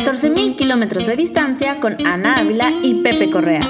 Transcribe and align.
14.000 0.00 0.56
kilómetros 0.56 1.06
de 1.06 1.14
distancia 1.14 1.78
con 1.78 1.94
Ana 2.06 2.38
Ávila 2.38 2.72
y 2.82 3.02
Pepe 3.02 3.28
Correa. 3.28 3.60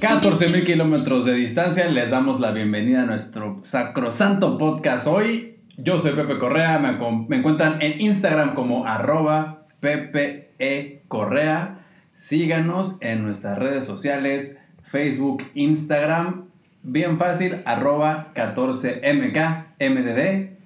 14.000 0.00 0.64
kilómetros 0.64 1.24
de 1.24 1.34
distancia, 1.34 1.88
les 1.88 2.10
damos 2.10 2.40
la 2.40 2.50
bienvenida 2.50 3.02
a 3.02 3.06
nuestro 3.06 3.60
sacrosanto 3.62 4.58
podcast 4.58 5.06
hoy. 5.06 5.60
Yo 5.76 6.00
soy 6.00 6.14
Pepe 6.14 6.36
Correa, 6.38 6.80
me, 6.80 6.98
encuentran 7.36 7.80
en 7.80 8.00
Instagram 8.00 8.54
como 8.54 8.88
arroba 8.88 9.68
Pepe 9.78 10.50
E. 10.58 11.04
Correa. 11.06 11.86
Síganos 12.16 12.98
en 13.02 13.22
nuestras 13.22 13.56
redes 13.56 13.84
sociales, 13.84 14.58
Facebook, 14.82 15.44
Instagram, 15.54 16.46
bien 16.82 17.18
fácil, 17.18 17.62
arroba 17.64 18.32
14MKMDD. 18.34 20.56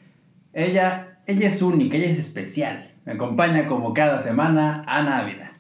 Ella, 0.54 1.18
ella 1.26 1.48
es 1.48 1.60
única, 1.60 1.98
ella 1.98 2.06
es 2.06 2.18
especial. 2.18 2.89
Me 3.04 3.12
acompaña 3.12 3.66
como 3.66 3.94
cada 3.94 4.18
semana 4.18 4.82
Ana 4.86 5.20
Ávila. 5.20 5.52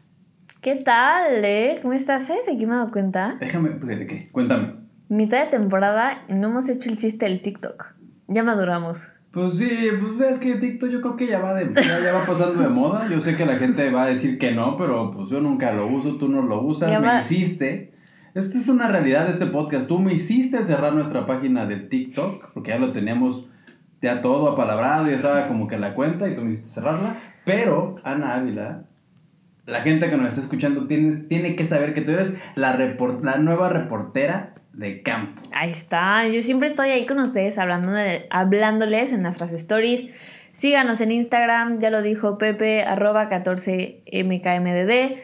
¿Qué 0.60 0.76
tal, 0.76 1.42
eh? 1.42 1.78
¿Cómo 1.80 1.94
estás? 1.94 2.26
¿Sabes 2.26 2.44
de 2.44 2.58
qué 2.58 2.66
me 2.66 2.74
he 2.74 2.76
dado 2.76 2.90
cuenta? 2.90 3.36
Déjame, 3.40 3.70
¿de 3.70 4.06
qué? 4.06 4.28
Cuéntame. 4.30 4.74
Mitad 5.08 5.44
de 5.44 5.50
temporada 5.50 6.22
y 6.28 6.34
no 6.34 6.48
hemos 6.48 6.68
hecho 6.68 6.90
el 6.90 6.98
chiste 6.98 7.24
del 7.24 7.40
TikTok. 7.40 7.94
Ya 8.28 8.42
maduramos. 8.42 9.08
Pues 9.32 9.54
sí, 9.54 9.70
pues 9.98 10.18
ves 10.18 10.38
que 10.38 10.56
TikTok 10.56 10.90
yo 10.90 11.00
creo 11.00 11.16
que 11.16 11.28
ya 11.28 11.38
va, 11.38 11.54
de, 11.54 11.72
ya, 11.72 12.12
va 12.12 12.26
pasando 12.26 12.62
de 12.62 12.68
moda. 12.68 13.08
Yo 13.08 13.20
sé 13.22 13.34
que 13.34 13.46
la 13.46 13.56
gente 13.56 13.90
va 13.90 14.02
a 14.02 14.06
decir 14.08 14.38
que 14.38 14.52
no, 14.52 14.76
pero 14.76 15.10
pues 15.10 15.30
yo 15.30 15.40
nunca 15.40 15.72
lo 15.72 15.86
uso, 15.86 16.16
tú 16.16 16.28
no 16.28 16.42
lo 16.42 16.60
usas, 16.60 17.00
me 17.00 17.20
hiciste. 17.20 17.94
Esto 18.34 18.58
es 18.58 18.68
una 18.68 18.88
realidad 18.88 19.24
de 19.24 19.32
este 19.32 19.46
podcast. 19.46 19.86
Tú 19.86 19.98
me 19.98 20.12
hiciste 20.12 20.62
cerrar 20.62 20.92
nuestra 20.92 21.24
página 21.24 21.64
de 21.64 21.76
TikTok, 21.76 22.52
porque 22.52 22.70
ya 22.70 22.78
lo 22.78 22.92
teníamos 22.92 23.46
ya 24.02 24.20
todo 24.20 24.50
apalabrado, 24.50 25.06
ya 25.06 25.16
estaba 25.16 25.46
como 25.46 25.66
que 25.66 25.78
la 25.78 25.94
cuenta 25.94 26.28
y 26.28 26.34
tú 26.34 26.42
me 26.42 26.52
hiciste 26.52 26.70
cerrarla. 26.80 27.16
Pero, 27.50 27.96
Ana 28.04 28.34
Ávila, 28.36 28.84
la 29.66 29.80
gente 29.80 30.08
que 30.08 30.16
nos 30.16 30.28
está 30.28 30.40
escuchando 30.40 30.86
tiene, 30.86 31.16
tiene 31.24 31.56
que 31.56 31.66
saber 31.66 31.94
que 31.94 32.00
tú 32.00 32.12
eres 32.12 32.34
la, 32.54 32.76
la 32.76 33.38
nueva 33.38 33.68
reportera 33.68 34.54
de 34.72 35.02
campo. 35.02 35.42
Ahí 35.52 35.72
está, 35.72 36.28
yo 36.28 36.42
siempre 36.42 36.68
estoy 36.68 36.90
ahí 36.90 37.06
con 37.06 37.18
ustedes 37.18 37.58
hablando 37.58 37.90
hablándoles 38.30 39.12
en 39.12 39.22
nuestras 39.22 39.52
stories. 39.52 40.06
Síganos 40.52 41.00
en 41.00 41.10
Instagram, 41.10 41.80
ya 41.80 41.90
lo 41.90 42.02
dijo 42.02 42.38
Pepe, 42.38 42.84
arroba 42.84 43.28
14mkmdd. 43.28 45.16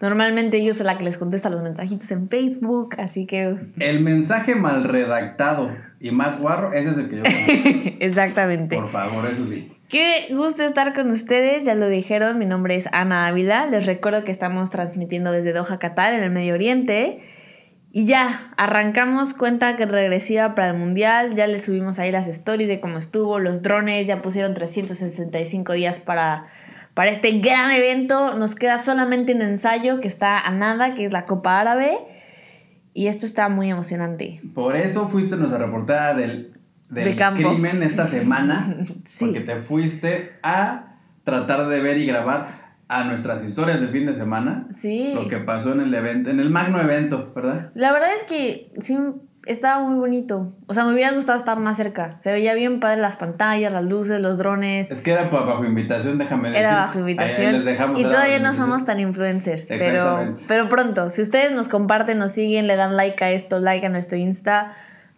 Normalmente 0.00 0.64
yo 0.64 0.72
soy 0.72 0.86
la 0.86 0.96
que 0.96 1.04
les 1.04 1.18
contesta 1.18 1.50
los 1.50 1.62
mensajitos 1.62 2.10
en 2.10 2.30
Facebook, 2.30 2.94
así 2.96 3.26
que... 3.26 3.56
El 3.78 4.00
mensaje 4.00 4.54
mal 4.54 4.84
redactado 4.84 5.70
y 6.00 6.12
más 6.12 6.40
guarro, 6.40 6.72
ese 6.72 6.92
es 6.92 6.96
el 6.96 7.10
que 7.10 7.16
yo... 7.16 7.22
Exactamente. 8.00 8.74
Por 8.74 8.88
favor, 8.88 9.26
eso 9.30 9.44
sí. 9.44 9.73
Qué 9.94 10.26
gusto 10.34 10.64
estar 10.64 10.92
con 10.92 11.12
ustedes, 11.12 11.64
ya 11.64 11.76
lo 11.76 11.88
dijeron, 11.88 12.36
mi 12.36 12.46
nombre 12.46 12.74
es 12.74 12.88
Ana 12.90 13.28
Ávila, 13.28 13.66
les 13.66 13.86
recuerdo 13.86 14.24
que 14.24 14.32
estamos 14.32 14.68
transmitiendo 14.68 15.30
desde 15.30 15.52
Doha, 15.52 15.78
Qatar, 15.78 16.14
en 16.14 16.24
el 16.24 16.32
Medio 16.32 16.54
Oriente. 16.54 17.20
Y 17.92 18.04
ya, 18.04 18.50
arrancamos 18.56 19.34
cuenta 19.34 19.76
que 19.76 19.86
regresiva 19.86 20.56
para 20.56 20.70
el 20.70 20.78
Mundial, 20.78 21.36
ya 21.36 21.46
les 21.46 21.62
subimos 21.62 22.00
ahí 22.00 22.10
las 22.10 22.26
stories 22.26 22.68
de 22.68 22.80
cómo 22.80 22.98
estuvo, 22.98 23.38
los 23.38 23.62
drones, 23.62 24.08
ya 24.08 24.20
pusieron 24.20 24.52
365 24.52 25.74
días 25.74 26.00
para, 26.00 26.46
para 26.94 27.12
este 27.12 27.38
gran 27.38 27.70
evento, 27.70 28.34
nos 28.34 28.56
queda 28.56 28.78
solamente 28.78 29.32
un 29.32 29.42
ensayo 29.42 30.00
que 30.00 30.08
está 30.08 30.40
a 30.40 30.50
nada, 30.50 30.94
que 30.94 31.04
es 31.04 31.12
la 31.12 31.24
Copa 31.24 31.60
Árabe, 31.60 31.98
y 32.94 33.06
esto 33.06 33.26
está 33.26 33.48
muy 33.48 33.70
emocionante. 33.70 34.40
Por 34.56 34.74
eso 34.74 35.08
fuiste 35.08 35.36
nuestra 35.36 35.58
reportera 35.58 36.14
del 36.14 36.53
del 36.94 37.16
crimen 37.16 37.82
esta 37.82 38.06
semana. 38.06 38.76
Porque 39.20 39.40
te 39.40 39.56
fuiste 39.56 40.32
a 40.42 40.96
tratar 41.24 41.68
de 41.68 41.80
ver 41.80 41.98
y 41.98 42.06
grabar 42.06 42.64
a 42.88 43.04
nuestras 43.04 43.42
historias 43.42 43.80
del 43.80 43.90
fin 43.90 44.06
de 44.06 44.14
semana. 44.14 44.66
Sí. 44.70 45.12
Lo 45.14 45.28
que 45.28 45.38
pasó 45.38 45.72
en 45.72 45.80
el 45.80 45.94
evento, 45.94 46.30
en 46.30 46.40
el 46.40 46.50
magno 46.50 46.80
evento, 46.80 47.32
¿verdad? 47.34 47.70
La 47.74 47.92
verdad 47.92 48.10
es 48.14 48.24
que 48.24 48.72
sí 48.80 48.98
estaba 49.46 49.82
muy 49.82 49.96
bonito. 49.96 50.54
O 50.66 50.74
sea, 50.74 50.84
me 50.84 50.92
hubiera 50.92 51.12
gustado 51.12 51.38
estar 51.38 51.58
más 51.58 51.76
cerca. 51.76 52.16
Se 52.16 52.32
veía 52.32 52.54
bien 52.54 52.80
padre 52.80 53.00
las 53.00 53.16
pantallas, 53.16 53.72
las 53.72 53.84
luces, 53.84 54.20
los 54.20 54.38
drones. 54.38 54.90
Es 54.90 55.02
que 55.02 55.12
era 55.12 55.24
bajo 55.24 55.64
invitación, 55.64 56.18
déjame 56.18 56.48
decir. 56.48 56.60
Era 56.60 56.74
bajo 56.76 56.98
invitación. 57.00 57.64
y 57.96 58.04
todavía 58.04 58.38
no 58.38 58.52
somos 58.52 58.84
tan 58.84 59.00
influencers. 59.00 59.66
Pero, 59.68 60.36
pero 60.46 60.68
pronto, 60.68 61.10
si 61.10 61.22
ustedes 61.22 61.52
nos 61.52 61.68
comparten, 61.68 62.18
nos 62.18 62.32
siguen, 62.32 62.66
le 62.66 62.76
dan 62.76 62.96
like 62.96 63.22
a 63.24 63.32
esto, 63.32 63.58
like 63.60 63.86
a 63.86 63.90
nuestro 63.90 64.16
Insta 64.18 64.72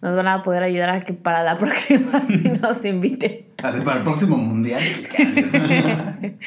nos 0.06 0.14
van 0.14 0.28
a 0.28 0.44
poder 0.44 0.62
ayudar 0.62 0.90
a 0.90 1.00
que 1.00 1.14
para 1.14 1.42
la 1.42 1.58
próxima 1.58 2.20
sí 2.28 2.52
nos 2.62 2.84
inviten. 2.84 3.46
Para 3.60 3.76
el 3.78 4.02
próximo 4.04 4.36
mundial. 4.36 4.80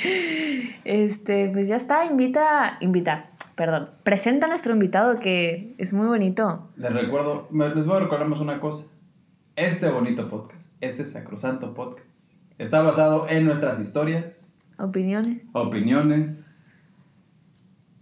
este, 0.85 1.49
pues 1.49 1.67
ya 1.67 1.75
está, 1.75 2.05
invita, 2.05 2.77
invita. 2.79 3.31
Perdón, 3.55 3.89
presenta 4.03 4.45
a 4.45 4.49
nuestro 4.49 4.71
invitado 4.71 5.19
que 5.19 5.75
es 5.77 5.93
muy 5.93 6.07
bonito. 6.07 6.69
Les 6.77 6.93
recuerdo, 6.93 7.49
les 7.51 7.85
voy 7.85 7.97
a 7.97 7.99
recordar 7.99 8.29
más 8.29 8.39
una 8.39 8.61
cosa. 8.61 8.87
Este 9.57 9.89
bonito 9.89 10.29
podcast, 10.29 10.71
este 10.79 11.05
sacrosanto 11.05 11.73
podcast, 11.73 12.37
está 12.57 12.81
basado 12.81 13.27
en 13.27 13.43
nuestras 13.43 13.81
historias, 13.81 14.55
opiniones, 14.77 15.49
opiniones, 15.51 16.79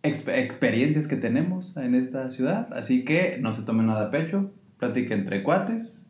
experiencias 0.03 1.07
que 1.07 1.15
tenemos 1.15 1.75
en 1.77 1.95
esta 1.95 2.29
ciudad. 2.29 2.71
Así 2.73 3.03
que 3.03 3.39
no 3.41 3.53
se 3.53 3.63
tomen 3.63 3.87
nada 3.87 4.09
a 4.09 4.11
pecho, 4.11 4.51
plática 4.77 5.13
entre 5.13 5.43
cuates 5.43 6.09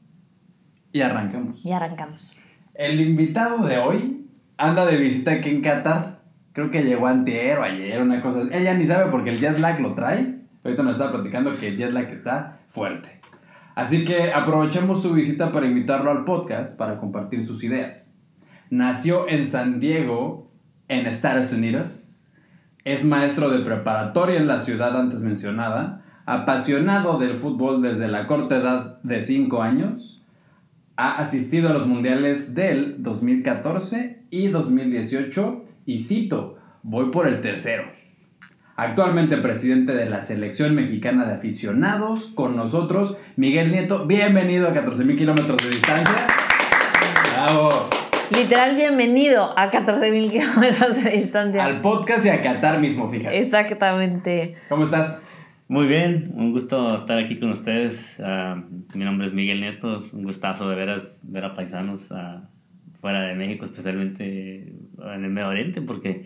y 0.91 1.01
arrancamos. 1.01 1.63
Y 1.63 1.71
arrancamos. 1.71 2.35
El 2.73 3.01
invitado 3.01 3.65
de 3.65 3.77
hoy 3.77 4.27
anda 4.57 4.85
de 4.85 4.97
visita 4.97 5.31
aquí 5.31 5.49
en 5.49 5.61
Qatar. 5.61 6.21
Creo 6.53 6.69
que 6.69 6.83
llegó 6.83 7.07
antier 7.07 7.59
o 7.59 7.63
ayer, 7.63 8.01
una 8.01 8.21
cosa. 8.21 8.43
Ella 8.51 8.73
ni 8.73 8.87
sabe 8.87 9.11
porque 9.11 9.29
el 9.29 9.39
jet 9.39 9.59
lag 9.59 9.79
lo 9.79 9.93
trae. 9.93 10.39
Ahorita 10.63 10.83
nos 10.83 10.93
está 10.93 11.11
platicando 11.11 11.57
que 11.57 11.69
el 11.69 11.77
jet 11.77 11.91
lag 11.91 12.09
está 12.09 12.59
fuerte. 12.67 13.21
Así 13.75 14.05
que 14.05 14.31
aprovechemos 14.33 15.03
su 15.03 15.13
visita 15.13 15.51
para 15.51 15.67
invitarlo 15.67 16.09
al 16.09 16.25
podcast 16.25 16.77
para 16.77 16.97
compartir 16.97 17.45
sus 17.45 17.63
ideas. 17.63 18.15
Nació 18.71 19.29
en 19.29 19.47
San 19.47 19.79
Diego, 19.79 20.47
en 20.87 21.05
Estados 21.05 21.53
Unidos. 21.53 22.21
Es 22.83 23.05
maestro 23.05 23.51
de 23.51 23.59
preparatoria 23.59 24.37
en 24.37 24.47
la 24.47 24.61
ciudad 24.61 24.99
antes 24.99 25.21
mencionada 25.21 26.03
apasionado 26.27 27.17
del 27.17 27.35
fútbol 27.35 27.81
desde 27.81 28.09
la 28.09 28.27
corta 28.27 28.57
edad 28.57 29.01
de 29.01 29.23
5 29.23 29.63
años, 29.63 30.21
ha 30.97 31.19
asistido 31.19 31.69
a 31.69 31.73
los 31.73 31.87
mundiales 31.87 32.53
del 32.53 33.01
2014 33.01 34.23
y 34.29 34.49
2018 34.49 35.63
y 35.85 35.99
cito, 36.01 36.57
voy 36.83 37.11
por 37.11 37.27
el 37.27 37.41
tercero. 37.41 37.85
Actualmente 38.75 39.37
presidente 39.37 39.93
de 39.93 40.09
la 40.09 40.21
selección 40.21 40.75
mexicana 40.75 41.25
de 41.25 41.33
aficionados, 41.35 42.25
con 42.35 42.57
nosotros 42.57 43.15
Miguel 43.37 43.71
Nieto. 43.71 44.05
Bienvenido 44.05 44.67
a 44.67 44.73
14.000 44.73 45.17
kilómetros 45.17 45.57
de 45.63 45.69
distancia. 45.69 46.15
Bravo. 47.33 47.89
Literal, 48.31 48.75
bienvenido 48.75 49.57
a 49.57 49.71
14.000 49.71 50.29
kilómetros 50.29 51.03
de 51.03 51.09
distancia. 51.09 51.63
Al 51.63 51.79
podcast 51.79 52.25
y 52.25 52.29
a 52.29 52.43
Qatar 52.43 52.79
mismo, 52.81 53.09
fíjate. 53.09 53.39
Exactamente. 53.39 54.57
¿Cómo 54.67 54.83
estás? 54.83 55.26
Muy 55.69 55.85
bien, 55.85 56.31
un 56.33 56.53
gusto 56.53 56.99
estar 56.99 57.17
aquí 57.17 57.39
con 57.39 57.51
ustedes. 57.51 58.21
Ah, 58.23 58.63
mi 58.93 59.03
nombre 59.03 59.27
es 59.27 59.33
Miguel 59.33 59.59
Nieto, 59.59 60.03
un 60.13 60.23
gustazo 60.23 60.69
de 60.69 60.75
ver 60.75 61.03
ver 61.23 61.43
a 61.43 61.55
paisanos 61.55 62.09
uh, 62.09 62.39
fuera 63.01 63.23
de 63.23 63.35
México, 63.35 63.65
especialmente 63.65 64.73
en 64.97 65.23
el 65.25 65.29
Medio 65.29 65.49
Oriente, 65.49 65.81
porque 65.81 66.25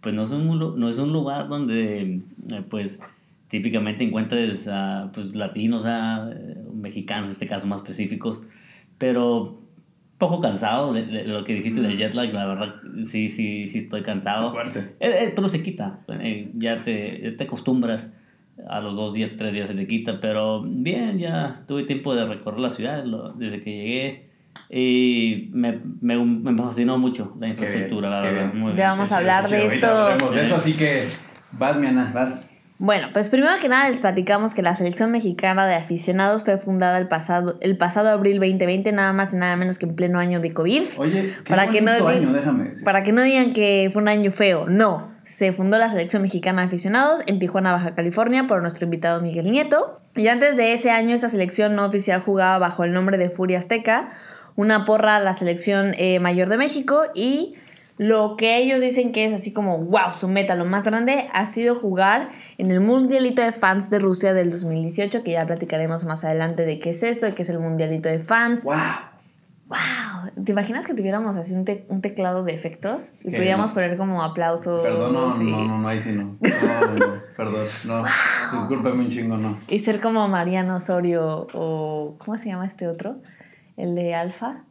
pues 0.00 0.14
no 0.14 0.22
es 0.22 0.30
un, 0.30 0.78
no 0.78 0.88
es 0.88 0.98
un 1.00 1.12
lugar 1.12 1.48
donde 1.48 2.20
eh, 2.52 2.62
pues 2.70 3.00
típicamente 3.48 4.04
encuentres 4.04 4.68
pues, 5.12 5.34
latinos, 5.34 5.84
mexicanos 6.72 7.26
en 7.26 7.32
este 7.32 7.48
caso 7.48 7.66
más 7.66 7.82
específicos, 7.82 8.42
pero 8.98 9.62
poco 10.18 10.40
cansado 10.40 10.92
de, 10.92 11.24
lo 11.24 11.42
que 11.44 11.54
dijiste 11.54 11.80
del 11.80 11.96
jet 11.96 12.14
lag, 12.14 12.32
la 12.32 12.46
verdad, 12.46 12.74
sí, 13.06 13.28
sí, 13.30 13.66
sí 13.66 13.80
estoy 13.80 14.02
cansado. 14.02 14.56
Es 14.60 14.76
eh, 14.76 14.86
eh, 15.00 15.32
pero 15.34 15.48
se 15.48 15.62
quita, 15.62 16.00
ya, 16.54 16.84
te, 16.84 17.20
ya 17.20 17.36
te 17.36 17.44
acostumbras 17.44 18.12
a 18.68 18.80
los 18.80 18.96
dos 18.96 19.12
días, 19.12 19.32
tres 19.36 19.52
días 19.52 19.68
se 19.68 19.74
le 19.74 19.86
quita, 19.86 20.20
pero 20.20 20.62
bien, 20.62 21.18
ya 21.18 21.62
tuve 21.66 21.84
tiempo 21.84 22.14
de 22.14 22.26
recorrer 22.26 22.60
la 22.60 22.70
ciudad 22.70 23.04
desde 23.36 23.62
que 23.62 23.70
llegué 23.70 24.26
y 24.70 25.50
me, 25.52 25.80
me, 26.00 26.16
me 26.16 26.62
fascinó 26.62 26.98
mucho 26.98 27.36
la 27.38 27.48
infraestructura, 27.48 28.08
la 28.08 28.20
verdad. 28.20 28.52
ya 28.74 28.90
vamos 28.90 29.12
a 29.12 29.18
hablar 29.18 29.48
de 29.48 29.66
esto. 29.66 30.08
de 30.08 30.40
eso, 30.40 30.56
así 30.56 30.76
que 30.76 31.02
vas, 31.52 31.78
mi 31.78 31.86
Ana, 31.86 32.10
vas. 32.14 32.52
Bueno, 32.78 33.08
pues 33.12 33.30
primero 33.30 33.54
que 33.58 33.70
nada 33.70 33.88
les 33.88 34.00
platicamos 34.00 34.52
que 34.52 34.60
la 34.60 34.74
selección 34.74 35.10
mexicana 35.10 35.66
de 35.66 35.76
aficionados 35.76 36.44
fue 36.44 36.58
fundada 36.58 36.98
el 36.98 37.08
pasado, 37.08 37.56
el 37.62 37.78
pasado 37.78 38.10
abril 38.10 38.38
2020, 38.38 38.92
nada 38.92 39.14
más 39.14 39.32
y 39.32 39.36
nada 39.36 39.56
menos 39.56 39.78
que 39.78 39.86
en 39.86 39.96
pleno 39.96 40.18
año 40.18 40.40
de 40.40 40.52
COVID. 40.52 40.82
Oye, 40.98 41.32
qué 41.42 41.48
para 41.48 41.68
que 41.68 41.80
no 41.80 41.90
año, 41.90 42.32
déjame 42.32 42.72
Para 42.84 43.02
que 43.02 43.12
no 43.12 43.22
digan 43.22 43.54
que 43.54 43.88
fue 43.92 44.02
un 44.02 44.08
año 44.08 44.30
feo, 44.30 44.66
no 44.68 45.15
se 45.26 45.52
fundó 45.52 45.76
la 45.76 45.90
selección 45.90 46.22
mexicana 46.22 46.62
de 46.62 46.68
aficionados 46.68 47.20
en 47.26 47.40
Tijuana, 47.40 47.72
Baja 47.72 47.96
California, 47.96 48.46
por 48.46 48.60
nuestro 48.60 48.84
invitado 48.84 49.20
Miguel 49.20 49.50
Nieto. 49.50 49.98
Y 50.14 50.28
antes 50.28 50.56
de 50.56 50.72
ese 50.72 50.92
año, 50.92 51.16
esta 51.16 51.28
selección 51.28 51.74
no 51.74 51.84
oficial 51.84 52.20
jugaba 52.20 52.58
bajo 52.58 52.84
el 52.84 52.92
nombre 52.92 53.18
de 53.18 53.28
Furia 53.28 53.58
Azteca, 53.58 54.08
una 54.54 54.84
porra 54.84 55.16
a 55.16 55.20
la 55.20 55.34
selección 55.34 55.94
eh, 55.98 56.20
mayor 56.20 56.48
de 56.48 56.58
México 56.58 57.02
y 57.12 57.54
lo 57.98 58.36
que 58.36 58.58
ellos 58.58 58.80
dicen 58.80 59.10
que 59.10 59.24
es 59.24 59.34
así 59.34 59.52
como, 59.52 59.78
wow, 59.78 60.12
su 60.12 60.28
meta, 60.28 60.54
lo 60.54 60.64
más 60.64 60.84
grande, 60.84 61.26
ha 61.32 61.44
sido 61.46 61.74
jugar 61.74 62.28
en 62.56 62.70
el 62.70 62.80
Mundialito 62.80 63.42
de 63.42 63.50
Fans 63.50 63.90
de 63.90 63.98
Rusia 63.98 64.32
del 64.32 64.52
2018, 64.52 65.24
que 65.24 65.32
ya 65.32 65.44
platicaremos 65.44 66.04
más 66.04 66.22
adelante 66.22 66.64
de 66.64 66.78
qué 66.78 66.90
es 66.90 67.02
esto, 67.02 67.26
de 67.26 67.34
qué 67.34 67.42
es 67.42 67.48
el 67.48 67.58
Mundialito 67.58 68.08
de 68.08 68.20
Fans. 68.20 68.62
¡Wow! 68.62 69.15
¡Wow! 69.68 70.44
¿Te 70.44 70.52
imaginas 70.52 70.86
que 70.86 70.94
tuviéramos 70.94 71.36
así 71.36 71.52
un, 71.54 71.64
te- 71.64 71.86
un 71.88 72.00
teclado 72.00 72.44
de 72.44 72.54
efectos? 72.54 73.10
Y 73.24 73.30
¿Qué? 73.30 73.36
pudiéramos 73.36 73.72
poner 73.72 73.96
como 73.96 74.22
aplausos. 74.22 74.82
Perdón, 74.82 75.12
no, 75.12 75.42
y, 75.42 75.50
no, 75.50 75.64
no, 75.64 75.78
no, 75.78 75.88
ahí 75.88 76.00
sí 76.00 76.12
no. 76.12 76.36
No, 76.40 76.94
no, 76.94 77.14
perdón, 77.36 77.66
no. 77.84 78.04
Discúlpame 78.52 79.00
un 79.06 79.10
chingo, 79.10 79.36
no. 79.36 79.58
y 79.68 79.78
ser 79.80 80.00
como 80.00 80.28
Mariano 80.28 80.76
Osorio 80.76 81.48
o. 81.52 82.14
¿Cómo 82.18 82.38
se 82.38 82.48
llama 82.48 82.64
este 82.66 82.86
otro? 82.86 83.16
El 83.76 83.94
de 83.96 84.14
Alfa. 84.14 84.62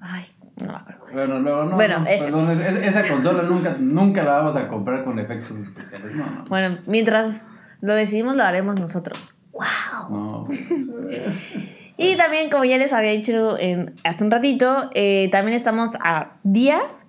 Ay, 0.00 0.24
no 0.56 0.68
me 0.72 0.74
acuerdo. 0.78 1.04
Bueno, 1.12 1.38
luego 1.40 1.64
no. 1.64 1.76
Bueno, 1.76 1.98
no, 2.00 2.06
ese. 2.06 2.24
perdón, 2.24 2.50
es- 2.50 2.60
es- 2.60 2.82
esa 2.82 3.06
consola 3.06 3.42
nunca, 3.42 3.76
nunca 3.78 4.22
la 4.22 4.38
vamos 4.38 4.56
a 4.56 4.68
comprar 4.68 5.04
con 5.04 5.18
efectos 5.18 5.58
especiales. 5.58 6.14
No, 6.14 6.24
no. 6.30 6.44
Bueno, 6.48 6.78
mientras 6.86 7.48
lo 7.82 7.94
decidimos, 7.94 8.36
lo 8.36 8.44
haremos 8.44 8.78
nosotros. 8.80 9.34
¡Wow! 9.52 10.10
No, 10.10 10.44
pues, 10.46 10.60
Y 12.02 12.16
también, 12.16 12.48
como 12.48 12.64
ya 12.64 12.78
les 12.78 12.94
había 12.94 13.10
dicho 13.10 13.58
hace 14.04 14.24
un 14.24 14.30
ratito, 14.30 14.88
eh, 14.94 15.28
también 15.30 15.54
estamos 15.54 15.98
a 16.02 16.38
días, 16.44 17.04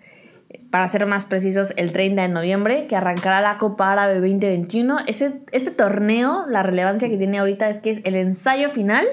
para 0.70 0.86
ser 0.90 1.06
más 1.06 1.26
precisos, 1.26 1.74
el 1.78 1.94
30 1.94 2.24
de 2.24 2.28
noviembre, 2.28 2.88
que 2.88 2.98
arrancará 2.98 3.40
la 3.40 3.58
Copa 3.58 3.94
Árabe 3.94 4.16
2021. 4.16 4.98
Ese, 5.08 5.44
este 5.54 5.72
torneo, 5.72 6.46
la 6.50 6.62
relevancia 6.62 7.08
que 7.08 7.16
tiene 7.16 7.40
ahorita 7.40 7.70
es 7.70 7.80
que 7.80 7.92
es 7.92 8.02
el 8.04 8.16
ensayo 8.16 8.70
final 8.70 9.08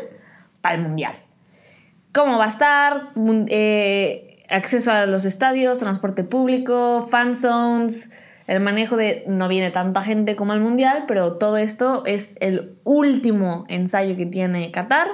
para 0.62 0.74
el 0.74 0.82
Mundial. 0.82 1.14
¿Cómo 2.12 2.38
va 2.38 2.46
a 2.46 2.48
estar? 2.48 3.10
Eh, 3.46 4.36
acceso 4.50 4.90
a 4.90 5.06
los 5.06 5.24
estadios, 5.24 5.78
transporte 5.78 6.24
público, 6.24 7.06
fan 7.08 7.36
zones, 7.36 8.10
el 8.48 8.58
manejo 8.58 8.96
de... 8.96 9.22
No 9.28 9.46
viene 9.46 9.70
tanta 9.70 10.02
gente 10.02 10.34
como 10.34 10.54
el 10.54 10.60
Mundial, 10.60 11.04
pero 11.06 11.34
todo 11.34 11.56
esto 11.56 12.02
es 12.04 12.34
el 12.40 12.80
último 12.82 13.64
ensayo 13.68 14.16
que 14.16 14.26
tiene 14.26 14.72
Qatar 14.72 15.06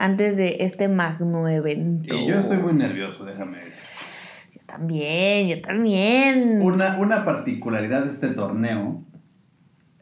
antes 0.00 0.36
de 0.38 0.56
este 0.60 0.88
magno 0.88 1.46
evento. 1.46 2.16
y 2.16 2.26
yo 2.26 2.38
estoy 2.38 2.56
muy 2.56 2.72
nervioso, 2.72 3.24
déjame 3.24 3.58
decir. 3.58 4.50
Yo 4.54 4.60
también, 4.66 5.48
yo 5.48 5.60
también. 5.60 6.60
Una, 6.62 6.96
una 6.98 7.24
particularidad 7.24 8.04
de 8.04 8.10
este 8.10 8.28
torneo 8.28 9.02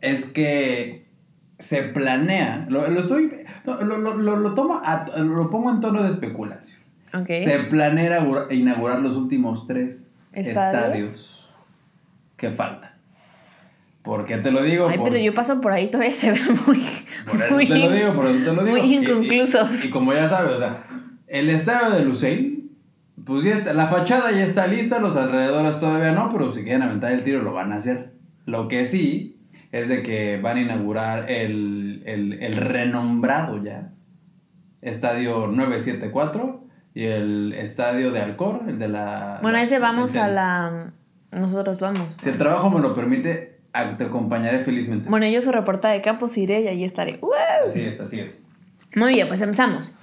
es 0.00 0.26
que 0.26 1.06
se 1.58 1.82
planea, 1.82 2.66
lo, 2.68 2.86
lo 2.88 3.00
estoy, 3.00 3.32
lo, 3.64 3.82
lo, 3.82 3.98
lo, 4.16 4.36
lo 4.36 4.54
tomo 4.54 4.80
a- 4.84 5.06
lo 5.18 5.50
pongo 5.50 5.70
en 5.72 5.80
tono 5.80 6.04
de 6.04 6.10
especulación. 6.10 6.78
Ok. 7.12 7.26
Se 7.26 7.58
planea 7.68 8.20
inaugurar- 8.20 8.52
inaugurar 8.52 9.00
los 9.00 9.16
últimos 9.16 9.66
tres 9.66 10.12
¿Estadios? 10.32 10.74
estadios, 11.02 11.50
que 12.36 12.50
faltan. 12.52 12.87
¿Por 14.08 14.24
qué 14.24 14.38
te 14.38 14.50
lo 14.50 14.62
digo? 14.62 14.88
Ay, 14.88 14.96
Por- 14.96 15.10
pero 15.10 15.22
yo 15.22 15.34
paso 15.34 15.60
por 15.60 15.70
ahí 15.72 15.90
todavía 15.90 16.14
se 16.14 16.32
ven 16.32 16.40
muy... 16.66 16.78
Por 17.26 17.36
eso 17.42 17.54
muy 17.54 17.66
te 17.66 17.78
lo 17.78 17.90
digo, 17.92 18.12
por 18.14 18.26
eso 18.26 18.38
te 18.38 18.56
lo 18.56 18.64
digo. 18.64 18.78
muy 18.78 18.80
Y- 18.80 18.94
y- 18.94 18.96
inconclusos. 18.96 19.84
Y, 19.84 19.90
como 19.90 20.14
ya 20.14 20.26
sabes, 20.30 20.52
o 20.52 20.58
sea, 20.58 20.84
el 21.26 21.50
estadio 21.50 21.94
de 21.96 22.04
Luceil, 22.06 22.70
pues 23.26 23.44
ya 23.44 23.52
está, 23.56 23.74
la 23.74 23.88
fachada 23.88 24.32
ya 24.32 24.44
está 24.46 24.66
lista, 24.66 24.98
los 24.98 25.14
alrededores 25.18 25.78
todavía 25.78 26.12
no, 26.12 26.32
pero 26.32 26.50
si 26.52 26.62
quieren 26.62 26.80
aventar 26.80 27.12
el 27.12 27.22
tiro 27.22 27.42
lo 27.42 27.52
van 27.52 27.70
a 27.72 27.76
hacer. 27.76 28.12
Lo 28.46 28.66
que 28.66 28.86
sí 28.86 29.36
es 29.72 29.90
de 29.90 30.02
que 30.02 30.38
van 30.42 30.56
a 30.56 30.60
inaugurar 30.62 31.30
el, 31.30 32.02
el, 32.06 32.32
el 32.42 32.56
renombrado 32.56 33.62
ya 33.62 33.90
estadio 34.80 35.48
974 35.48 36.64
y 36.94 37.04
el 37.04 37.52
estadio 37.52 38.10
de 38.10 38.20
Alcor, 38.20 38.62
el 38.68 38.78
de 38.78 38.88
la... 38.88 39.38
Bueno, 39.42 39.58
la- 39.58 39.64
ese 39.64 39.78
vamos 39.78 40.16
a 40.16 40.28
la... 40.28 40.92
Nosotros 41.30 41.78
vamos. 41.80 42.16
Si 42.20 42.30
el 42.30 42.38
trabajo 42.38 42.70
me 42.70 42.80
lo 42.80 42.94
permite, 42.94 43.57
te 43.98 44.04
acompañaré 44.04 44.60
felizmente. 44.64 45.08
Bueno, 45.08 45.26
yo 45.28 45.40
su 45.40 45.52
reporta 45.52 45.90
de 45.90 46.00
campus 46.02 46.36
iré 46.38 46.62
y 46.62 46.68
ahí 46.68 46.84
estaré. 46.84 47.18
¡Wow! 47.18 47.30
Así 47.66 47.82
es, 47.82 48.00
así 48.00 48.20
es. 48.20 48.46
Muy 48.96 49.14
bien, 49.14 49.28
pues 49.28 49.40
empezamos. 49.42 49.96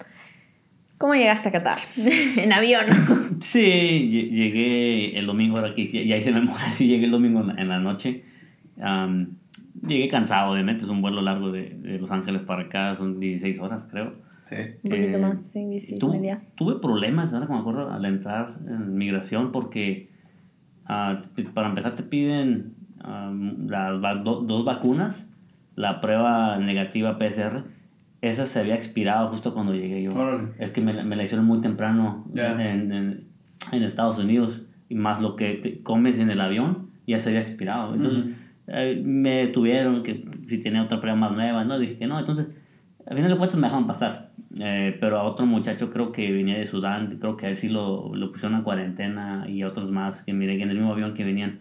¿Cómo 0.97 1.13
llegaste 1.15 1.49
a 1.49 1.51
Qatar? 1.51 1.79
en 2.37 2.53
avión. 2.53 2.85
Sí, 3.41 3.59
lle- 3.61 4.29
llegué 4.31 5.19
el 5.19 5.25
domingo, 5.27 5.57
ahora 5.57 5.75
que 5.75 5.85
ya 5.85 6.15
hice 6.17 6.31
memoria, 6.31 6.71
sí 6.73 6.87
llegué 6.87 7.05
el 7.05 7.11
domingo 7.11 7.41
en 7.57 7.67
la, 7.67 7.79
noche. 7.79 8.23
Llegué 9.85 10.07
cansado, 10.09 10.53
obviamente, 10.53 10.83
es 10.85 10.89
un 10.89 11.01
vuelo 11.01 11.21
largo 11.21 11.51
de, 11.51 11.69
de 11.69 11.99
Los 11.99 12.09
Ángeles 12.11 12.41
para 12.43 12.63
acá, 12.63 12.95
son 12.95 13.19
16 13.19 13.59
horas, 13.59 13.85
creo. 13.91 14.13
Sí. 14.49 14.55
Un 14.83 14.89
poquito 14.91 15.17
Eh, 15.17 15.19
más, 15.19 15.41
sí, 15.51 15.65
16 15.65 15.99
Tu- 15.99 16.11
media. 16.13 16.41
Tuve 16.55 16.79
problemas, 16.79 17.33
ahora 17.33 17.45
que 17.47 17.53
me 17.53 17.59
acuerdo, 17.59 17.91
al 17.91 18.05
entrar 18.05 18.55
en 18.67 18.95
migración, 18.95 19.51
porque 19.51 20.09
ah, 20.85 21.21
para 21.53 21.69
empezar 21.69 21.95
te 21.95 22.03
piden 22.03 22.73
am, 23.05 23.57
las 23.67 24.03
va- 24.03 24.15
do- 24.15 24.41
dos 24.41 24.65
vacunas, 24.65 25.31
la 25.75 26.01
prueba 26.01 26.57
negativa 26.57 27.17
PCR, 27.17 27.63
esa 28.21 28.45
se 28.45 28.59
había 28.59 28.75
expirado 28.75 29.29
justo 29.29 29.53
cuando 29.53 29.73
llegué 29.73 30.01
yo. 30.03 30.11
Órale. 30.11 30.49
Es 30.57 30.71
que 30.71 30.81
me, 30.81 30.93
la- 30.93 31.03
me 31.03 31.15
la 31.15 31.23
hicieron 31.23 31.45
muy 31.45 31.61
temprano 31.61 32.25
Ya. 32.33 32.51
en, 32.51 32.91
en- 32.91 33.23
en 33.71 33.83
Estados 33.83 34.17
Unidos, 34.17 34.61
y 34.89 34.95
más 34.95 35.21
lo 35.21 35.35
que 35.35 35.53
te 35.55 35.81
comes 35.83 36.17
en 36.19 36.29
el 36.29 36.39
avión, 36.41 36.89
ya 37.07 37.19
se 37.19 37.29
había 37.29 37.41
expirado. 37.41 37.93
Entonces, 37.95 38.23
Ujú. 38.25 38.33
eh, 38.67 39.01
me 39.03 39.47
tuvieron 39.47 40.03
que 40.03 40.23
si 40.47 40.59
tenía 40.59 40.83
otra 40.83 40.99
prueba 40.99 41.17
más 41.17 41.31
nueva, 41.33 41.63
¿no? 41.65 41.77
Dije 41.79 41.97
que 41.97 42.07
no, 42.07 42.19
entonces, 42.19 42.49
al 43.07 43.15
final 43.15 43.31
de 43.31 43.37
cuentas 43.37 43.57
me 43.59 43.67
dejaron 43.67 43.87
pasar. 43.87 44.31
Eh, 44.59 44.95
pero 45.01 45.19
a 45.19 45.23
otro 45.23 45.45
muchacho 45.45 45.89
creo 45.91 46.11
que 46.11 46.31
venía 46.31 46.57
de 46.57 46.65
Sudán, 46.65 47.17
creo 47.19 47.35
que 47.37 47.45
a 47.47 47.49
él 47.49 47.57
sí 47.57 47.67
lo, 47.67 48.15
lo 48.15 48.31
pusieron 48.31 48.55
a 48.57 48.63
cuarentena 48.63 49.45
y 49.49 49.61
a 49.63 49.67
otros 49.67 49.91
más 49.91 50.23
que 50.23 50.33
miré 50.33 50.57
que 50.57 50.63
en 50.63 50.69
el 50.69 50.77
mismo 50.77 50.93
avión 50.93 51.13
que 51.13 51.23
venían. 51.25 51.59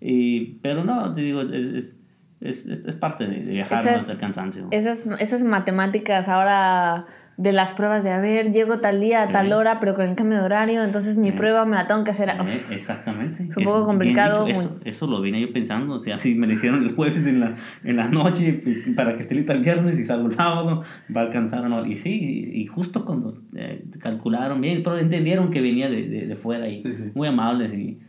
Y, 0.00 0.58
pero 0.62 0.84
no, 0.84 1.14
te 1.14 1.20
digo, 1.22 1.42
es, 1.42 1.50
es, 1.52 1.92
es, 2.40 2.66
es- 2.66 2.84
es 2.86 2.94
parte 2.96 3.26
de, 3.26 3.42
de 3.44 3.52
viajar, 3.52 3.80
Esa 3.80 3.90
¿no? 3.92 3.96
es- 3.96 4.06
del 4.06 4.18
cansancio. 4.18 4.68
Esas, 4.70 5.06
esas 5.20 5.44
matemáticas 5.44 6.28
ahora 6.28 7.06
de 7.36 7.52
las 7.52 7.72
pruebas 7.72 8.02
de, 8.02 8.10
a 8.10 8.20
ver, 8.20 8.50
llego 8.50 8.80
tal 8.80 9.00
día, 9.00 9.22
a 9.22 9.28
tal 9.30 9.46
Sí. 9.46 9.52
hora, 9.52 9.78
pero 9.78 9.94
con 9.94 10.04
el 10.08 10.16
cambio 10.16 10.38
de 10.40 10.44
horario, 10.44 10.82
entonces 10.82 11.16
mi 11.18 11.30
Sí. 11.30 11.36
prueba 11.36 11.64
me 11.64 11.76
la 11.76 11.86
tengo 11.86 12.02
que 12.02 12.10
hacer. 12.10 12.30
exactamente. 12.72 13.44
Es 13.44 13.56
un 13.56 13.62
poco 13.62 13.84
complicado, 13.86 14.44
bien. 14.44 14.56
Eso, 14.60 14.76
eso 14.84 15.06
lo 15.06 15.20
vine 15.20 15.40
yo 15.40 15.52
pensando. 15.52 15.94
O 15.94 16.02
sea, 16.02 16.18
si 16.18 16.34
me 16.34 16.48
lo 16.48 16.52
hicieron 16.54 16.82
el 16.82 16.94
jueves 16.96 17.26
en 17.28 17.38
la, 17.40 17.54
en 17.84 17.96
la 17.96 18.08
noche 18.08 18.62
para 18.96 19.14
que 19.14 19.22
esté 19.22 19.36
lista 19.36 19.52
el 19.52 19.62
viernes 19.62 19.96
y 19.98 20.04
salgo 20.04 20.26
el 20.28 20.34
sábado, 20.34 20.82
va 21.16 21.20
a 21.20 21.24
alcanzar 21.24 21.64
o 21.64 21.68
no. 21.68 21.86
Y 21.86 21.96
sí, 21.96 22.50
y, 22.54 22.66
justo 22.66 23.04
cuando 23.04 23.36
eh, 23.54 23.84
calcularon 24.00 24.60
bien, 24.60 24.82
pero 24.82 24.98
entendieron 24.98 25.50
que 25.52 25.60
venía 25.60 25.88
de, 25.88 26.08
de, 26.08 26.26
de 26.26 26.36
fuera 26.36 26.68
y 26.68 26.82
Sí, 26.82 26.92
sí. 26.94 27.04
muy 27.14 27.28
amables 27.28 27.72
y, 27.72 28.00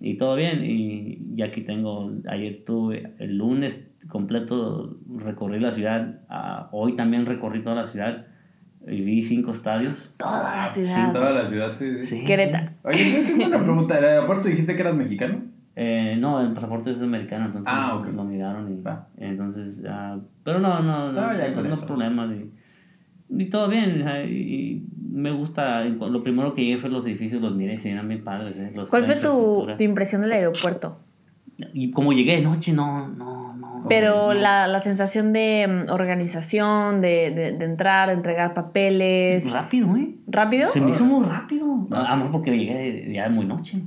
y 0.00 0.16
todo 0.16 0.36
bien. 0.36 0.64
Y, 0.64 1.18
y 1.36 1.42
aquí 1.42 1.62
tengo, 1.62 2.12
ayer 2.28 2.62
tuve 2.66 3.14
el 3.18 3.36
lunes 3.38 3.84
completo, 4.08 4.96
recorrí 5.16 5.60
la 5.60 5.72
ciudad. 5.72 6.20
ah, 6.28 6.68
hoy 6.72 6.96
también 6.96 7.26
recorrí 7.26 7.62
toda 7.62 7.76
la 7.76 7.86
ciudad 7.86 8.26
y 8.86 9.00
vi 9.02 9.22
cinco 9.22 9.52
estadios. 9.52 9.94
Toda 10.16 10.56
la 10.56 10.66
Sí, 10.66 10.80
ciudad. 10.80 11.12
toda 11.12 11.30
la 11.32 11.46
ciudad, 11.46 11.76
sí, 11.76 12.04
sí. 12.04 12.06
Sí. 12.18 12.24
Querétaro. 12.24 12.70
Oye, 12.84 13.22
tengo 13.26 13.46
una 13.46 13.62
pregunta. 13.62 13.98
¿El 13.98 14.04
aeropuerto 14.04 14.48
dijiste 14.48 14.74
que 14.74 14.80
eras 14.82 14.94
mexicano? 14.94 15.42
Eh, 15.76 16.16
no, 16.18 16.40
el 16.40 16.52
pasaporte 16.54 16.90
es 16.90 17.00
americano, 17.00 17.46
entonces 17.46 17.72
Ah, 17.72 17.94
ok. 17.96 18.08
lo 18.12 18.24
miraron 18.24 18.72
y 18.76 18.80
Va. 18.82 19.08
entonces, 19.16 19.80
ah, 19.88 20.18
pero 20.42 20.58
no, 20.58 20.80
no, 20.80 21.12
no, 21.12 21.20
No, 21.20 21.32
ya 21.38 21.50
no, 21.50 21.86
problemas 21.86 22.30
y, 22.32 22.50
y 23.30 23.44
todo 23.46 23.68
bien, 23.68 24.04
y, 24.28 24.82
me 25.12 25.32
gusta, 25.32 25.84
lo 25.84 26.22
primero 26.22 26.54
que 26.54 26.64
llegué 26.64 26.78
fue 26.78 26.90
los 26.90 27.04
edificios, 27.06 27.42
los 27.42 27.54
miré 27.56 27.74
y 27.74 27.78
se 27.78 27.90
eran 27.90 28.06
bien 28.08 28.22
padres. 28.22 28.56
eh, 28.56 28.70
los- 28.74 28.88
¿Cuál 28.88 29.04
fue 29.04 29.16
tu, 29.16 29.66
tu 29.76 29.82
impresión 29.84 30.22
del 30.22 30.32
aeropuerto? 30.32 30.98
Y 31.74 31.90
como 31.90 32.12
llegué 32.12 32.36
de 32.36 32.42
noche, 32.42 32.72
no, 32.72 33.08
no, 33.08 33.56
no. 33.56 33.84
Pero 33.88 34.28
no. 34.28 34.34
la, 34.34 34.68
la 34.68 34.78
sensación 34.78 35.32
de 35.32 35.66
mm, 35.88 35.90
organización, 35.92 37.00
de, 37.00 37.32
de, 37.32 37.52
de 37.52 37.64
entrar, 37.64 38.08
de 38.10 38.14
entregar 38.14 38.54
papeles. 38.54 39.50
Rápido, 39.50 39.96
¿eh? 39.96 40.14
¿Rápido? 40.28 40.70
Se 40.70 40.80
me 40.80 40.90
hizo 40.90 41.04
muy 41.04 41.24
rápido. 41.26 41.86
A 41.90 42.10
lo 42.10 42.16
mejor 42.16 42.30
porque 42.32 42.56
llegué 42.56 42.74
de- 42.92 43.12
ya 43.12 43.24
de 43.24 43.30
muy 43.30 43.44
noche. 43.44 43.82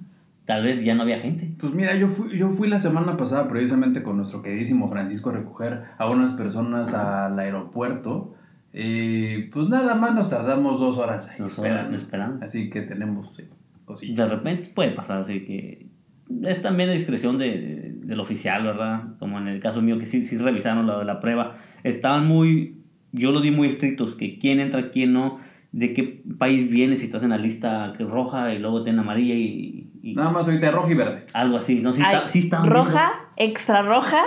Tal 0.46 0.64
vez 0.64 0.84
ya 0.84 0.96
no 0.96 1.04
había 1.04 1.20
gente. 1.20 1.50
Pues 1.60 1.74
mira, 1.74 1.96
yo 1.96 2.08
fui, 2.10 2.38
yo 2.38 2.50
fui 2.50 2.68
la 2.68 2.80
semana 2.80 3.16
pasada 3.16 3.48
precisamente 3.48 4.04
con 4.04 4.18
nuestro 4.18 4.42
queridísimo 4.42 4.90
Francisco 4.90 5.30
a 5.30 5.34
recoger 5.34 5.84
a 5.98 6.10
unas 6.10 6.34
personas 6.34 6.94
al 6.94 7.40
aeropuerto. 7.40 8.34
Y 8.74 9.44
pues 9.44 9.68
nada 9.70 9.96
más 9.96 10.16
nos 10.16 10.30
tardamos 10.30 10.80
dos 10.80 10.98
horas 10.98 11.30
ahí 11.30 11.36
Dos 11.40 11.60
horas 11.60 11.72
esperando. 11.74 11.98
esperando. 11.98 12.46
Así 12.46 12.70
que 12.70 12.82
tenemos 12.82 13.32
cosillas. 13.86 14.18
De 14.30 14.36
repente 14.36 14.72
puede 14.74 14.92
pasar, 14.92 15.22
así 15.22 15.46
que 15.46 15.88
es 16.44 16.62
también 16.62 16.90
la 16.90 16.96
discreción 16.96 17.38
de, 17.38 17.50
de- 17.50 17.92
del 18.06 18.20
oficial, 18.20 18.64
¿verdad? 18.64 19.04
Como 19.20 19.38
en 19.40 19.48
el 19.50 19.60
caso 19.60 19.82
mío, 19.82 20.00
que 20.00 20.06
sí, 20.06 20.24
sí 20.26 20.38
revisaron 20.38 20.88
la, 20.88 21.04
la 21.04 21.20
prueba. 21.20 21.58
Estaban 21.84 22.26
muy, 22.28 22.78
yo 23.12 23.32
lo 23.32 23.42
di 23.42 23.52
muy 23.52 23.68
estrictos, 23.70 24.16
que 24.16 24.40
quién 24.40 24.60
entra, 24.62 24.90
quién 24.92 25.12
no, 25.14 25.40
de 25.74 25.94
qué 25.94 26.22
país 26.38 26.70
vienes, 26.70 27.00
si 27.00 27.06
estás 27.06 27.24
en 27.24 27.30
la 27.30 27.38
lista 27.38 27.94
roja 28.00 28.54
y 28.54 28.60
luego 28.60 28.84
ten 28.84 29.00
amarilla 29.00 29.36
y, 29.36 29.90
y 30.02 30.16
Nada 30.16 30.30
más 30.32 30.48
ahorita 30.48 30.72
rojo 30.72 30.90
y 30.92 30.96
verde. 30.96 31.26
algo 31.34 31.58
así. 31.58 31.76
No, 31.82 31.92
sí, 31.94 32.02
Hay 32.06 32.16
está, 32.16 32.30
sí 32.30 32.50
roja, 32.70 33.12
extra 33.38 33.82
roja 33.82 34.22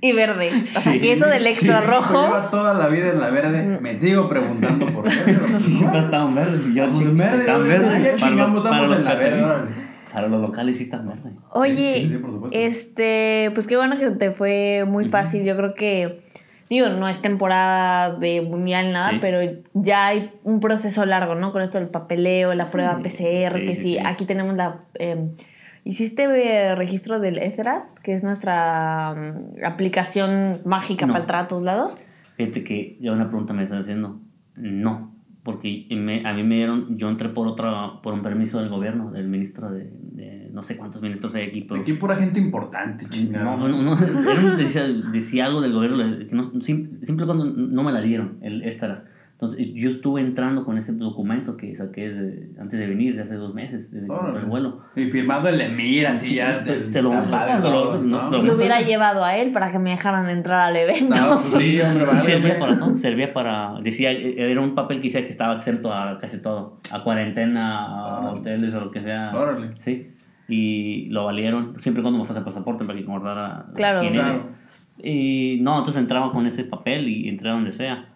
y 0.00 0.12
verde. 0.12 0.50
O 0.76 0.80
sea, 0.80 0.92
Sí. 0.92 1.00
que 1.00 1.12
eso 1.12 1.26
del 1.26 1.46
extra 1.46 1.80
Sí, 1.80 1.86
rojo. 1.86 2.26
Lleva 2.26 2.50
toda 2.50 2.74
la 2.74 2.88
vida 2.88 3.08
en 3.10 3.20
la 3.20 3.30
verde. 3.30 3.78
Me 3.80 3.96
sigo 3.96 4.28
preguntando 4.28 4.86
por 4.92 5.04
qué. 5.04 5.14
pero- 5.24 5.40
viendo- 5.46 5.60
Siempre 5.60 6.00
estaban 6.00 6.34
verdes. 6.34 6.60
y 6.66 6.74
yo, 6.74 6.90
Pues 6.90 7.02
en 7.06 7.16
verde, 7.16 7.44
ya 7.46 7.56
verdes 7.58 7.80
para 7.80 7.98
los- 7.98 8.20
chingamos, 8.20 8.62
para 8.62 8.74
estamos 8.76 8.88
los 8.90 8.98
en 8.98 9.04
la 9.04 9.14
verde. 9.14 9.74
Para 10.12 10.28
los 10.28 10.40
locales 10.40 10.76
sí 10.78 10.84
están 10.84 11.06
verdes. 11.08 11.34
Oye, 11.52 11.94
Sí, 11.98 12.20
este, 12.52 13.50
pues 13.54 13.66
qué 13.66 13.76
bueno 13.76 13.98
que 13.98 14.10
te 14.12 14.30
fue 14.30 14.84
muy 14.86 15.06
fácil. 15.08 15.44
Yo 15.44 15.56
creo 15.56 15.74
que, 15.74 16.22
digo, 16.70 16.88
no 16.88 17.06
es 17.08 17.20
temporada 17.20 18.14
de 18.14 18.40
mundial 18.40 18.92
nada, 18.92 19.10
Sí. 19.10 19.18
pero 19.20 19.40
ya 19.74 20.06
hay 20.06 20.30
un 20.42 20.60
proceso 20.60 21.04
largo, 21.04 21.34
¿no? 21.34 21.52
Con 21.52 21.60
esto 21.62 21.78
del 21.78 21.88
papeleo, 21.88 22.54
la 22.54 22.66
prueba 22.66 22.96
Sí, 22.96 23.02
PCR, 23.02 23.60
sí, 23.60 23.66
que 23.66 23.74
sí, 23.76 23.82
sí, 23.82 23.92
sí. 23.94 23.98
aquí 24.04 24.24
tenemos 24.24 24.56
la... 24.56 24.76
eh, 24.98 25.16
¿Hiciste 25.86 26.24
eh, 26.24 26.74
registro 26.74 27.20
del 27.20 27.38
ETHRAS, 27.38 28.00
que 28.00 28.12
es 28.12 28.24
nuestra 28.24 29.14
mm, 29.14 29.64
aplicación 29.64 30.58
mágica 30.64 31.06
No. 31.06 31.12
para 31.12 31.22
entrar 31.22 31.44
a 31.44 31.48
todos 31.48 31.62
lados? 31.62 31.96
Fíjate 32.36 32.64
que 32.64 32.98
ya 33.00 33.12
una 33.12 33.28
pregunta 33.28 33.52
me 33.54 33.62
están 33.62 33.78
haciendo. 33.82 34.18
No, 34.56 35.14
porque 35.44 35.86
me- 35.92 36.26
a 36.26 36.32
mí 36.34 36.42
me 36.42 36.56
dieron, 36.56 36.98
yo 36.98 37.08
entré 37.08 37.28
por 37.28 37.46
otra, 37.46 38.02
por 38.02 38.14
un 38.14 38.22
permiso 38.22 38.58
del 38.58 38.68
gobierno, 38.68 39.12
del 39.12 39.28
ministro 39.28 39.70
de, 39.70 39.88
de 40.12 40.50
no 40.52 40.64
sé 40.64 40.76
cuántos 40.76 41.00
ministros 41.02 41.32
hay 41.36 41.44
aquí, 41.48 41.60
pero 41.62 41.82
Aquí 41.82 41.92
pura 41.92 42.16
gente 42.16 42.40
importante, 42.40 43.06
chingada. 43.08 43.44
no, 43.56 43.68
no, 43.68 43.82
no, 43.82 43.94
decía, 44.56 44.88
decía 44.88 45.46
algo 45.46 45.60
del 45.60 45.72
gobierno, 45.72 45.98
que 46.26 46.34
no, 46.34 46.44
sim- 46.62 46.98
simple 47.04 47.26
cuando 47.26 47.44
no 47.44 47.84
me 47.84 47.92
la 47.92 48.00
dieron, 48.00 48.38
el 48.42 48.62
Estaras. 48.64 49.04
Entonces 49.38 49.74
yo 49.74 49.90
estuve 49.90 50.22
entrando 50.22 50.64
con 50.64 50.78
ese 50.78 50.92
documento 50.92 51.58
que 51.58 51.76
saqué 51.76 52.08
de- 52.08 52.48
antes 52.58 52.80
de 52.80 52.86
venir, 52.86 53.16
de 53.16 53.22
hace 53.22 53.34
dos 53.34 53.52
meses, 53.52 53.90
desde 53.92 54.06
que 54.06 54.12
Órale. 54.12 54.38
el 54.38 54.46
vuelo. 54.46 54.80
Y 54.96 55.10
firmado 55.10 55.48
el 55.50 55.60
Emir, 55.60 56.06
así 56.06 56.36
ya. 56.36 56.64
Te- 56.64 56.72
te 56.90 57.02
lo- 57.02 57.10
te 57.10 57.16
lo- 57.26 57.60
todo, 57.60 58.00
no, 58.00 58.30
¿no? 58.30 58.42
Lo 58.42 58.54
hubiera 58.56 58.80
llevado 58.80 59.22
a 59.22 59.36
él 59.36 59.52
para 59.52 59.70
que 59.70 59.78
me 59.78 59.90
dejaran 59.90 60.26
entrar 60.30 60.60
al 60.62 60.76
evento. 60.76 61.14
No, 61.20 61.28
pues 61.34 61.62
sí, 61.62 61.78
hombre, 61.82 62.06
vale, 62.06 62.20
servía 62.22 62.58
para 62.58 62.78
todo, 62.78 62.96
servía 62.96 63.34
para, 63.34 63.74
decía, 63.82 64.10
era 64.10 64.58
un 64.62 64.74
papel 64.74 65.00
que 65.00 65.08
decía 65.08 65.22
que 65.22 65.30
estaba 65.32 65.56
exento 65.56 65.92
a 65.92 66.18
casi 66.18 66.40
todo, 66.40 66.80
a 66.90 67.02
cuarentena, 67.02 67.84
a 67.84 68.20
Órale. 68.20 68.40
hoteles 68.40 68.72
o 68.74 68.80
lo 68.80 68.90
que 68.90 69.02
sea. 69.02 69.32
Órale. 69.34 69.68
Sí, 69.84 70.12
y 70.48 71.08
lo 71.10 71.26
valieron, 71.26 71.78
siempre 71.80 72.02
cuando 72.02 72.16
mostraste 72.16 72.38
el 72.38 72.44
pasaporte 72.46 72.86
para 72.86 72.98
que 72.98 73.04
guardara 73.04 73.66
Claro. 73.74 74.00
quién 74.00 74.14
Claro. 74.14 74.28
eres. 74.30 74.42
Y 75.02 75.58
no, 75.60 75.78
entonces 75.80 76.00
entraba 76.00 76.32
con 76.32 76.46
ese 76.46 76.64
papel 76.64 77.06
y 77.06 77.28
entré 77.28 77.50
a 77.50 77.52
donde 77.52 77.72
sea. 77.74 78.06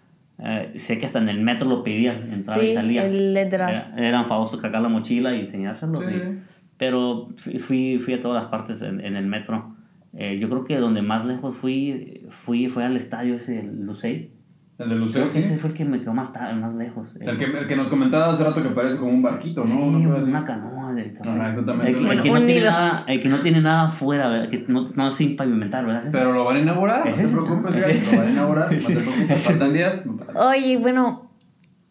Eh, 0.43 0.73
sé 0.77 0.99
que 0.99 1.07
hasta 1.07 1.19
en 1.19 1.29
el 1.29 1.41
metro 1.41 1.69
lo 1.69 1.83
pedían, 1.83 2.33
entraba 2.33 2.61
Sí, 2.61 2.69
y 2.69 2.75
salía. 2.75 3.07
el 3.07 3.37
ETHRAS. 3.37 3.93
Era, 3.97 4.09
eran 4.09 4.27
famosos 4.27 4.61
cargar 4.61 4.81
la 4.83 4.89
mochila 4.89 5.35
y 5.35 5.41
enseñárselo. 5.41 5.99
Sí. 6.01 6.05
sí. 6.13 6.39
Pero 6.79 7.29
fui, 7.37 7.59
fui, 7.59 7.99
fui 7.99 8.15
a 8.15 8.23
todas 8.23 8.43
las 8.43 8.51
partes 8.51 8.81
en, 8.83 9.01
en 9.01 9.17
el 9.17 9.27
metro. 9.27 9.75
Eh, 10.15 10.39
yo 10.41 10.49
creo 10.49 10.65
que 10.65 10.77
donde 10.79 11.03
más 11.03 11.25
lejos 11.27 11.57
fui, 11.57 12.27
fui 12.31 12.69
fue 12.69 12.85
al 12.85 12.97
estadio 12.97 13.37
ese, 13.37 13.61
el 13.61 13.85
Lucey. 13.85 14.31
El 14.79 14.89
de 14.89 14.95
Lucero, 14.97 15.27
Creo 15.27 15.35
que 15.35 15.41
ese 15.41 15.59
fue 15.59 15.71
el 15.71 15.77
que 15.77 15.85
me 15.85 16.01
quedó 16.01 16.15
más, 16.15 16.31
más 16.33 16.75
lejos. 16.75 17.15
El 17.21 17.37
que, 17.37 17.45
el 17.45 17.67
que 17.67 17.77
nos 17.77 17.89
comentaba 17.89 18.33
hace 18.33 18.45
rato 18.45 18.63
que 18.63 18.71
parece 18.71 18.97
como 18.99 19.11
un 19.13 19.21
barquito, 19.21 19.61
¿no? 19.63 19.99
Sí, 19.99 20.07
una 20.07 20.43
canoa 20.47 20.80
de 20.95 21.17
Ajá, 21.21 21.51
exactamente. 21.51 21.89
El, 21.89 21.95
que- 21.95 22.01
el 22.01 22.07
Bueno, 22.07 22.23
que 22.23 22.31
no 22.31 22.47
tiene 22.47 22.61
nada, 22.67 23.05
el 23.07 23.23
que 23.23 23.29
no 23.29 23.39
tiene 23.39 23.61
nada 23.61 23.89
afuera, 23.89 24.29
¿verdad? 24.29 24.49
Que 24.51 24.65
no, 24.69 24.85
no 24.95 25.09
es 25.09 25.15
sin 25.15 25.37
pavimentar, 25.37 25.87
¿verdad? 25.87 26.05
Pero 26.13 26.33
lo 26.33 26.45
van 26.45 26.57
a 26.57 26.61
inaugurar, 26.61 27.07
no 27.09 27.15
te 27.15 27.29
preocupes, 27.29 27.77
ese. 27.77 28.17
lo 28.17 28.23
van 28.23 28.29
a 28.29 28.33
inaugurar, 28.33 28.73
no 28.73 28.79
te 28.87 28.93
preocupes, 28.95 29.43
faltan 29.43 29.73
días. 29.73 30.01
Oye, 30.35 30.77
bueno, 30.79 31.31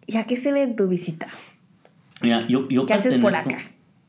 ¿y 0.07 0.17
a 0.17 0.23
qué 0.25 0.35
se 0.35 0.51
ve 0.51 0.67
tu 0.67 0.87
visita? 0.87 1.27
Mira, 2.21 2.47
yo, 2.47 2.67
yo 2.69 2.85
¿Qué 2.85 2.93
haces 2.93 3.15
por 3.15 3.31
pertenezco- 3.31 3.53
acá? 3.55 3.57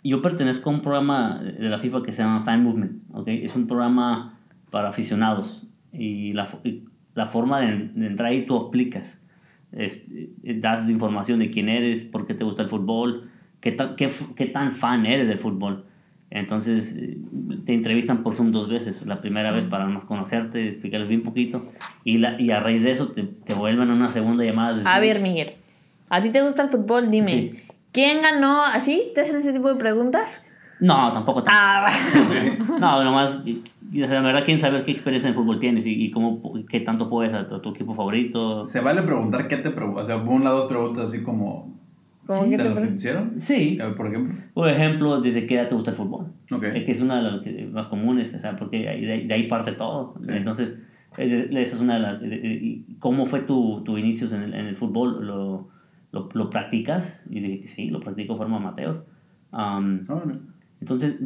Yo 0.03 0.23
pertenezco 0.23 0.71
a 0.71 0.73
un 0.73 0.81
programa 0.81 1.41
de 1.43 1.69
la 1.69 1.79
FIFA 1.79 2.03
que 2.03 2.13
se 2.13 2.23
llama 2.23 2.43
Fan 2.45 2.63
Movement, 2.65 3.03
¿ok? 3.13 3.29
Es 3.29 3.55
un 3.55 3.67
programa 3.67 4.39
para 4.71 4.89
aficionados 4.89 5.67
y 5.93 6.33
la, 6.33 6.49
y 6.65 6.85
la 7.15 7.27
forma 7.27 7.61
de, 7.61 7.91
de 7.95 8.07
entrar 8.07 8.31
ahí 8.31 8.47
tú 8.47 8.57
aplicas. 8.57 9.19
Es- 9.73 10.03
eh, 10.15 10.59
das 10.61 10.89
información 10.89 11.39
de 11.39 11.51
quién 11.51 11.69
eres, 11.69 12.05
por 12.05 12.27
qué 12.27 12.35
te 12.35 12.45
gusta 12.45 12.63
el 12.63 12.69
fútbol, 12.71 13.30
qué, 13.61 13.73
tan- 13.73 13.97
qué, 13.97 14.11
qué 14.37 14.47
tan 14.47 14.73
fan 14.73 15.07
eres 15.07 15.29
del 15.29 15.39
fútbol. 15.39 15.85
Entonces 16.33 16.95
eh, 16.97 17.19
te 17.67 17.75
entrevistan 17.75 18.23
por 18.23 18.35
Zoom 18.35 18.53
dos 18.53 18.69
veces. 18.69 19.05
La 19.05 19.21
primera 19.21 19.53
vez 19.53 19.65
para 19.65 19.87
más 19.87 20.05
conocerte, 20.05 20.69
explicarles 20.69 21.09
bien 21.09 21.23
poquito. 21.23 21.65
Y, 22.05 22.19
la, 22.19 22.41
y 22.41 22.51
a 22.53 22.61
raíz 22.61 22.83
de 22.85 22.93
eso 22.93 23.09
te, 23.09 23.23
te 23.25 23.53
vuelven 23.55 23.91
a 23.91 23.95
una 23.95 24.11
segunda 24.11 24.45
llamada. 24.45 24.81
A 24.85 25.01
ver, 25.01 25.21
Miguel, 25.21 25.53
¿a 26.09 26.21
ti 26.23 26.31
te 26.31 26.43
gusta 26.43 26.63
el 26.63 26.71
fútbol? 26.71 27.11
Dime, 27.11 27.27
Sí. 27.27 27.57
¿quién 27.93 28.23
ganó? 28.23 28.63
¿Así? 28.63 29.11
¿Te 29.15 29.23
hacen 29.23 29.37
ese 29.39 29.53
tipo 29.53 29.69
de 29.69 29.75
preguntas? 29.75 30.41
No, 30.79 31.13
tampoco. 31.13 31.43
tampoco. 31.43 31.49
Ah, 31.51 31.91
No, 32.81 33.03
nomás, 33.05 33.41
y- 33.45 33.65
y, 33.93 34.03
o 34.05 34.07
sea, 34.07 34.21
la 34.21 34.27
verdad, 34.29 34.45
quieren 34.45 34.61
saber 34.61 34.85
qué 34.85 34.93
experiencia 34.93 35.29
en 35.29 35.35
fútbol 35.35 35.59
tienes 35.59 35.85
y, 35.85 36.01
y 36.05 36.13
cómo, 36.13 36.41
qué 36.71 36.79
tanto 36.79 37.11
puedes 37.11 37.35
a 37.35 37.49
tu, 37.49 37.57
a 37.57 37.61
tu 37.61 37.71
equipo 37.71 37.95
favorito. 37.97 38.65
Se 38.69 38.79
vale 38.81 39.03
preguntar 39.03 39.49
qué 39.49 39.57
te 39.57 39.71
preguntas. 39.71 40.05
O 40.05 40.07
sea, 40.07 40.17
una 40.19 40.51
dos 40.51 40.67
preguntas 40.67 41.07
así 41.13 41.25
como. 41.25 41.75
¿Cómo 42.39 42.45
¿De 42.51 42.57
que 42.57 42.63
te 42.63 42.69
lo 42.81 42.85
hicieron? 42.95 43.41
Sí, 43.41 43.79
A 43.81 43.87
ver, 43.87 43.97
Por 43.97 44.07
ejemplo. 44.09 44.35
por 44.55 44.69
ejemplo, 44.71 45.21
¿desde 45.21 45.47
qué 45.47 45.55
edad 45.57 45.69
te 45.69 45.75
gusta 45.75 45.91
el 45.91 45.97
fútbol? 45.97 46.27
Ok. 46.51 46.63
Es 46.65 46.85
que 46.85 46.93
es 46.93 47.01
una 47.01 47.17
de 47.23 47.31
las 47.31 47.41
que- 47.43 47.67
más 47.73 47.89
comunes, 47.89 48.33
o 48.35 48.39
sea, 48.41 48.57
porque 48.57 48.79
de 48.81 48.89
ahí, 48.89 49.27
de 49.27 49.35
ahí 49.35 49.49
parte 49.49 49.73
todo. 49.73 50.15
Sí. 50.23 50.31
Entonces, 50.33 50.75
eh, 51.19 51.49
esa 51.51 51.77
es 51.77 51.83
una 51.83 51.95
de 51.95 52.01
las... 52.01 52.23
¿Cómo 53.01 53.27
fue 53.27 53.41
tu, 53.41 53.83
tu 53.85 53.99
inicio 53.99 54.29
en 54.35 54.43
el, 54.43 54.55
en 54.55 54.67
el 54.67 54.77
fútbol? 54.77 55.27
¿Lo, 55.27 55.69
lo, 56.13 56.29
lo 56.33 56.51
practicas? 56.51 57.23
Y 57.31 57.41
dije 57.41 57.61
que 57.63 57.69
sí, 57.69 57.91
lo 57.91 58.01
practico 58.01 58.35
de 58.35 58.39
forma 58.39 58.57
amateur. 58.59 59.05
Am, 59.53 60.05
Ah, 60.09 60.15
bueno. 60.25 60.39
Entonces, 60.81 61.17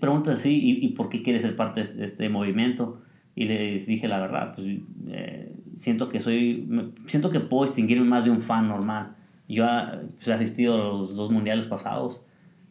preguntas 0.00 0.40
así, 0.40 0.52
¿y, 0.58 0.84
y 0.86 0.88
por 0.90 1.08
qué 1.08 1.22
quieres 1.22 1.42
ser 1.42 1.54
parte 1.54 1.84
de 1.84 2.04
este 2.06 2.28
movimiento? 2.28 3.00
Y 3.36 3.44
les 3.44 3.86
dije 3.86 4.08
la 4.08 4.18
verdad, 4.20 4.54
pues 4.56 4.78
eh, 5.08 5.52
siento 5.78 6.08
que 6.08 6.20
soy, 6.20 6.68
siento 7.06 7.30
que 7.30 7.40
puedo 7.40 7.64
distinguirme 7.66 8.06
más 8.06 8.24
de 8.24 8.30
un 8.30 8.42
fan 8.42 8.66
normal. 8.68 9.14
Yo 9.48 9.66
pues, 10.00 10.26
he 10.28 10.32
asistido 10.32 10.74
a 10.74 10.78
los 10.78 11.14
dos 11.16 11.30
mundiales 11.30 11.66
pasados, 11.66 12.22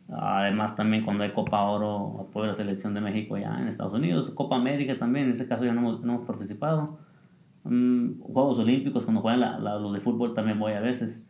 además 0.10 0.76
también 0.76 1.04
cuando 1.04 1.24
hay 1.24 1.32
Copa 1.32 1.62
Oro 1.64 2.26
apoyo 2.28 2.48
la 2.48 2.56
selección 2.56 2.94
de 2.94 3.02
México 3.02 3.36
allá 3.36 3.58
en 3.62 3.68
Estados 3.68 3.94
Unidos, 3.94 4.32
Copa 4.32 4.56
América 4.56 4.98
también, 4.98 5.26
en 5.26 5.32
este 5.32 5.48
caso 5.48 5.66
ya 5.66 5.74
no 5.74 5.82
hemos, 5.82 6.04
no 6.04 6.16
hemos 6.16 6.26
participado. 6.28 6.98
Mm, 7.64 8.20
Juegos 8.20 8.60
Olímpicos, 8.60 9.04
cuando 9.06 9.22
juegan 9.22 9.40
la- 9.40 9.60
la- 9.60 9.78
los 9.80 9.94
de 9.94 10.02
fútbol 10.02 10.34
también 10.34 10.60
voy 10.60 10.74
a 10.74 10.82
veces. 10.82 11.24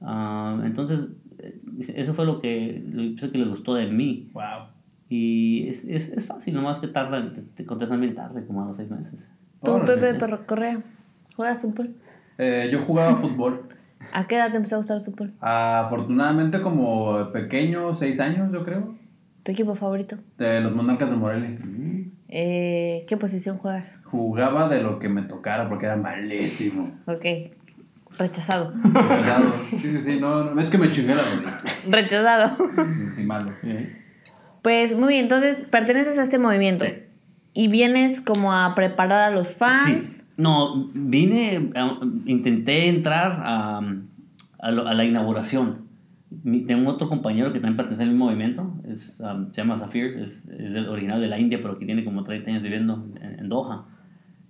Ah, 0.00 0.58
entonces, 0.64 1.08
eh, 1.38 1.60
eso 1.96 2.14
fue 2.14 2.24
lo 2.24 2.40
que, 2.40 2.82
lo 2.86 3.30
que 3.30 3.38
les 3.38 3.48
gustó 3.48 3.74
de 3.74 3.86
mí. 3.88 4.30
Wow. 4.32 4.68
Y 5.10 5.68
es, 5.68 5.84
es, 5.84 6.08
es 6.10 6.26
fácil, 6.26 6.54
nomás 6.54 6.78
que 6.78 6.88
tardan, 6.88 7.34
te, 7.34 7.42
te 7.42 7.66
contestan 7.66 8.00
bien 8.00 8.14
tarde, 8.14 8.46
como 8.46 8.62
a 8.62 8.66
los 8.68 8.76
seis 8.76 8.90
meses. 8.90 9.28
Tú. 9.62 9.80
Pepe 9.84 10.14
Perro 10.14 10.46
Correa, 10.46 10.82
¿juegas 11.36 11.60
fútbol? 11.62 11.94
Eh, 12.38 12.68
yo 12.72 12.80
jugaba 12.80 13.14
fútbol. 13.16 13.68
¿A 14.12 14.26
qué 14.26 14.36
edad 14.36 14.50
te 14.50 14.56
empezó 14.56 14.76
a 14.76 14.78
gustar 14.78 14.98
el 14.98 15.04
fútbol? 15.04 15.34
Afortunadamente, 15.40 16.60
como 16.60 17.30
pequeño, 17.32 17.94
seis 17.96 18.20
años, 18.20 18.50
yo 18.52 18.64
creo. 18.64 18.94
¿Tu 19.42 19.52
equipo 19.52 19.74
favorito? 19.74 20.16
De 20.38 20.60
los 20.60 20.74
Monarcas 20.74 21.10
de 21.10 21.16
Morelia. 21.16 21.58
Eh, 22.28 23.04
¿Qué 23.08 23.16
posición 23.16 23.58
juegas? 23.58 24.00
Jugaba 24.04 24.68
de 24.68 24.82
lo 24.82 24.98
que 24.98 25.08
me 25.08 25.22
tocara 25.22 25.68
porque 25.68 25.86
era 25.86 25.96
malísimo. 25.96 26.90
Ok, 27.06 27.24
rechazado. 28.18 28.72
Pesado. 28.82 29.52
Sí, 29.68 29.78
sí, 29.78 30.00
sí, 30.00 30.20
no, 30.20 30.54
no, 30.54 30.60
es 30.60 30.70
que 30.70 30.78
me 30.78 30.90
chingué 30.90 31.14
la 31.14 31.22
rodilla. 31.22 31.52
rechazado. 31.88 32.56
Sí, 32.56 33.10
sí, 33.16 33.22
malo. 33.22 33.52
Pues 34.62 34.96
muy 34.96 35.08
bien, 35.14 35.24
entonces 35.24 35.64
perteneces 35.70 36.18
a 36.18 36.22
este 36.22 36.38
movimiento. 36.38 36.86
Sí. 36.86 36.94
Y 37.52 37.68
vienes 37.68 38.20
como 38.20 38.52
a 38.52 38.74
preparar 38.74 39.20
a 39.20 39.30
los 39.30 39.54
fans. 39.54 40.04
Sí. 40.04 40.23
No, 40.36 40.88
vine, 40.94 41.70
a- 41.76 42.00
intenté 42.26 42.88
entrar 42.88 43.40
a, 43.44 43.78
a, 43.78 44.68
a 44.68 44.70
la 44.94 45.04
inauguración. 45.04 45.84
Tengo 46.66 46.90
otro 46.90 47.08
compañero 47.08 47.52
que 47.52 47.60
también 47.60 47.76
pertenece 47.76 48.02
al 48.02 48.08
mismo 48.10 48.24
movimiento, 48.26 48.74
es, 48.88 49.20
um, 49.20 49.52
se 49.52 49.60
llama 49.60 49.78
Zafir, 49.78 50.16
es, 50.18 50.42
original 50.88 51.20
de 51.20 51.28
la 51.28 51.38
India, 51.38 51.60
pero 51.62 51.78
que 51.78 51.86
tiene 51.86 52.04
como 52.04 52.24
30 52.24 52.50
años 52.50 52.62
viviendo 52.62 53.06
en, 53.20 53.38
en 53.38 53.48
Doha. 53.48 53.86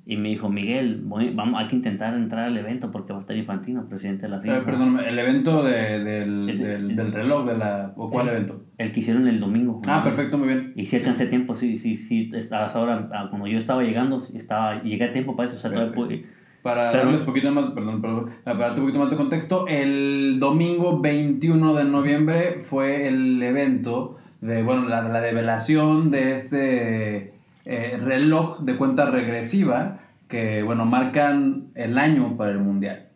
Y 0.06 0.18
me 0.18 0.28
dijo, 0.28 0.50
Miguel, 0.50 1.00
voy- 1.04 1.32
vamos, 1.34 1.58
hay 1.58 1.68
que 1.68 1.76
intentar 1.76 2.14
entrar 2.14 2.44
al 2.44 2.56
evento 2.58 2.90
porque 2.90 3.12
va 3.14 3.20
a 3.20 3.22
estar 3.22 3.34
Infantino, 3.36 3.88
presidente 3.88 4.22
de 4.22 4.28
la 4.28 4.36
Eh, 4.36 4.40
FIFA. 4.42 4.64
perdón, 4.64 5.00
el 5.00 5.18
evento 5.18 5.62
de- 5.62 6.04
del, 6.04 6.46
del, 6.58 6.94
del 6.94 7.12
reloj 7.12 7.46
de 7.46 7.56
la... 7.56 7.94
¿O 7.96 8.10
cuál 8.10 8.28
evento? 8.28 8.62
El 8.76 8.92
que 8.92 9.00
hicieron 9.00 9.26
el 9.28 9.40
domingo. 9.40 9.80
Ah, 9.88 10.02
perfecto, 10.04 10.36
muy 10.36 10.48
bien. 10.48 10.72
Y 10.76 10.84
si 10.86 10.96
alcancé 10.96 11.26
tiempo, 11.26 11.54
sí, 11.54 11.78
sí, 11.78 11.94
sí, 11.96 12.30
estabas 12.34 12.76
ahora, 12.76 13.08
ah, 13.14 13.28
cuando 13.30 13.46
yo 13.46 13.56
estaba 13.58 13.82
llegando, 13.82 14.22
estaba, 14.34 14.82
llegué 14.82 15.04
a 15.04 15.12
tiempo 15.14 15.36
para 15.36 15.48
eso, 15.48 15.56
o 15.56 15.60
sea, 15.60 15.70
todavía 15.70 15.94
pude- 15.94 16.26
Para 16.62 16.92
Pero- 16.92 17.04
darles 17.04 17.20
un 17.20 17.26
poquito 17.26 17.50
más, 17.52 17.70
perdón, 17.70 18.00
perdón, 18.00 18.30
para 18.42 18.56
darte 18.58 18.80
un 18.80 18.86
poquito 18.86 18.98
más 19.02 19.10
de 19.10 19.16
contexto, 19.16 19.66
el 19.68 20.38
domingo 20.40 20.98
21 21.00 21.74
de 21.74 21.84
noviembre 21.84 22.60
fue 22.62 23.06
el 23.06 23.42
evento 23.42 24.16
de, 24.40 24.62
bueno, 24.62 24.88
la, 24.88 25.02
la 25.08 25.20
develación 25.20 26.10
de 26.10 26.32
este 26.32 27.33
eh, 27.64 27.98
reloj 28.02 28.60
de 28.60 28.76
cuenta 28.76 29.06
regresiva 29.06 30.00
que, 30.28 30.62
bueno, 30.62 30.84
marcan 30.84 31.68
el 31.74 31.98
año 31.98 32.36
para 32.36 32.50
el 32.50 32.58
Mundial. 32.58 33.08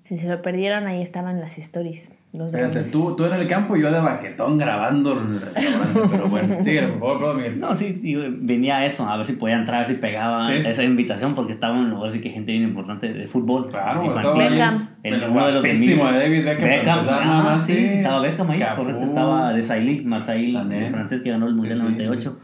Si 0.00 0.16
se 0.16 0.28
lo 0.28 0.40
perdieron, 0.42 0.86
ahí 0.86 1.02
estaban 1.02 1.40
las 1.40 1.58
stories. 1.58 2.12
Los 2.32 2.52
Fíjate, 2.52 2.82
tú, 2.84 3.16
tú 3.16 3.24
en 3.24 3.32
el 3.34 3.48
campo 3.48 3.74
y 3.74 3.80
yo 3.80 3.90
de 3.90 4.00
baquetón 4.00 4.58
grabando 4.58 5.12
el 5.12 5.40
restaurante. 5.40 6.00
Pero 6.10 6.28
bueno, 6.28 6.56
sigue, 6.62 6.82
por 6.82 7.18
favor, 7.18 7.36
Miguel. 7.36 7.58
No, 7.58 7.74
sí, 7.74 7.94
digo, 7.94 8.22
venía 8.26 8.78
a 8.78 8.86
eso, 8.86 9.08
a 9.08 9.16
ver 9.16 9.26
si 9.26 9.32
podía 9.32 9.56
entrar, 9.56 9.76
a 9.76 9.78
ver 9.86 9.96
si 9.96 10.00
pegaba 10.00 10.46
Sí. 10.46 10.62
esa 10.66 10.82
invitación, 10.84 11.34
porque 11.34 11.52
estaba 11.52 11.78
en 11.78 11.88
lugar 11.88 12.12
sí 12.12 12.20
que 12.20 12.30
gente 12.30 12.52
bien 12.52 12.64
importante 12.64 13.12
de 13.12 13.28
fútbol. 13.28 13.66
Claro, 13.70 14.08
estaba. 14.08 14.36
Beckham. 14.36 14.90
El 15.02 15.24
uno 15.24 15.46
de 15.46 15.52
los 15.52 15.62
de 15.62 15.96
David 15.96 16.44
Beckham, 16.44 17.06
nada 17.06 17.38
ah, 17.40 17.42
más, 17.42 17.66
sí, 17.66 17.74
sí. 17.74 17.88
sí, 17.88 17.94
estaba 17.96 18.20
Beckham 18.20 18.50
ahí, 18.50 18.58
Cafú. 18.58 18.82
correcto, 18.82 19.04
estaba 19.04 19.52
de 19.54 19.62
Sailly, 19.62 20.04
También. 20.04 20.82
el 20.82 20.90
francés 20.92 21.22
que 21.22 21.30
ganó 21.30 21.48
el 21.48 21.54
Mundial 21.54 21.76
Sí, 21.76 21.80
sí, 21.80 21.92
98. 21.92 22.38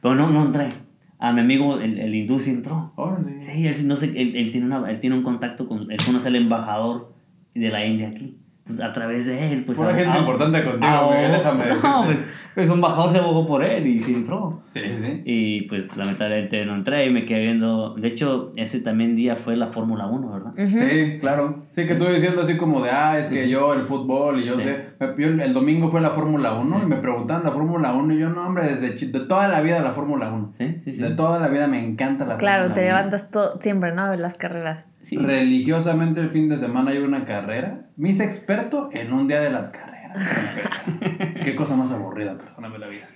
Pero 0.00 0.14
no, 0.14 0.30
no 0.30 0.46
entré. 0.46 0.72
A 1.18 1.32
mi 1.32 1.40
amigo, 1.40 1.78
el, 1.78 1.98
el 1.98 2.14
hindú, 2.14 2.38
sí 2.38 2.50
entró. 2.50 2.92
Órale. 2.96 3.52
Sí, 3.52 3.66
él, 3.66 3.88
no 3.88 3.96
sé, 3.96 4.06
él, 4.06 4.36
él 4.36 4.52
tiene 4.52 4.66
una, 4.66 4.90
él 4.90 5.00
tiene 5.00 5.16
un 5.16 5.22
contacto 5.22 5.66
con, 5.66 5.90
él 5.90 5.98
conoce 6.04 6.28
al 6.28 6.36
embajador 6.36 7.14
de 7.54 7.70
la 7.70 7.86
India 7.86 8.08
aquí. 8.08 8.38
Entonces, 8.68 8.84
a 8.84 8.92
través 8.92 9.26
de 9.26 9.52
él, 9.52 9.62
pues... 9.64 9.78
Ah, 9.78 9.94
gente 9.94 10.18
importante 10.18 10.64
contigo, 10.64 11.10
Miguel, 11.12 11.30
déjame 11.32 11.58
No, 11.66 11.74
decirte. 11.74 11.88
pues, 12.04 12.18
pues 12.56 12.68
un 12.68 12.74
embajador 12.76 13.12
se 13.12 13.18
abogó 13.18 13.46
por 13.46 13.64
él 13.64 13.86
y 13.86 14.02
sí 14.02 14.12
entró. 14.14 14.60
Sí, 14.74 14.80
sí. 14.98 15.22
Y 15.24 15.62
pues 15.68 15.96
lamentablemente 15.96 16.64
no 16.66 16.74
entré 16.74 17.06
y 17.06 17.10
me 17.10 17.24
quedé 17.26 17.42
viendo. 17.44 17.94
De 17.94 18.08
hecho, 18.08 18.50
ese 18.56 18.80
también 18.80 19.14
día 19.14 19.36
fue 19.36 19.56
la 19.56 19.68
Fórmula 19.68 20.06
1, 20.06 20.32
¿verdad? 20.32 20.52
Sí, 20.66 21.18
claro. 21.20 21.66
Sí, 21.70 21.86
que 21.86 21.94
tú 21.94 22.06
diciendo 22.06 22.42
así 22.42 22.56
como 22.56 22.82
de, 22.82 22.90
ah, 22.90 23.18
es 23.20 23.28
que 23.28 23.48
yo 23.48 23.72
el 23.72 23.82
fútbol 23.82 24.40
y 24.40 24.46
yo 24.46 24.56
Sí. 24.56 24.62
sé. 24.62 24.86
me- 24.98 25.22
yo 25.22 25.28
el, 25.44 25.54
domingo 25.54 25.88
fue 25.90 26.00
la 26.00 26.10
Fórmula 26.10 26.54
1 26.54 26.82
y 26.82 26.86
me 26.86 26.96
preguntaban 26.96 27.44
la 27.44 27.52
Fórmula 27.52 27.92
1 27.92 28.14
y 28.14 28.18
yo, 28.18 28.30
no, 28.30 28.46
hombre, 28.48 28.64
desde 28.64 28.96
chi- 28.96 29.12
de 29.12 29.20
toda 29.20 29.46
la 29.46 29.60
vida 29.60 29.80
la 29.80 29.92
Fórmula 29.92 30.32
1. 30.32 30.54
Sí, 30.58 30.80
sí, 30.84 30.92
sí. 30.94 31.02
De 31.02 31.10
toda 31.10 31.38
la 31.38 31.46
vida 31.48 31.68
me 31.68 31.78
encanta 31.86 32.24
la 32.24 32.36
Claro, 32.36 32.64
Fórmula 32.64 32.74
te 32.74 32.80
1. 32.80 32.88
levantas 32.96 33.30
todo, 33.30 33.60
siempre, 33.60 33.92
¿no? 33.94 34.02
A 34.02 34.10
ver 34.10 34.18
las 34.20 34.36
carreras. 34.36 34.86
Sí. 35.06 35.16
Religiosamente 35.16 36.20
el 36.20 36.32
fin 36.32 36.48
de 36.48 36.58
semana 36.58 36.90
hay 36.90 36.98
una 36.98 37.24
carrera. 37.24 37.86
Me 37.96 38.10
hice 38.10 38.24
experto 38.24 38.88
en 38.92 39.12
un 39.12 39.28
día 39.28 39.40
de 39.40 39.50
las 39.50 39.70
carreras. 39.70 40.18
Qué 41.44 41.54
cosa 41.54 41.76
más 41.76 41.92
aburrida, 41.92 42.36
perdóname 42.36 42.80
la 42.80 42.88
vida. 42.88 43.06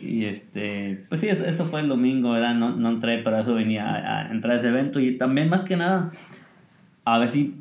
Y 0.00 0.24
este, 0.24 1.04
pues 1.10 1.20
sí, 1.20 1.28
eso, 1.28 1.44
eso 1.44 1.66
fue 1.66 1.80
el 1.80 1.88
domingo, 1.88 2.32
¿verdad? 2.32 2.54
No, 2.54 2.74
no 2.74 2.88
entré, 2.88 3.18
pero 3.18 3.38
eso 3.38 3.54
venía 3.54 3.86
a, 3.86 4.28
a 4.28 4.30
entrar 4.30 4.54
a 4.54 4.56
ese 4.56 4.68
evento 4.68 4.98
y 4.98 5.18
también 5.18 5.50
más 5.50 5.62
que 5.62 5.76
nada 5.76 6.10
a 7.04 7.18
ver 7.18 7.28
si 7.28 7.54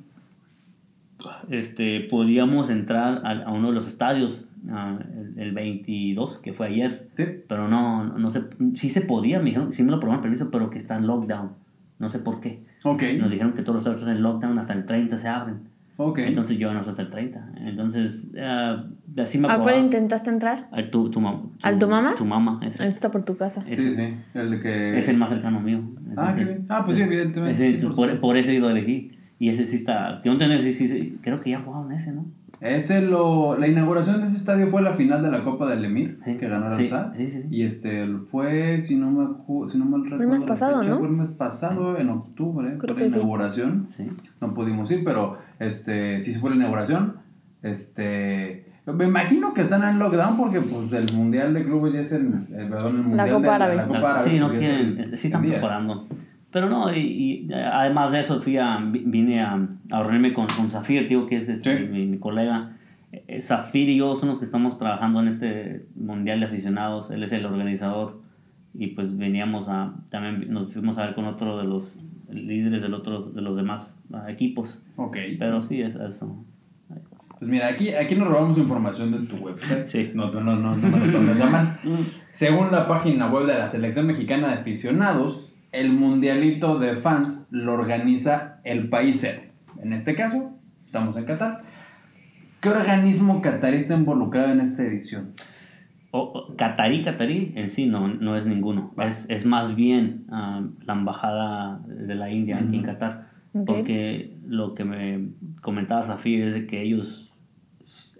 este, 1.50 2.00
podíamos 2.00 2.70
entrar 2.70 3.22
a, 3.26 3.44
a 3.44 3.52
uno 3.52 3.70
de 3.70 3.74
los 3.74 3.88
estadios 3.88 4.46
ah, 4.70 4.98
el, 5.18 5.38
el 5.38 5.52
22, 5.52 6.38
que 6.38 6.54
fue 6.54 6.68
ayer. 6.68 7.10
Sí. 7.18 7.26
Pero 7.50 7.68
no, 7.68 8.06
no, 8.06 8.18
no 8.18 8.32
sé, 8.32 8.44
sí 8.76 8.90
se 8.90 9.02
podía, 9.02 9.40
me 9.40 9.48
dijeron, 9.48 9.74
sí 9.74 9.84
me 9.84 9.92
lo 9.92 10.00
probaron 10.00 10.22
permiso, 10.22 10.50
pero 10.50 10.70
que 10.70 10.78
está 10.78 10.96
en 10.96 11.08
lockdown. 11.08 11.52
No 12.00 12.10
sé 12.10 12.20
por 12.20 12.40
qué. 12.40 12.65
Ok. 12.86 13.04
Nos 13.20 13.32
dijeron 13.32 13.54
que 13.54 13.62
todos 13.64 13.84
los 13.84 13.96
están 14.00 14.16
en 14.16 14.22
lockdown, 14.22 14.58
hasta 14.60 14.74
el 14.74 14.86
30 14.86 15.18
se 15.18 15.28
abren. 15.28 15.58
Ok. 15.98 16.20
Entonces 16.20 16.58
yo 16.58 16.74
no 16.74 16.84
soy 16.84 16.92
hasta 16.92 17.02
el 17.04 17.10
30. 17.10 17.50
Entonces, 17.62 18.18
ah, 18.40 18.84
así 19.18 19.38
me 19.38 19.48
¿A 19.52 19.58
cuál 19.60 19.80
intentaste 19.80 20.30
entrar? 20.30 20.68
Al 20.72 20.92
tu, 20.92 21.10
tu, 21.10 21.20
mam- 21.20 21.50
¿Al 21.64 21.80
tu 21.80 21.88
mamá? 21.88 22.16
Tu 22.18 22.26
mamá. 22.26 22.60
Es, 22.64 22.80
Él 22.80 22.88
está 22.90 23.10
por 23.12 23.24
tu 23.26 23.38
casa. 23.38 23.64
es- 23.68 23.78
Sí, 23.78 23.92
sí. 23.96 24.14
El 24.34 24.62
que. 24.62 25.00
es 25.00 25.08
el 25.10 25.18
más 25.18 25.30
cercano 25.30 25.60
mío. 25.62 25.80
Ah, 26.18 26.34
qué 26.36 26.42
Entonces, 26.42 26.48
bien. 26.48 26.66
Ah, 26.70 26.84
pues 26.86 26.98
sí, 26.98 27.04
evidentemente. 27.04 27.70
ese- 27.70 27.80
sí, 27.80 27.86
por 27.88 27.96
por, 27.96 28.20
por 28.20 28.38
ese 28.38 28.60
lo 28.60 28.70
elegí. 28.70 29.12
Y 29.40 29.50
ese 29.50 29.66
sí 29.66 29.78
está. 29.78 30.22
Tengo 30.22 30.34
entendido, 30.36 30.62
sí, 30.64 30.74
sí, 30.74 30.88
sí, 30.88 31.18
creo 31.22 31.42
que 31.42 31.50
ya 31.52 31.60
jugaron 31.60 31.92
ese, 31.92 32.12
¿no? 32.12 32.26
Ese 32.66 33.02
lo, 33.02 33.58
la 33.58 33.68
inauguración 33.68 34.22
de 34.22 34.28
ese 34.28 34.36
estadio 34.38 34.68
fue 34.68 34.82
la 34.82 34.94
final 34.94 35.22
de 35.24 35.30
la 35.32 35.44
Copa 35.44 35.68
del 35.70 35.86
Emir, 35.86 36.20
Sí. 36.26 36.36
que 36.38 36.48
ganó 36.50 36.68
el 36.72 36.76
Sí, 36.78 36.82
Al-Sadd. 36.94 37.16
sí, 37.16 37.30
sí, 37.30 37.42
sí. 37.44 37.48
Y 37.52 37.64
este 37.64 38.08
fue, 38.32 38.82
si 38.82 38.96
no 38.96 39.12
me, 39.12 39.70
si 39.70 39.78
no 39.78 39.86
mal 39.86 40.04
recuerdo. 40.04 40.24
el 40.24 40.30
mes 40.30 40.42
la 40.42 40.48
pasado, 40.48 40.80
fecha, 40.80 40.90
¿no? 40.92 41.00
Fue 41.00 41.08
el 41.08 41.14
mes 41.14 41.30
pasado, 41.32 41.98
en 41.98 42.10
octubre, 42.10 42.78
Creo 42.80 42.80
fue 42.80 42.88
la 42.90 42.96
que 42.96 43.10
sí. 43.12 43.20
inauguración. 43.20 43.88
Sí. 43.96 44.08
No 44.42 44.54
pudimos 44.54 44.92
ir, 44.92 45.04
pero 45.04 45.38
este, 45.60 46.20
sí 46.22 46.34
fue 46.34 46.50
la 46.50 46.56
inauguración. 46.58 47.14
Este, 47.62 48.66
me 48.86 49.06
imagino 49.06 49.54
que 49.54 49.62
están 49.62 49.84
en 49.84 49.98
lockdown 50.00 50.38
porque 50.38 50.62
pues 50.62 50.92
el 50.94 51.16
Mundial 51.16 51.54
de 51.54 51.64
Clubes 51.66 51.94
ya 51.94 52.00
es 52.02 52.12
el, 52.14 52.28
el- 52.56 52.70
perdón, 52.70 52.96
el 52.98 53.02
Mundial 53.04 53.30
Copa 53.32 53.42
de 53.42 53.50
Árabe. 53.50 53.76
la 53.76 53.86
Copa 53.86 54.14
Árabe. 54.14 54.30
sí, 54.32 54.40
no 54.40 54.48
pues, 54.48 54.60
quieren, 54.60 55.00
el- 55.00 55.18
sí 55.18 55.28
están 55.28 55.42
preparando. 55.42 56.08
Pero 56.56 56.70
no, 56.70 56.90
y, 56.96 57.00
y, 57.00 57.48
eh, 57.52 57.56
además 57.66 58.14
de 58.14 58.22
eso 58.22 58.42
fui 58.42 58.56
a, 58.58 58.78
vi- 58.78 59.04
vine 59.06 59.42
a, 59.42 59.60
a 59.92 60.04
reunirme 60.04 60.34
con, 60.34 60.48
con 60.48 60.70
Zafir, 60.70 61.06
tío, 61.10 61.28
que 61.28 61.36
es 61.36 61.50
este, 61.50 61.80
Sí. 61.80 61.84
mi, 61.92 62.06
mi 62.06 62.18
colega. 62.18 62.78
Eh, 63.12 63.42
Zafir 63.42 63.90
y 63.90 63.98
yo 63.98 64.12
somos 64.16 64.36
los 64.36 64.40
que 64.40 64.46
estamos 64.46 64.78
trabajando 64.78 65.20
en 65.20 65.28
este 65.28 65.86
Mundial 65.98 66.40
de 66.40 66.46
Aficionados, 66.46 67.12
él 67.12 67.24
es 67.24 67.34
el 67.34 67.46
organizador 67.46 68.22
y 68.74 68.88
pues 68.88 69.18
veníamos 69.18 69.68
a, 69.68 69.96
también 70.10 70.46
nos 70.54 70.72
fuimos 70.72 70.98
a 70.98 71.06
ver 71.08 71.14
con 71.16 71.26
otro 71.26 71.58
de 71.58 71.66
los 71.66 71.94
líderes 72.32 72.82
del 72.82 72.94
otro, 72.94 73.24
de 73.24 73.42
los 73.42 73.58
demás 73.58 73.94
ah, 74.14 74.32
equipos. 74.32 74.82
Ok. 74.96 75.18
Pero 75.38 75.62
sí, 75.62 75.82
es 75.82 75.94
eso. 75.96 76.42
Pues 77.38 77.52
mira, 77.52 77.68
aquí, 77.68 77.90
aquí 77.90 78.16
nos 78.16 78.30
robamos 78.30 78.58
información 78.58 79.12
de 79.12 79.28
tu 79.28 79.44
website. 79.44 79.88
Sí. 79.88 80.12
No, 80.14 80.32
no, 80.32 80.40
no, 80.40 80.56
no, 80.56 80.78
no 80.78 80.88
me 80.98 81.06
lo 81.06 81.12
tomes 81.20 81.42
a 81.42 81.50
mal. 81.50 81.68
Según 82.32 82.72
la 82.72 82.88
página 82.88 83.28
web 83.30 83.46
de 83.46 83.56
la 83.56 83.68
Selección 83.68 84.08
Mexicana 84.08 84.48
de 84.48 84.54
Aficionados, 84.54 85.52
el 85.76 85.92
Mundialito 85.92 86.80
de 86.80 86.96
Fans 86.98 87.48
lo 87.52 87.74
organiza 87.74 88.60
el 88.64 88.90
país 88.90 89.20
sede. 89.22 89.52
En 89.82 89.94
este 89.94 90.16
caso, 90.16 90.52
estamos 90.86 91.16
en 91.18 91.26
Qatar. 91.26 91.64
¿Qué 92.62 92.70
organismo 92.70 93.42
catarí 93.42 93.78
está 93.78 93.94
involucrado 93.96 94.52
en 94.52 94.60
esta 94.62 94.84
edición? 94.84 95.34
O, 96.12 96.20
o- 96.22 96.56
Catarí, 96.56 97.04
Catarí 97.04 97.52
en 97.56 97.70
sí 97.70 97.86
no, 97.86 98.08
no 98.08 98.38
es 98.38 98.46
ninguno. 98.46 98.94
Es, 98.98 99.26
es 99.30 99.46
más 99.46 99.76
bien 99.76 100.26
ah, 100.32 100.64
la 100.86 100.94
embajada 100.94 101.82
de 101.88 102.16
la 102.16 102.32
India 102.32 102.58
aquí 102.58 102.78
en. 102.78 102.84
Qatar. 102.84 103.28
Ok. 103.54 103.66
Porque 103.68 104.38
lo 104.48 104.74
que 104.74 104.84
me 104.86 105.30
comentaba 105.62 106.04
Zafir 106.04 106.44
es 106.48 106.54
de 106.54 106.66
que 106.68 106.82
ellos, 106.82 107.32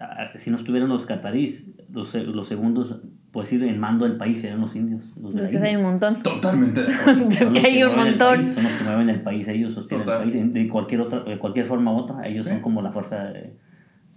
ah, 0.00 0.28
si 0.36 0.50
no 0.50 0.56
estuvieran 0.56 0.88
los 0.90 1.06
catarís, 1.06 1.64
los, 1.92 2.14
los 2.14 2.46
segundos, 2.46 3.00
pues 3.36 3.52
ir 3.52 3.62
en 3.64 3.78
mando 3.78 4.06
del 4.08 4.16
país 4.16 4.40
serían 4.40 4.62
los 4.62 4.74
indios. 4.74 5.02
Los 5.20 5.34
de 5.34 5.42
Es 5.44 5.48
que 5.48 5.58
hay 5.58 5.76
un 5.76 5.82
montón. 5.82 6.22
Totalmente. 6.22 6.86
Es 6.88 7.50
que 7.52 7.66
hay 7.66 7.82
un 7.82 7.94
montón. 7.94 8.36
país, 8.40 8.54
son 8.54 8.62
los 8.64 8.72
que 8.72 8.84
mueven 8.84 9.10
el 9.10 9.20
país, 9.20 9.46
ellos 9.48 9.74
sostienen 9.74 10.06
Total. 10.06 10.22
el 10.22 10.32
país. 10.32 10.52
De, 10.54 10.68
cualquier, 10.70 11.00
otra, 11.02 11.20
de 11.22 11.38
cualquier 11.38 11.66
forma 11.66 11.92
u 11.92 11.96
otra, 11.98 12.26
ellos 12.26 12.46
Sí. 12.46 12.52
son 12.54 12.62
como 12.62 12.80
la 12.80 12.92
fuerza, 12.92 13.24
de- 13.24 13.52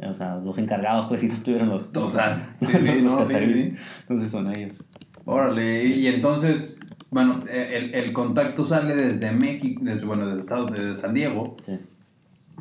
o 0.08 0.14
sea, 0.14 0.38
los 0.38 0.58
encargados, 0.58 1.08
pues 1.08 1.20
si 1.20 1.28
no 1.28 1.34
estuvieran 1.34 1.68
los, 1.68 1.92
Total. 1.92 2.56
los, 2.62 2.72
Sí, 2.72 2.78
sí, 2.80 3.02
los 3.02 3.04
no, 3.04 3.26
sí. 3.26 3.36
Entonces 4.04 4.32
son 4.32 4.56
ellos. 4.56 4.74
Órale, 5.26 5.84
y 5.86 6.08
entonces, 6.08 6.80
bueno, 7.12 7.44
eh, 7.50 7.72
el, 7.76 7.94
el 8.02 8.14
contacto 8.14 8.64
sale 8.64 8.96
desde 8.96 9.34
México, 9.34 9.82
desde, 9.84 10.06
bueno, 10.06 10.28
desde 10.28 10.40
Estados 10.40 10.72
desde 10.72 10.96
San 10.96 11.14
Diego. 11.14 11.58
Sí. 11.66 11.74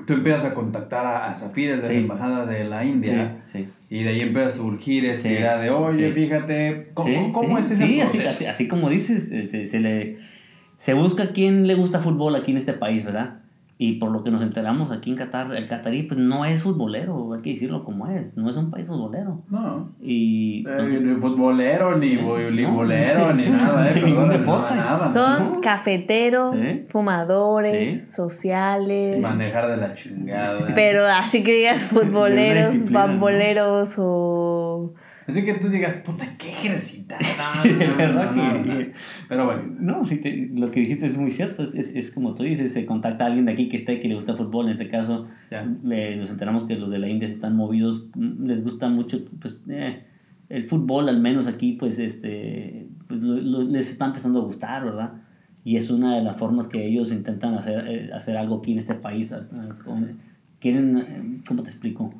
Tú 0.09 0.15
empiezas 0.15 0.45
a 0.45 0.55
contactar 0.55 1.07
a, 1.07 1.31
a 1.31 1.35
Zafir, 1.35 1.71
el 1.71 1.83
de 1.83 1.87
Sí. 1.87 1.95
la 1.95 2.01
Embajada 2.01 2.47
de 2.47 2.65
la 2.65 2.85
India. 2.85 3.37
Sí, 3.53 3.61
sí. 3.65 3.69
Y 3.91 4.03
de 4.03 4.11
ahí 4.11 4.21
empieza 4.21 4.49
a 4.49 4.53
surgir 4.53 5.05
esta 5.07 5.23
Sí, 5.29 5.35
idea 5.35 5.59
de, 5.59 5.71
oye, 5.71 6.09
sí. 6.09 6.13
fíjate, 6.15 6.89
¿cómo, 6.95 7.09
Sí, 7.27 7.33
cómo 7.33 7.59
es 7.59 7.71
ese 7.71 7.87
sí, 7.87 8.01
así, 8.01 8.19
proceso? 8.19 8.29
así, 8.29 8.45
así 8.47 8.69
como 8.69 8.91
dices, 8.91 9.29
se, 9.51 9.67
se 9.67 9.81
le, 9.81 10.19
se 10.77 10.95
busca 10.95 11.33
quién 11.33 11.67
le 11.67 11.75
gusta 11.75 12.01
fútbol 12.01 12.35
aquí 12.37 12.51
en 12.51 12.59
este 12.59 12.75
país, 12.75 13.05
¿verdad? 13.05 13.41
Y 13.81 13.93
por 14.01 14.11
lo 14.11 14.25
que 14.25 14.33
nos 14.33 14.43
enteramos 14.43 14.91
aquí 14.91 15.11
en 15.11 15.17
Qatar, 15.17 15.55
el 15.55 15.69
catarí 15.69 16.03
pues 16.03 16.19
no 16.19 16.45
es 16.45 16.63
futbolero, 16.63 17.33
hay 17.33 17.43
que 17.43 17.51
decirlo 17.51 17.85
como 17.85 18.09
es, 18.09 18.37
no 18.37 18.51
es 18.51 18.57
un 18.57 18.73
país 18.73 18.89
futbolero. 18.89 19.43
No, 19.51 19.93
Y 20.03 20.65
eh, 20.67 20.71
entonces, 20.73 21.03
ni 21.05 21.15
futbolero, 21.15 21.97
ni 21.97 22.17
No, 22.17 22.23
voleibolero, 22.27 23.29
no. 23.29 23.35
ni 23.35 23.47
nada, 23.49 23.89
eh, 23.91 24.01
perdón. 24.01 25.09
Son 25.13 25.53
¿no? 25.53 25.57
cafeteros, 25.63 26.59
Sí. 26.59 26.87
fumadores, 26.89 27.93
Sí. 28.07 28.11
sociales. 28.11 29.21
Manejar 29.21 29.69
de 29.69 29.77
la 29.77 29.95
chingada. 29.95 30.73
Pero 30.75 31.05
así 31.07 31.45
que 31.45 31.53
digas 31.53 31.83
futboleros, 31.93 32.91
bamboleros 32.91 33.95
o... 33.99 34.93
Así 35.29 35.45
que 35.45 35.55
tú 35.55 35.69
digas, 35.69 35.95
puta, 35.97 36.27
qué 36.39 36.49
ejercitar. 36.51 37.21
No, 37.39 37.65
no, 38.13 38.33
no, 38.33 38.53
verdad 38.65 38.79
que-. 38.79 38.93
Pero 39.29 39.45
bueno, 39.45 39.63
no, 39.79 40.07
sí 40.07 40.17
te- 40.17 40.49
lo 40.55 40.71
que 40.71 40.81
dijiste 40.81 41.07
es 41.07 41.19
muy 41.19 41.31
cierto, 41.31 41.63
es, 41.63 41.75
es, 41.75 41.95
es 41.95 42.11
como 42.11 42.35
tú 42.35 42.43
dices, 42.45 42.73
se 42.73 42.87
contacta 42.87 43.25
a 43.25 43.27
alguien 43.29 43.45
de 43.45 43.53
aquí 43.53 43.69
que 43.69 43.77
esté, 43.77 44.01
que 44.01 44.09
le 44.09 44.15
gusta 44.15 44.35
fútbol, 44.37 44.67
en 44.67 44.73
este 44.73 44.89
caso. 44.89 45.27
Eh, 45.51 46.17
nos 46.19 46.31
enteramos 46.31 46.65
que 46.65 46.77
los 46.77 46.91
de 46.91 46.99
la 46.99 47.09
India 47.09 47.29
están 47.29 47.57
movidos, 47.57 48.07
les 48.17 48.65
gusta 48.65 48.89
mucho, 48.89 49.19
pues, 49.41 49.61
eh, 49.69 50.03
el 50.49 50.65
fútbol 50.65 51.09
al 51.11 51.21
menos 51.21 51.47
aquí, 51.47 51.73
pues, 51.75 51.99
este, 51.99 52.87
pues, 53.07 53.21
lo- 53.21 53.37
lo- 53.37 53.63
les 53.63 53.91
está 53.91 54.07
empezando 54.07 54.41
a 54.41 54.45
gustar, 54.45 54.85
¿verdad? 54.85 55.13
Y 55.65 55.77
es 55.77 55.91
una 55.91 56.17
de 56.17 56.23
las 56.23 56.37
formas 56.37 56.69
que 56.69 56.87
ellos 56.87 57.13
intentan 57.13 57.55
hacer, 57.55 57.87
eh, 57.87 58.11
hacer 58.15 58.39
algo 58.39 58.57
aquí 58.61 58.73
en 58.73 58.79
este 58.79 58.95
país. 58.95 59.31
ah, 59.33 59.47
con- 59.85 60.17
quieren, 60.61 60.97
eh, 60.99 61.41
¿cómo 61.47 61.63
te 61.63 61.69
explico? 61.69 62.15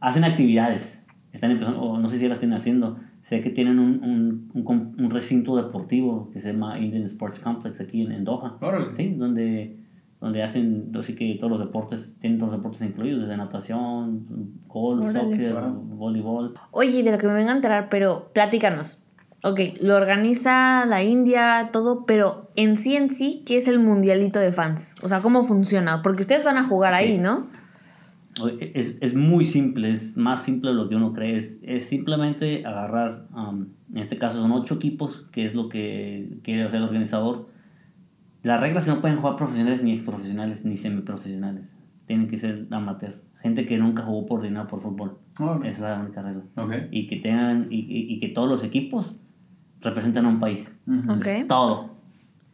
Hacen 0.00 0.24
actividades, 0.24 0.97
están 1.32 1.50
empezando, 1.50 1.80
o 1.80 1.98
no 1.98 2.08
sé 2.08 2.18
si 2.18 2.28
las 2.28 2.36
están 2.36 2.52
haciendo, 2.54 2.96
sé 3.24 3.40
que 3.42 3.50
tienen 3.50 3.78
un, 3.78 4.02
un, 4.02 4.50
un 4.66 4.94
un 4.98 5.10
recinto 5.10 5.56
deportivo 5.56 6.30
que 6.32 6.40
se 6.40 6.52
llama 6.52 6.78
Indian 6.78 7.04
Sports 7.04 7.40
Complex 7.40 7.80
aquí 7.80 8.02
en, 8.02 8.12
en 8.12 8.24
Doha. 8.24 8.56
Órale. 8.60 8.94
Sí, 8.96 9.14
donde, 9.14 9.76
donde 10.20 10.42
hacen, 10.42 10.90
así 10.98 11.14
que 11.14 11.36
todos 11.38 11.50
los 11.50 11.60
deportes, 11.60 12.14
tienen 12.20 12.38
todos 12.38 12.52
los 12.52 12.60
deportes 12.60 12.82
incluidos, 12.88 13.20
desde 13.22 13.36
natación, 13.36 14.26
golf, 14.66 15.02
Órale. 15.10 15.20
soccer, 15.30 15.52
Wow. 15.54 15.72
voleibol. 15.96 16.54
Oye, 16.70 17.02
de 17.02 17.12
lo 17.12 17.18
que 17.18 17.26
me 17.26 17.34
venga 17.34 17.52
a 17.52 17.56
enterar, 17.56 17.88
pero 17.90 18.30
platícanos. 18.32 19.02
Ok, 19.44 19.60
lo 19.82 19.94
organiza 19.96 20.84
la 20.86 21.04
India, 21.04 21.70
todo, 21.72 22.06
pero 22.06 22.50
en 22.56 22.74
sí 22.76 22.96
en 22.96 23.08
sí, 23.10 23.44
¿qué 23.46 23.58
es 23.58 23.68
el 23.68 23.78
mundialito 23.78 24.40
de 24.40 24.52
fans? 24.52 24.94
O 25.00 25.08
sea, 25.08 25.20
¿cómo 25.20 25.44
funciona? 25.44 26.02
Porque 26.02 26.22
ustedes 26.22 26.44
van 26.44 26.56
a 26.56 26.64
jugar 26.64 26.92
ahí, 26.94 27.12
Sí. 27.12 27.18
¿no? 27.18 27.46
Es, 28.60 28.98
es, 29.00 29.14
muy 29.14 29.44
simple, 29.44 29.92
es 29.92 30.16
más 30.16 30.42
simple 30.42 30.70
de 30.70 30.76
lo 30.76 30.88
que 30.88 30.96
uno 30.96 31.12
cree. 31.12 31.36
Es, 31.36 31.58
es 31.62 31.86
simplemente 31.86 32.64
agarrar, 32.64 33.26
um, 33.34 33.66
en 33.92 33.98
este 33.98 34.18
caso 34.18 34.40
son 34.40 34.52
ocho 34.52 34.74
equipos, 34.74 35.26
que 35.32 35.46
es 35.46 35.54
lo 35.54 35.68
que 35.68 36.38
quiere 36.42 36.64
hacer 36.64 36.76
el 36.76 36.84
organizador. 36.84 37.48
Las 38.42 38.60
reglas 38.60 38.86
no 38.86 39.00
pueden 39.00 39.18
jugar 39.18 39.36
profesionales 39.36 39.82
ni 39.82 39.92
exprofesionales 39.92 40.64
ni 40.64 40.76
semiprofesionales. 40.76 41.64
Tienen 42.06 42.28
que 42.28 42.38
ser 42.38 42.66
amateur. 42.70 43.22
Gente 43.42 43.66
que 43.66 43.78
nunca 43.78 44.02
jugó 44.02 44.26
por 44.26 44.42
dinero 44.42 44.66
por 44.66 44.80
fútbol. 44.80 45.18
Esa 45.34 45.66
es 45.66 45.78
la 45.80 46.00
única 46.00 46.22
regla. 46.22 46.42
Okay. 46.56 46.88
Y 46.90 47.06
que 47.06 47.16
tengan, 47.16 47.68
y, 47.70 47.86
y, 47.88 48.18
que 48.20 48.28
todos 48.28 48.48
los 48.48 48.64
equipos 48.64 49.14
representan 49.80 50.26
a 50.26 50.28
un 50.28 50.40
país. 50.40 50.72
Okay. 51.18 51.44
todo. 51.44 51.90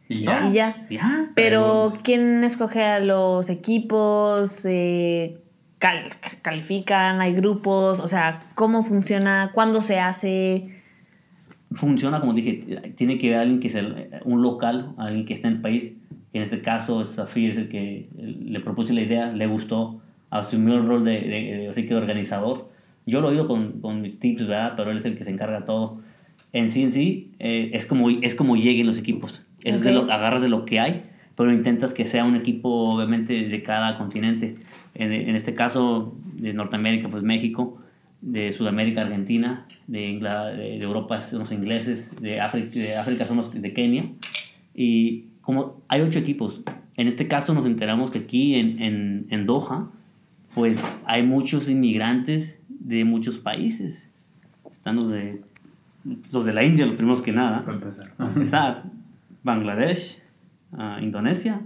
Y 0.07 0.17
ya. 0.17 0.49
Y 0.49 0.53
ya. 0.53 0.87
Ya. 0.89 1.31
Pero, 1.33 1.93
¿quién 2.03 2.43
escoge 2.43 2.83
a 2.83 2.99
los 2.99 3.49
equipos? 3.49 4.65
Eh, 4.65 5.44
¿Califican? 5.77 7.21
¿Hay 7.21 7.33
grupos? 7.33 7.99
O 7.99 8.07
sea, 8.07 8.43
¿cómo 8.55 8.83
funciona? 8.83 9.51
¿Cuándo 9.53 9.81
se 9.81 9.99
hace? 9.99 10.69
Funciona, 11.73 12.21
como 12.21 12.33
dije, 12.33 12.93
tiene 12.95 13.17
que 13.17 13.27
haber 13.27 13.39
alguien 13.39 13.59
que 13.59 13.69
sea 13.69 13.83
un 14.23 14.41
local, 14.41 14.93
alguien 14.97 15.25
que 15.25 15.33
esté 15.33 15.47
en 15.47 15.55
el 15.55 15.61
país. 15.61 15.93
En 16.33 16.41
este 16.41 16.61
caso, 16.61 17.05
Zafir 17.05 17.51
es 17.51 17.57
el 17.57 17.69
que 17.69 18.09
le 18.17 18.59
propuso 18.59 18.93
la 18.93 19.01
idea, 19.01 19.31
le 19.31 19.47
gustó, 19.47 20.01
asumió 20.29 20.75
el 20.75 20.85
rol 20.85 21.05
de, 21.05 21.21
de, 21.21 21.67
así 21.69 21.85
que 21.85 21.95
organizador. 21.95 22.69
Yo 23.05 23.21
lo 23.21 23.29
he 23.29 23.31
oído 23.31 23.47
con, 23.47 23.81
con, 23.81 24.01
mis 24.01 24.19
tips, 24.19 24.47
¿verdad? 24.47 24.73
Pero 24.75 24.91
él 24.91 24.97
es 24.97 25.05
el 25.05 25.17
que 25.17 25.23
se 25.23 25.31
encarga 25.31 25.59
de 25.59 25.65
todo. 25.65 26.01
En 26.53 26.71
sí, 26.71 26.83
en 26.83 26.91
sí, 26.91 27.31
eh, 27.39 27.71
es, 27.73 27.85
como, 27.85 28.09
es 28.09 28.35
como 28.35 28.55
lleguen 28.55 28.87
los 28.87 28.97
equipos. 28.97 29.43
Es 29.63 29.79
Okay. 29.79 29.93
de 29.93 29.99
lo, 29.99 30.11
agarras 30.11 30.41
de 30.41 30.49
lo 30.49 30.65
que 30.65 30.79
hay, 30.79 31.01
pero 31.35 31.51
intentas 31.51 31.93
que 31.93 32.05
sea 32.05 32.23
un 32.23 32.35
equipo, 32.35 32.69
obviamente, 32.69 33.47
de 33.47 33.63
cada 33.63 33.97
continente. 33.97 34.57
En, 34.95 35.11
en 35.11 35.35
este 35.35 35.53
caso, 35.53 36.15
de 36.33 36.53
Norteamérica, 36.53 37.09
pues 37.09 37.21
México, 37.23 37.77
de 38.21 38.51
Sudamérica, 38.51 39.01
Argentina, 39.01 39.67
de, 39.87 40.09
Ingla- 40.09 40.51
de, 40.51 40.79
de 40.79 40.83
Europa 40.83 41.21
son 41.21 41.39
los 41.39 41.51
ingleses, 41.51 42.19
de 42.21 42.41
África, 42.41 42.69
de 42.71 42.95
África 42.95 43.25
son 43.25 43.37
los 43.37 43.51
de 43.53 43.73
Kenia. 43.73 44.05
Y 44.73 45.25
como 45.41 45.81
hay 45.89 46.01
ocho 46.01 46.19
equipos, 46.19 46.61
en 46.97 47.07
este 47.07 47.27
caso 47.27 47.53
nos 47.53 47.65
enteramos 47.65 48.09
que 48.09 48.19
aquí 48.19 48.55
en, 48.55 48.81
en, 48.81 49.27
en 49.29 49.45
Doha, 49.45 49.89
pues 50.53 50.81
hay 51.05 51.23
muchos 51.23 51.69
inmigrantes 51.69 52.59
de 52.69 53.03
muchos 53.03 53.37
países. 53.37 54.09
Están 54.71 54.95
los 54.95 55.09
de, 55.11 55.41
los 56.31 56.45
de 56.45 56.53
la 56.53 56.63
India, 56.63 56.85
los 56.85 56.95
primeros 56.95 57.21
que 57.21 57.33
nada. 57.33 57.65
Para 57.65 57.77
empezar. 57.77 58.13
Para 58.15 58.29
empezar, 58.31 58.83
Bangladesh, 59.43 60.19
ah, 60.71 60.99
Indonesia, 61.01 61.61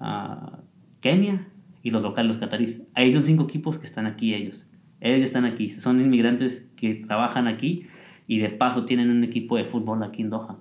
ah, 0.00 0.58
Kenia 1.02 1.46
y 1.82 1.90
los 1.90 2.02
locales, 2.02 2.28
los 2.28 2.38
catarís. 2.38 2.82
Ahí 2.94 3.12
son 3.12 3.24
cinco 3.24 3.44
equipos 3.44 3.78
que 3.78 3.86
están 3.86 4.06
aquí 4.06 4.34
ellos. 4.34 4.66
Ellos 5.00 5.26
están 5.26 5.44
aquí. 5.44 5.70
Son 5.70 6.00
inmigrantes 6.00 6.68
que 6.76 6.94
trabajan 6.94 7.46
aquí 7.46 7.86
y 8.26 8.38
de 8.38 8.48
paso 8.50 8.84
tienen 8.84 9.10
un 9.10 9.24
equipo 9.24 9.56
de 9.56 9.64
fútbol 9.64 10.02
aquí 10.02 10.22
en 10.22 10.30
Doha. 10.30 10.58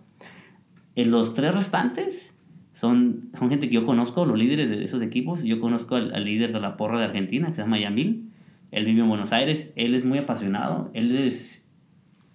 En 0.96 1.12
los 1.12 1.34
tres 1.34 1.54
restantes 1.54 2.36
son, 2.74 3.30
son 3.38 3.50
gente 3.50 3.68
que 3.68 3.76
yo 3.76 3.86
conozco, 3.86 4.26
los 4.26 4.38
líderes 4.38 4.70
de 4.70 4.84
esos 4.84 5.02
equipos. 5.02 5.44
Yo 5.44 5.60
conozco 5.60 5.96
al, 5.96 6.14
al 6.14 6.26
líder 6.26 6.54
de 6.54 6.60
la 6.60 6.78
porra 6.78 7.00
de 7.00 7.06
Argentina, 7.06 7.48
que 7.48 7.56
se 7.56 7.62
llama 7.62 7.80
Yamil. 7.80 8.30
Él 8.72 8.86
vive 8.86 9.02
en 9.02 9.10
Buenos 9.10 9.34
Aires. 9.34 9.72
Él 9.76 9.96
es 9.96 10.06
muy 10.06 10.20
apasionado. 10.20 10.92
Él 10.94 11.16
es 11.16 11.68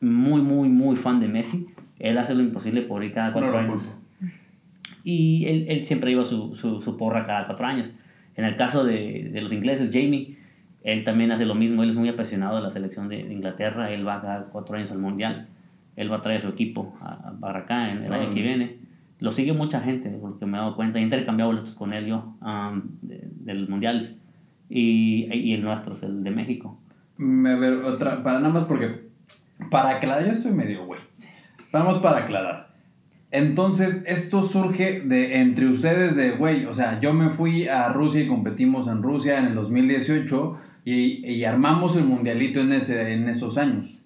muy, 0.00 0.42
muy, 0.42 0.68
muy 0.68 0.96
fan 0.96 1.20
de 1.20 1.28
Messi. 1.28 1.68
Él 1.98 2.18
hace 2.18 2.34
lo 2.34 2.42
imposible 2.42 2.82
por 2.82 3.04
ir 3.04 3.12
cada 3.12 3.32
cuatro 3.32 3.52
No 3.52 3.58
años. 3.58 3.98
Y 5.04 5.44
él, 5.46 5.66
él 5.68 5.84
siempre 5.84 6.10
iba 6.10 6.24
su, 6.24 6.56
su, 6.56 6.82
su 6.82 6.96
porra 6.96 7.26
cada 7.26 7.46
cuatro 7.46 7.66
años. 7.66 7.94
En 8.36 8.44
el 8.44 8.56
caso 8.56 8.84
de, 8.84 9.30
de 9.32 9.40
los 9.42 9.52
ingleses, 9.52 9.90
Jamie, 9.92 10.38
él 10.84 11.04
también 11.04 11.30
hace 11.32 11.44
lo 11.44 11.54
mismo. 11.54 11.82
Él 11.82 11.90
es 11.90 11.96
muy 11.96 12.08
apasionado 12.08 12.56
de 12.56 12.62
la 12.62 12.70
selección 12.70 13.08
de, 13.08 13.22
de 13.24 13.32
Inglaterra. 13.34 13.90
Él 13.92 14.06
va 14.06 14.20
cada 14.22 14.44
cuatro 14.46 14.76
años 14.76 14.90
al 14.90 14.98
Mundial. 14.98 15.48
Él 15.96 16.10
va 16.10 16.16
a 16.16 16.22
traer 16.22 16.40
su 16.40 16.48
equipo 16.48 16.94
a, 17.00 17.12
a- 17.28 17.32
para 17.38 17.60
acá 17.60 17.92
en 17.92 18.02
el 18.02 18.12
año 18.12 18.34
que 18.34 18.42
viene. 18.42 18.76
Lo 19.20 19.30
sigue 19.30 19.52
mucha 19.52 19.80
gente, 19.80 20.08
porque 20.20 20.46
me 20.46 20.56
he 20.56 20.60
dado 20.60 20.74
cuenta. 20.74 20.98
He 20.98 21.02
intercambiado 21.02 21.50
boletos 21.52 21.74
con 21.74 21.92
él 21.92 22.06
yo 22.06 22.34
um, 22.40 22.82
de, 23.02 23.20
de 23.22 23.54
los 23.54 23.68
mundiales. 23.68 24.14
Y, 24.68 25.28
y 25.32 25.52
el 25.52 25.62
nuestro 25.62 25.94
es 25.94 26.02
el 26.02 26.24
de 26.24 26.30
México. 26.30 26.80
Mm, 27.18 27.46
A 27.46 27.56
ver, 27.56 27.72
otra, 27.84 28.22
para 28.22 28.38
nada 28.38 28.48
más 28.52 28.64
porque, 28.64 29.10
para 29.70 29.90
aclarar, 29.90 30.24
yo 30.26 30.32
estoy 30.32 30.50
medio 30.52 30.86
güey. 30.86 31.00
Vamos 31.70 31.98
para 31.98 32.18
aclarar. 32.24 32.71
Entonces, 33.32 34.04
esto 34.06 34.42
surge 34.42 35.00
de 35.00 35.40
entre 35.40 35.66
ustedes 35.66 36.16
de, 36.16 36.32
güey, 36.32 36.66
o 36.66 36.74
sea, 36.74 37.00
yo 37.00 37.14
me 37.14 37.30
fui 37.30 37.66
a 37.66 37.88
Rusia 37.88 38.20
y 38.20 38.28
competimos 38.28 38.88
en 38.88 39.02
Rusia 39.02 39.38
en 39.38 39.46
el 39.46 39.54
2018 39.54 40.58
y, 40.84 41.26
y 41.26 41.44
armamos 41.44 41.96
el 41.96 42.04
mundialito 42.04 42.60
en, 42.60 42.72
ese, 42.74 43.14
en 43.14 43.28
esos 43.30 43.56
años. 43.56 43.98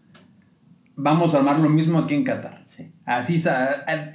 Vamos 0.95 1.35
a 1.35 1.39
armar 1.39 1.59
lo 1.59 1.69
mismo 1.69 1.99
aquí 1.99 2.15
en 2.15 2.23
Qatar. 2.23 2.65
Sí. 2.77 2.89
Así, 3.05 3.43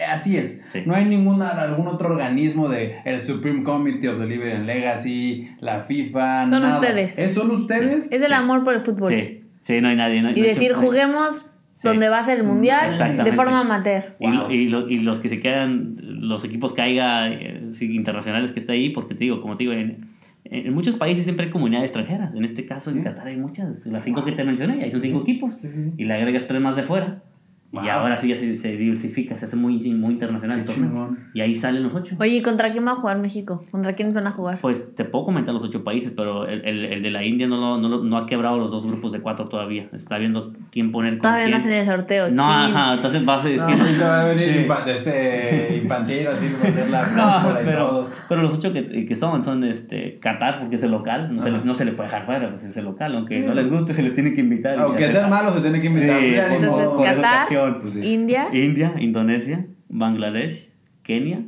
así 0.07 0.37
es. 0.37 0.63
Sí. 0.71 0.83
No 0.85 0.95
hay 0.95 1.03
ninguna, 1.05 1.49
algún 1.49 1.87
otro 1.87 2.09
organismo 2.13 2.69
de 2.69 2.97
el 3.03 3.19
Supreme 3.19 3.63
Committee 3.63 4.07
of 4.07 4.17
the 4.19 4.53
and 4.55 4.65
Legacy, 4.65 5.49
la 5.59 5.81
FIFA, 5.81 6.43
Son 6.47 6.61
nada. 6.61 6.75
ustedes. 6.79 7.19
¿Es 7.19 7.33
son 7.33 7.51
ustedes? 7.51 8.11
Es 8.11 8.21
el 8.21 8.29
Sí. 8.29 8.33
amor 8.33 8.63
por 8.63 8.75
el 8.75 8.81
fútbol. 8.81 9.11
Sí, 9.11 9.43
sí, 9.61 9.81
no 9.81 9.89
hay 9.89 9.95
nadie. 9.97 10.21
no 10.21 10.29
hay- 10.29 10.39
Y 10.39 10.41
decir, 10.41 10.73
juguemos 10.73 11.47
Sí. 11.81 11.87
donde 11.87 12.09
va 12.09 12.19
a 12.19 12.23
ser 12.23 12.37
el 12.37 12.43
mundial 12.45 12.91
de 13.23 13.31
forma 13.33 13.61
amateur. 13.61 14.15
Y, 14.19 14.27
lo- 14.27 14.51
y, 14.51 14.67
lo- 14.69 14.87
y 14.87 14.99
los 14.99 15.19
que 15.19 15.29
se 15.29 15.39
quedan, 15.41 15.95
los 15.99 16.43
equipos 16.45 16.73
que 16.73 16.81
haya 16.83 17.27
eh, 17.29 17.71
internacionales 17.81 18.51
que 18.51 18.59
está 18.59 18.73
ahí, 18.73 18.89
porque 18.89 19.15
te 19.15 19.23
digo, 19.23 19.41
como 19.41 19.57
te 19.57 19.63
digo, 19.63 19.73
en, 19.73 20.05
en 20.45 20.73
muchos 20.73 20.95
países 20.97 21.23
siempre 21.23 21.45
hay 21.47 21.51
comunidades 21.51 21.85
extranjeras. 21.89 22.35
En 22.35 22.45
este 22.45 22.65
caso, 22.67 22.91
Sí. 22.91 22.97
en 22.99 23.03
Qatar 23.03 23.27
hay 23.27 23.37
muchas, 23.37 23.85
las 23.87 24.03
cinco 24.03 24.23
que 24.23 24.31
te 24.33 24.43
mencioné, 24.43 24.83
ahí 24.83 24.91
son 24.91 25.01
cinco 25.01 25.21
equipos. 25.21 25.55
Sí, 25.55 25.67
sí. 25.69 25.93
Y 25.97 26.05
le 26.05 26.13
agregas 26.13 26.45
tres 26.45 26.61
más 26.61 26.75
de 26.75 26.83
fuera. 26.83 27.23
Wow. 27.71 27.85
Y 27.85 27.87
ahora 27.89 28.17
sí 28.17 28.27
ya 28.27 28.35
se, 28.35 28.57
se 28.57 28.75
diversifica, 28.75 29.37
se 29.37 29.45
hace 29.45 29.55
muy, 29.55 29.77
muy 29.93 30.13
internacional 30.15 30.59
el 30.59 30.65
Qué 30.65 30.73
torneo. 30.73 30.89
chingón. 30.91 31.19
Y 31.33 31.39
ahí 31.39 31.55
salen 31.55 31.83
los 31.83 31.93
ocho. 31.95 32.15
Oye, 32.19 32.35
¿y 32.35 32.41
contra 32.41 32.71
quién 32.73 32.85
va 32.85 32.91
a 32.91 32.95
jugar 32.95 33.17
México? 33.19 33.63
¿Contra 33.71 33.93
quiénes 33.93 34.13
van 34.13 34.27
a 34.27 34.31
jugar? 34.31 34.59
Pues 34.61 34.93
te 34.93 35.05
puedo 35.05 35.23
comentar 35.23 35.53
los 35.53 35.63
ocho 35.63 35.81
países, 35.83 36.11
pero 36.13 36.47
el, 36.47 36.65
el, 36.65 36.83
el 36.85 37.01
de 37.01 37.09
la 37.11 37.23
India 37.23 37.47
no, 37.47 37.55
lo- 37.55 37.77
no, 37.77 37.87
lo- 37.87 38.03
no 38.03 38.17
ha 38.17 38.25
quebrado 38.25 38.57
los 38.57 38.71
dos 38.71 38.85
grupos 38.85 39.13
de 39.13 39.21
cuatro 39.21 39.47
todavía. 39.47 39.87
Está 39.93 40.17
viendo 40.17 40.51
quién 40.71 40.91
poner 40.91 41.13
con 41.13 41.21
Todavía 41.21 41.47
no 41.47 41.55
hacen 41.55 41.71
el 41.71 41.85
sorteo. 41.85 42.29
No, 42.29 42.43
chin. 42.43 42.75
ajá, 42.75 42.93
entonces 42.95 43.25
va 43.27 43.35
a 43.35 43.39
ser... 43.39 43.53
es 43.53 43.61
que 43.61 43.75
No, 43.75 44.05
va 44.05 44.21
a 44.21 44.25
venir 44.25 44.67
Sí. 44.67 44.91
este 44.91 45.77
infantero, 45.81 46.31
así 46.31 46.45
a 46.47 46.67
hacer 46.67 46.89
la 46.89 47.01
No, 47.15 47.51
y 47.61 47.63
pero, 47.65 47.87
todo. 47.87 48.07
pero 48.27 48.41
los 48.41 48.53
ocho 48.53 48.73
que, 48.73 49.05
que 49.05 49.15
son, 49.15 49.43
son 49.43 49.63
este, 49.63 50.19
Qatar, 50.19 50.59
porque 50.59 50.75
es 50.75 50.83
el 50.83 50.91
local, 50.91 51.33
no 51.35 51.41
se, 51.41 51.51
le, 51.51 51.59
no 51.63 51.73
se 51.73 51.85
le 51.85 51.93
puede 51.93 52.09
dejar 52.09 52.25
fuera, 52.25 52.49
pues 52.49 52.63
es 52.63 52.75
el 52.77 52.83
local, 52.85 53.15
aunque 53.15 53.39
Sí. 53.41 53.47
no 53.47 53.53
les 53.53 53.69
guste, 53.69 53.93
se 53.93 54.03
les 54.03 54.13
tiene 54.13 54.33
que 54.33 54.41
invitar. 54.41 54.77
Aunque 54.79 55.09
sean 55.09 55.29
malos, 55.29 55.55
se 55.55 55.61
tiene 55.61 55.79
que 55.81 55.87
Sí, 55.87 55.93
invitar. 55.93 56.49
Por- 56.49 56.63
Entonces, 56.63 56.89
Qatar, 57.01 57.47
educación. 57.67 57.91
Pues 57.93 58.03
sí. 58.05 58.13
India. 58.13 58.47
India, 58.53 58.93
Indonesia, 58.99 59.65
Bangladesh, 59.89 60.69
Kenia, 61.03 61.41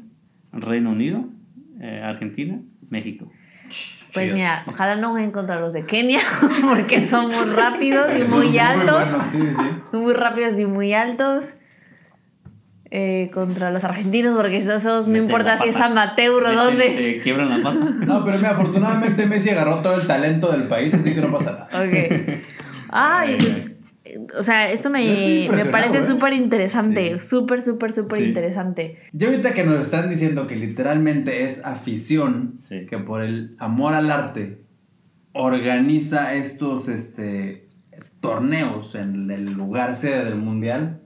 Reino 0.52 0.92
Unido, 0.92 1.26
eh, 1.80 2.02
Argentina, 2.04 2.60
México. 2.90 3.32
Pues 4.14 4.32
mira, 4.32 4.64
ojalá 4.68 4.96
no 4.96 5.10
jueguen 5.10 5.32
contra 5.32 5.60
los 5.60 5.74
de 5.74 5.86
Kenia, 5.86 6.20
porque 6.70 7.04
son 7.04 7.28
muy 7.32 7.46
rápidos 7.56 8.12
y 8.16 8.24
muy 8.24 8.48
Muy 8.50 8.58
altos. 8.60 9.10
bueno, 9.10 9.24
sí, 9.32 9.40
sí. 9.40 9.98
Muy 9.98 10.14
rápidos 10.14 10.60
y 10.60 10.66
muy 10.68 10.94
altos. 10.94 11.56
Eh, 12.96 13.32
contra 13.34 13.72
los 13.72 13.84
argentinos, 13.86 14.36
porque 14.38 14.58
esos 14.58 15.08
no 15.08 15.18
importa 15.18 15.58
si 15.58 15.70
es 15.70 15.78
amateur 15.78 16.44
o 16.44 16.54
dónde 16.54 16.86
es. 17.16 17.24
quiebran 17.24 17.50
la 17.50 17.58
pata. 17.58 17.80
No, 18.06 18.24
pero 18.24 18.38
mira, 18.38 18.52
afortunadamente 18.52 19.26
Messi 19.26 19.50
agarró 19.50 19.80
todo 19.82 20.00
el 20.00 20.06
talento 20.06 20.52
del 20.52 20.68
país, 20.68 20.94
así 20.94 21.16
que 21.16 21.20
no 21.20 21.32
pasa 21.32 21.68
nada. 21.72 21.86
Ok. 21.88 22.44
Ay, 22.92 23.36
pues, 23.40 23.66
eh, 23.66 23.73
o 24.38 24.44
sea, 24.44 24.70
esto 24.72 24.90
me, 24.90 25.48
me 25.52 25.66
parece 25.66 26.00
¿eh? 26.00 26.02
súper 26.08 26.34
interesante, 26.34 27.20
Sí. 27.20 27.28
súper, 27.28 27.62
súper, 27.62 27.92
súper 27.92 28.20
Sí. 28.20 28.26
interesante. 28.26 28.98
Yo 29.12 29.28
ahorita 29.30 29.52
que 29.54 29.64
nos 29.64 29.80
están 29.82 30.10
diciendo 30.10 30.48
que 30.48 30.56
literalmente 30.56 31.44
es 31.46 31.66
afición, 31.66 32.58
Sí. 32.62 32.86
que 32.86 32.98
por 32.98 33.22
el 33.24 33.56
amor 33.60 33.94
al 33.94 34.10
arte 34.12 34.60
organiza 35.34 36.34
estos 36.36 36.88
este, 36.90 37.64
torneos 38.20 38.96
en 38.96 39.30
el 39.32 39.54
lugar 39.54 39.96
sede 39.96 40.26
del 40.26 40.36
mundial, 40.36 41.02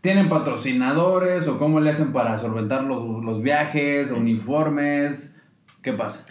¿tienen 0.00 0.28
patrocinadores 0.28 1.46
o 1.48 1.58
cómo 1.58 1.80
le 1.80 1.90
hacen 1.90 2.12
para 2.12 2.38
solventar 2.40 2.84
los, 2.84 3.04
los 3.24 3.42
viajes, 3.42 4.10
uniformes? 4.10 5.36
¿Qué 5.82 5.92
pasa? 5.92 6.24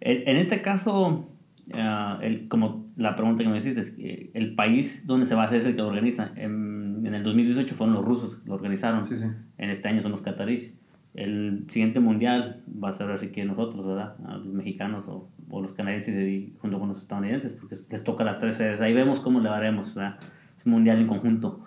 En, 0.00 0.28
en 0.28 0.36
este 0.36 0.62
caso, 0.62 1.28
ah, 1.74 2.18
el- 2.22 2.48
como 2.48 2.86
la 2.96 3.16
pregunta 3.16 3.42
que 3.44 3.48
me 3.50 3.58
hiciste, 3.58 3.80
es 3.80 3.90
que 3.92 4.30
el 4.34 4.54
país 4.54 5.06
donde 5.06 5.26
se 5.26 5.34
va 5.34 5.42
a 5.44 5.46
hacer 5.46 5.58
es 5.58 5.66
el 5.66 5.72
que 5.76 5.82
lo 5.82 5.88
organiza. 5.88 6.32
En, 6.36 7.02
en 7.06 7.14
el 7.14 7.22
2018 7.22 7.74
fueron 7.74 7.94
los 7.94 8.04
rusos 8.04 8.36
que 8.36 8.48
lo 8.48 8.54
organizaron. 8.54 9.04
Sí, 9.04 9.16
sí. 9.16 9.26
En 9.58 9.70
este 9.70 9.88
año 9.88 10.02
son 10.02 10.12
los 10.12 10.22
catarís. 10.22 10.74
El 11.14 11.64
siguiente 11.70 11.98
mundial 12.00 12.62
va 12.82 12.90
a 12.90 12.92
ser 12.92 13.10
así 13.10 13.28
que 13.28 13.44
nosotros, 13.44 13.86
¿verdad? 13.86 14.16
A 14.26 14.36
los 14.36 14.46
mexicanos 14.52 15.06
o, 15.08 15.30
o 15.48 15.62
los 15.62 15.72
canadienses 15.72 16.14
junto 16.58 16.78
con 16.78 16.88
los 16.90 17.00
estadounidenses, 17.00 17.52
porque 17.54 17.76
les 17.90 18.04
toca 18.04 18.22
las 18.22 18.38
tres 18.38 18.56
sedes. 18.56 18.80
Ahí 18.82 18.92
vemos 18.92 19.20
cómo 19.20 19.40
le 19.40 19.48
haremos, 19.48 19.94
¿verdad? 19.94 20.18
Es 20.58 20.66
un 20.66 20.72
mundial 20.72 20.98
en 21.00 21.06
conjunto. 21.06 21.64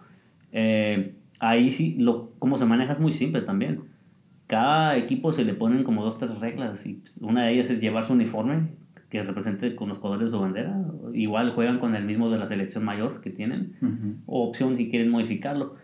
Eh, 0.52 1.16
ahí 1.40 1.72
sí, 1.72 1.96
lo, 1.98 2.32
cómo 2.40 2.58
se 2.58 2.66
maneja 2.66 2.94
es 2.94 3.00
muy 3.00 3.14
simple 3.14 3.42
también. 3.42 3.82
Cada 4.46 4.98
equipo 4.98 5.32
se 5.32 5.44
le 5.46 5.54
ponen 5.56 5.84
como 5.84 6.04
dos, 6.04 6.18
tres 6.20 6.38
reglas. 6.40 6.86
Y 6.86 7.04
una 7.20 7.46
de 7.46 7.54
ellas 7.54 7.70
es 7.72 7.80
llevar 7.82 8.06
su 8.06 8.14
uniforme 8.14 8.68
que 9.10 9.24
represente 9.24 9.76
con 9.76 9.89
los 9.89 9.98
colores 9.98 10.26
de 10.26 10.32
su 10.32 10.39
bandera. 10.39 10.80
Igual 11.13 11.52
juegan 11.52 11.80
con 11.80 11.95
el 11.95 12.06
mismo 12.06 12.30
de 12.30 12.38
la 12.38 12.48
selección 12.48 12.86
mayor 12.86 13.22
que 13.22 13.32
tienen. 13.32 13.74
Ujú. 13.82 14.15
O 14.28 14.48
opción 14.48 14.78
si 14.78 14.88
quieren 14.89 15.10
modificarlo. 15.10 15.76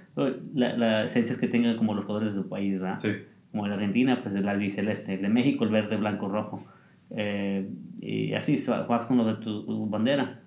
La, 0.53 0.75
la 0.77 1.03
esencia 1.05 1.33
es 1.33 1.39
que 1.39 1.47
tengan 1.47 1.75
como 1.75 1.95
los 1.95 2.05
colores 2.05 2.35
de 2.35 2.41
su 2.41 2.47
país, 2.47 2.73
¿verdad? 2.79 2.99
Sí. 2.99 3.09
Como 3.51 3.65
en 3.65 3.71
Argentina, 3.71 4.21
pues 4.21 4.35
el 4.35 4.47
albiceleste. 4.47 5.15
El 5.15 5.21
de 5.23 5.29
México, 5.29 5.63
el 5.63 5.71
verde, 5.71 5.95
blanco, 5.97 6.27
rojo. 6.27 6.63
Eh, 7.09 7.67
y 7.99 8.33
así 8.33 8.63
vas 8.87 9.05
con 9.05 9.17
lo 9.17 9.25
de 9.25 9.35
tu, 9.35 9.63
tu 9.65 9.87
bandera. 9.87 10.41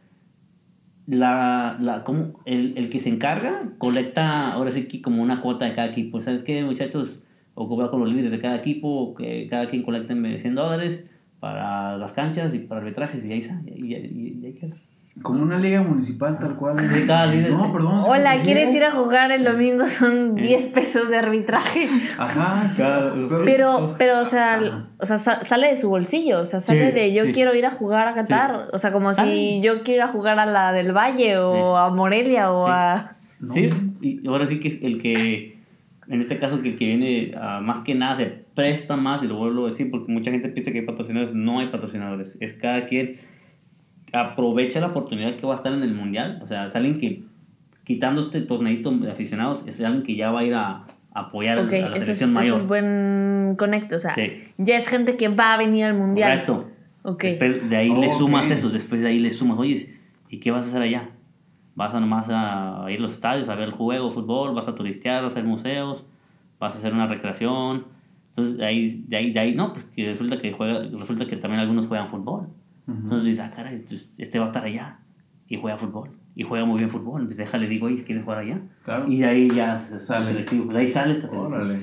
La, 1.06 1.76
la, 1.80 2.04
como 2.04 2.38
el, 2.44 2.74
el 2.76 2.90
que 2.90 3.00
se 3.00 3.08
encarga 3.08 3.70
colecta 3.78 4.52
ahora 4.52 4.70
sí 4.72 4.86
que 4.86 5.00
como 5.00 5.22
una 5.22 5.40
cuota 5.40 5.64
de 5.64 5.74
cada 5.74 5.88
equipo. 5.88 6.20
¿Sabes 6.20 6.42
qué, 6.42 6.62
muchachos? 6.64 7.18
O 7.54 7.66
cobrar 7.66 7.90
con 7.90 7.98
los 8.00 8.08
líderes 8.10 8.30
de 8.30 8.38
cada 8.38 8.56
equipo, 8.56 9.14
que 9.14 9.46
cada 9.48 9.66
quien 9.68 9.82
colecten 9.82 10.38
100 10.38 10.54
dólares 10.54 11.04
para 11.40 11.96
las 11.96 12.12
canchas 12.12 12.52
y 12.54 12.58
para 12.60 12.80
arbitrajes 12.80 13.24
y 13.24 13.32
ahí, 13.32 13.40
está, 13.40 13.60
y, 13.66 13.94
y- 13.94 14.38
y 14.42 14.46
ahí 14.46 14.52
queda. 14.54 14.74
Como 15.22 15.42
una 15.42 15.58
liga 15.58 15.82
municipal 15.82 16.38
tal 16.38 16.54
cual. 16.54 16.76
De 16.76 17.04
cada 17.06 17.26
líder, 17.26 17.50
No, 17.50 17.66
sí. 17.66 17.70
perdón. 17.72 18.02
Hola, 18.06 18.34
sí. 18.36 18.44
¿quieres 18.44 18.72
ir 18.72 18.84
a 18.84 18.92
jugar 18.92 19.32
el 19.32 19.42
domingo? 19.44 19.84
Son 19.86 20.38
Eh. 20.38 20.42
10 20.42 20.66
pesos 20.68 21.08
de 21.10 21.16
arbitraje. 21.16 21.88
Ajá, 22.16 22.68
sí. 22.68 22.76
Claro. 22.76 23.28
Pero, 23.44 23.94
pero, 23.98 24.20
o 24.20 24.24
sea, 24.24 24.60
o 24.98 25.06
sea, 25.06 25.16
sa- 25.16 25.42
sale 25.42 25.68
de 25.68 25.76
su 25.76 25.88
bolsillo, 25.88 26.40
o 26.42 26.44
sea, 26.46 26.60
sale 26.60 26.90
Sí, 26.90 26.94
de 26.94 27.12
yo 27.12 27.24
sí. 27.24 27.32
quiero 27.32 27.52
ir 27.56 27.66
a 27.66 27.70
jugar 27.70 28.06
a 28.06 28.14
Qatar, 28.14 28.68
o 28.72 28.78
sea, 28.78 28.92
como 28.92 29.12
si 29.12 29.60
yo 29.60 29.82
quiero 29.82 30.04
ir 30.04 30.08
a 30.08 30.12
jugar 30.12 30.38
a 30.38 30.46
la 30.46 30.70
del 30.72 30.92
Valle 30.96 31.38
o 31.38 31.76
a 31.76 31.90
Morelia 31.90 32.52
o 32.52 32.66
Sí. 32.66 32.70
a... 32.72 33.16
Sí, 33.50 33.70
y 34.00 34.26
ahora 34.28 34.46
sí 34.46 34.60
que 34.60 34.68
es 34.68 34.82
el 34.82 35.02
que, 35.02 35.58
en 36.08 36.20
este 36.20 36.38
caso, 36.38 36.62
que 36.62 36.68
el 36.70 36.76
que 36.78 36.84
viene 36.86 37.32
ah, 37.36 37.60
más 37.60 37.82
que 37.82 37.96
nada 37.96 38.16
se 38.16 38.44
presta 38.58 38.96
más, 38.96 39.22
y 39.22 39.28
lo 39.28 39.36
vuelvo 39.36 39.66
a 39.66 39.68
decir, 39.68 39.88
porque 39.88 40.10
mucha 40.10 40.32
gente 40.32 40.48
piensa 40.48 40.72
que 40.72 40.80
hay 40.80 40.84
patrocinadores, 40.84 41.32
no 41.32 41.60
hay 41.60 41.68
patrocinadores, 41.68 42.36
es 42.40 42.54
cada 42.54 42.86
quien 42.86 43.18
aprovecha 44.12 44.80
la 44.80 44.88
oportunidad 44.88 45.34
que 45.36 45.46
va 45.46 45.52
a 45.54 45.56
estar 45.58 45.72
en 45.72 45.82
el 45.84 45.94
mundial, 45.94 46.40
o 46.42 46.46
sea, 46.48 46.66
es 46.66 46.74
alguien 46.74 46.98
que, 46.98 47.22
quitando 47.84 48.20
este 48.22 48.40
torneito 48.40 48.90
de 48.90 49.12
aficionados, 49.12 49.62
es 49.66 49.80
alguien 49.80 50.02
que 50.02 50.16
ya 50.16 50.32
va 50.32 50.40
a 50.40 50.44
ir 50.44 50.54
a, 50.54 50.86
apoyar 51.14 51.58
Ok, 51.58 51.72
a 51.72 51.76
la 51.76 51.86
eso 51.86 51.94
es, 51.96 52.04
selección 52.04 52.30
eso 52.30 52.38
mayor. 52.40 52.56
es 52.56 52.66
buen 52.66 53.54
conecto, 53.56 53.96
o 53.96 53.98
sea, 53.98 54.14
Sí. 54.14 54.44
ya 54.58 54.76
es 54.76 54.88
gente 54.88 55.16
que 55.16 55.28
va 55.28 55.54
a 55.54 55.56
venir 55.58 55.84
al 55.84 55.94
mundial. 55.94 56.30
Correcto. 56.30 56.70
Ok. 57.02 57.22
Después 57.22 57.70
de 57.70 57.76
ahí 57.76 57.88
le 57.94 58.10
sumas 58.12 58.50
eso, 58.50 58.70
después 58.70 59.00
de 59.00 59.08
ahí 59.08 59.18
le 59.18 59.30
sumas, 59.30 59.58
oye, 59.58 59.94
¿y 60.28 60.38
qué 60.38 60.50
vas 60.50 60.66
a 60.66 60.68
hacer 60.68 60.82
allá? 60.82 61.10
¿Vas 61.74 61.94
a 61.94 62.00
nomás 62.00 62.26
a 62.28 62.84
ir 62.90 62.98
a 62.98 63.02
los 63.02 63.12
estadios 63.12 63.48
a 63.48 63.54
ver 63.54 63.68
el 63.68 63.72
juego, 63.72 64.12
fútbol? 64.12 64.54
¿Vas 64.54 64.68
a 64.68 64.74
turistear, 64.74 65.24
a 65.24 65.28
hacer 65.28 65.44
museos? 65.44 66.04
¿Vas 66.58 66.74
a 66.74 66.78
hacer 66.78 66.92
una 66.92 67.06
recreación? 67.06 67.84
Entonces, 68.38 68.56
de 68.58 68.64
ahí, 68.66 69.04
de 69.08 69.16
ahí, 69.16 69.32
de 69.32 69.40
ahí 69.40 69.54
no, 69.54 69.72
pues 69.72 69.84
que 69.86 70.06
resulta 70.06 70.40
que, 70.40 70.52
juega, 70.52 70.82
resulta 70.96 71.26
que 71.26 71.36
también 71.36 71.60
algunos 71.60 71.86
juegan 71.88 72.08
fútbol. 72.08 72.46
Entonces 72.86 73.24
dices, 73.26 73.40
ah, 73.44 73.50
caray, 73.54 73.84
pues, 73.86 74.06
este 74.16 74.38
va 74.38 74.46
a 74.46 74.48
estar 74.48 74.64
allá 74.64 74.98
y 75.48 75.56
juega 75.60 75.76
fútbol. 75.76 76.10
Y 76.36 76.44
juega 76.44 76.64
muy 76.64 76.78
bien 76.78 76.88
fútbol. 76.88 77.24
Pues 77.24 77.36
déjale, 77.36 77.66
digo, 77.66 77.86
oye, 77.86 78.02
¿quieres 78.04 78.22
jugar 78.22 78.38
allá? 78.38 78.60
Claro. 78.84 79.08
Y 79.10 79.18
de 79.18 79.24
ahí 79.26 79.50
ya 79.50 79.80
se 79.80 79.98
Sale. 80.00 80.28
Selectivo. 80.28 80.72
De 80.72 80.78
ahí 80.78 80.88
sale 80.88 81.14
esta. 81.14 81.28
Órale. 81.28 81.80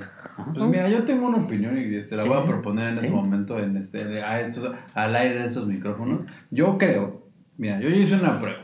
Pues 0.53 0.65
mira, 0.69 0.87
yo 0.89 1.03
tengo 1.03 1.27
una 1.27 1.37
opinión 1.37 1.77
y 1.77 1.93
este, 1.95 2.15
la 2.15 2.23
voy 2.23 2.37
a 2.39 2.45
proponer 2.45 2.89
en 2.93 2.99
Sí. 3.01 3.07
ese 3.07 3.15
momento 3.15 3.59
en 3.59 3.75
este, 3.75 4.23
a 4.23 4.39
estos, 4.41 4.73
al 4.93 5.15
aire 5.15 5.39
de 5.41 5.45
esos 5.45 5.67
micrófonos. 5.67 6.21
Yo 6.51 6.77
creo, 6.77 7.27
mira, 7.57 7.79
yo 7.81 7.89
hice 7.89 8.15
una 8.15 8.39
prueba. 8.39 8.59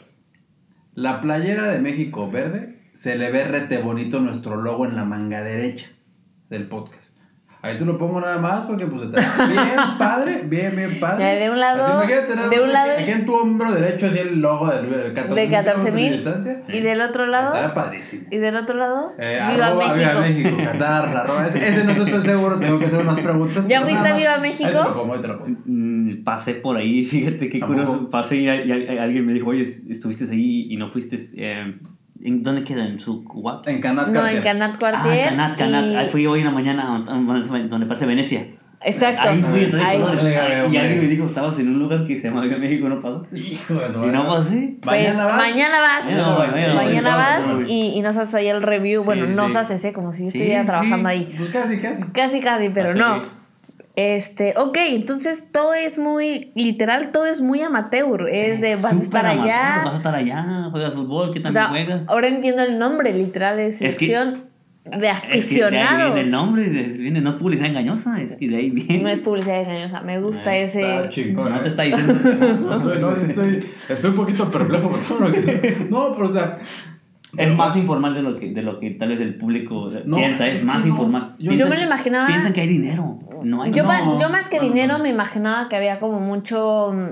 La 0.95 1.21
playera 1.21 1.71
de 1.71 1.79
México 1.79 2.29
verde 2.31 2.79
se 2.93 3.17
le 3.17 3.31
ve 3.31 3.43
rete 3.45 3.77
bonito 3.79 4.19
nuestro 4.19 4.55
logo 4.61 4.85
en 4.85 4.95
la 4.95 5.05
manga 5.05 5.43
derecha 5.43 5.87
del 6.49 6.67
podcast. 6.67 7.00
Ahí 7.63 7.77
te 7.77 7.85
lo 7.85 7.95
pongo 7.95 8.19
nada 8.19 8.39
más 8.39 8.61
porque 8.61 8.87
pues 8.87 9.03
está 9.03 9.45
bien 9.45 9.59
padre, 9.99 10.41
bien, 10.45 10.75
bien 10.75 10.99
padre. 10.99 11.23
Ya, 11.23 11.39
de 11.39 11.49
un 11.51 11.59
lado- 11.59 11.99
Así, 11.99 12.11
de 12.49 12.59
un 12.59 12.73
lado- 12.73 12.91
Aquí 12.97 13.11
en 13.11 13.25
tu 13.25 13.35
hombro 13.35 13.71
derecho 13.71 14.07
así 14.07 14.17
el 14.17 14.39
logo 14.41 14.67
del, 14.67 14.89
del 14.89 15.13
14 15.13 15.39
De 15.41 15.47
14 15.47 15.91
mil. 15.91 16.23
Y 16.69 16.79
del 16.79 17.01
otro 17.01 17.27
lado, 17.27 17.53
Está 17.55 17.73
padrísimo. 17.75 18.23
y 18.31 18.37
del 18.37 18.55
otro 18.55 18.77
lado, 18.77 19.13
Eh, 19.19 19.39
Viva 19.51 19.67
arroba 19.67 19.87
México. 19.87 20.09
Viva 20.09 20.21
México, 20.21 20.57
Qatar, 20.71 21.17
arroba. 21.17 21.47
Ese, 21.47 21.67
ese 21.67 21.83
no 21.83 21.91
estoy 21.91 22.21
seguro, 22.23 22.57
tengo 22.59 22.79
que 22.79 22.85
hacer 22.85 22.99
unas 22.99 23.19
preguntas. 23.19 23.67
¿Ya 23.67 23.81
fuiste 23.83 24.07
a. 24.09 24.15
Viva 24.17 24.33
Ahí 24.33 24.41
México? 24.41 24.69
te 24.71 24.77
lo 24.77 24.93
pongo, 24.95 25.13
ahí 25.13 25.21
te 25.21 25.27
lo 25.27 25.37
pongo. 25.39 25.57
Mm, 25.65 26.23
Pasé 26.23 26.55
por 26.55 26.77
ahí, 26.77 27.05
fíjate 27.11 27.47
qué 27.47 27.59
¿A 27.63 27.67
curioso. 27.67 28.09
Pasé 28.09 28.37
y, 28.37 28.49
y- 28.49 28.71
y 28.93 28.97
alguien 28.97 29.23
me 29.25 29.33
dijo, 29.33 29.51
oye, 29.51 29.67
estuviste 29.87 30.25
ahí 30.31 30.65
y 30.71 30.77
no 30.77 30.89
fuiste. 30.89 31.29
eh, 31.35 31.75
¿En 32.23 32.43
dónde 32.43 32.63
queda? 32.63 32.85
¿En 32.85 32.99
su 32.99 33.23
what? 33.33 33.67
En 33.67 33.81
Canat 33.81 34.07
no, 34.09 34.19
en 34.19 34.41
Cartier. 34.41 34.43
Canat 34.43 34.73
Ah, 34.75 34.79
Quartier. 34.79 35.29
Canat, 35.29 35.57
Canat. 35.57 35.85
y- 35.85 35.95
Ahí 35.95 36.09
fui 36.09 36.25
hoy 36.27 36.39
en 36.39 36.45
la 36.45 36.51
mañana, 36.51 36.99
donde 37.69 37.85
parece 37.85 38.05
Venecia. 38.05 38.47
Exacto. 38.83 39.21
Ahí 39.29 39.41
fui, 39.41 39.63
en 39.65 39.75
Ahí. 39.75 39.99
Y 40.71 40.77
alguien 40.77 40.99
me 41.01 41.07
dijo, 41.07 41.25
estabas 41.25 41.57
en 41.59 41.67
un 41.69 41.79
lugar 41.79 42.05
que 42.05 42.19
se 42.19 42.27
llama 42.29 42.41
México, 42.43 42.89
no 42.89 42.99
pasó. 43.01 43.25
Hijo 43.31 43.75
de 43.75 43.91
su 43.91 44.03
Y 44.03 44.07
no 44.07 44.27
pasé. 44.27 44.75
Pues 44.81 45.15
Mañana 45.15 45.25
vas. 45.25 45.37
mañana 45.37 45.81
vas. 45.81 46.75
Mañana 46.75 47.15
vas 47.15 47.69
y, 47.69 47.93
y 47.95 48.01
nos 48.01 48.17
haces 48.17 48.33
ahí 48.35 48.47
el 48.47 48.61
review. 48.63 49.03
Bueno, 49.03 49.27
Sí, 49.27 49.33
nos 49.33 49.51
sí. 49.51 49.57
haces, 49.59 49.85
¿eh? 49.85 49.93
Como 49.93 50.11
si 50.11 50.25
yo 50.25 50.31
Sí, 50.31 50.39
estuviera 50.39 50.61
sí. 50.61 50.67
trabajando 50.67 51.09
ahí. 51.09 51.31
Pues 51.37 51.49
casi, 51.51 51.79
casi. 51.79 52.03
Casi, 52.11 52.39
casi, 52.39 52.69
pero 52.69 52.89
Así 52.91 52.99
no. 52.99 53.21
que- 53.21 53.27
Este, 53.95 54.53
ok, 54.57 54.77
entonces 54.91 55.45
todo 55.51 55.73
es 55.73 55.97
muy, 55.99 56.51
literal, 56.55 57.11
todo 57.11 57.25
es 57.25 57.41
muy 57.41 57.61
amateur. 57.61 58.27
Es 58.29 58.61
de 58.61 58.75
vas 58.77 58.93
a 58.93 58.99
estar 59.01 59.25
amateur, 59.25 59.43
allá. 59.53 59.81
Vas 59.83 59.93
a 59.93 59.97
estar 59.97 60.15
allá, 60.15 60.67
juegas 60.71 60.93
fútbol, 60.93 61.31
¿qué 61.33 61.39
O 61.39 61.43
tal 61.43 61.51
sea, 61.51 61.65
juegas? 61.67 62.05
ahora 62.07 62.27
entiendo 62.29 62.63
el 62.63 62.77
nombre, 62.77 63.13
literal, 63.13 63.59
es 63.59 63.81
Es 63.81 63.97
que- 63.97 64.05
selección 64.07 64.51
de 64.85 64.89
Es 64.91 64.95
que 64.95 64.99
de 65.01 65.07
ahí 65.09 65.13
aficionados. 65.39 66.13
viene 66.13 66.21
el 66.21 66.31
nombre, 66.31 66.69
viene, 66.69 67.21
no 67.21 67.29
es 67.31 67.35
publicidad 67.35 67.67
engañosa, 67.69 68.19
es 68.21 68.35
que 68.37 68.47
de 68.47 68.55
ahí 68.55 68.69
viene. 68.69 68.99
No 69.03 69.09
es 69.09 69.19
publicidad 69.21 69.61
engañosa, 69.61 70.01
me 70.01 70.19
gusta 70.21 70.51
Ahí 70.51 70.61
ese. 70.61 70.81
Está 70.95 71.09
chingón. 71.09 71.49
No 71.51 71.57
¿eh? 71.57 71.63
te 71.63 71.69
está 71.69 71.83
diciendo. 71.83 72.13
No, 72.61 72.81
soy- 72.81 72.99
no, 72.99 73.15
estoy, 73.15 73.59
estoy 73.89 74.09
un 74.09 74.15
poquito 74.15 74.49
perplejo 74.49 74.89
por 74.89 74.99
todo 75.01 75.19
lo 75.19 75.31
que 75.31 75.43
sé. 75.43 75.77
No, 75.89 76.15
pero 76.15 76.29
o 76.29 76.31
sea. 76.31 76.59
Es 77.37 77.49
más 77.55 77.77
informal 77.77 78.13
de 78.13 78.21
lo 78.23 78.35
que, 78.37 78.51
de 78.51 78.61
lo 78.61 78.77
que 78.77 78.89
tal 78.91 79.07
vez 79.07 79.21
el 79.21 79.35
público 79.35 79.89
No, 80.05 80.17
piensa, 80.17 80.49
es, 80.49 80.65
más 80.65 80.81
no. 80.81 80.87
informal. 80.87 81.35
Yo- 81.39 81.53
Yo 81.53 81.67
me 81.69 81.77
lo 81.77 81.83
imaginaba- 81.83 82.27
Piensan 82.27 82.51
que 82.51 82.59
hay 82.59 82.67
dinero. 82.67 83.19
No 83.43 83.63
hay 83.63 83.71
Yo, 83.71 83.83
No, 83.83 84.19
yo 84.19 84.29
más 84.29 84.49
que 84.49 84.57
no, 84.57 84.63
dinero 84.63 84.99
me 84.99 85.09
imaginaba 85.09 85.67
que 85.69 85.75
había 85.75 85.99
como 85.99 86.19
mucho 86.19 86.91
mm, 86.93 87.09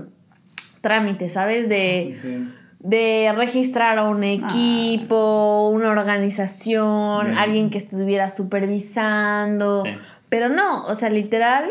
trámite, 0.81 1.29
¿sabes? 1.29 1.67
De, 1.69 2.15
Sí. 2.21 2.47
de 2.79 3.33
registrar 3.35 3.97
a 3.97 4.03
un 4.03 4.23
equipo, 4.23 5.69
una 5.73 5.89
organización, 5.89 7.25
Bien. 7.27 7.37
alguien 7.37 7.69
que 7.69 7.77
estuviera 7.77 8.29
supervisando. 8.29 9.83
Sí. 9.83 9.91
Pero 10.29 10.49
no, 10.49 10.83
o 10.83 10.95
sea, 10.95 11.09
literal, 11.09 11.65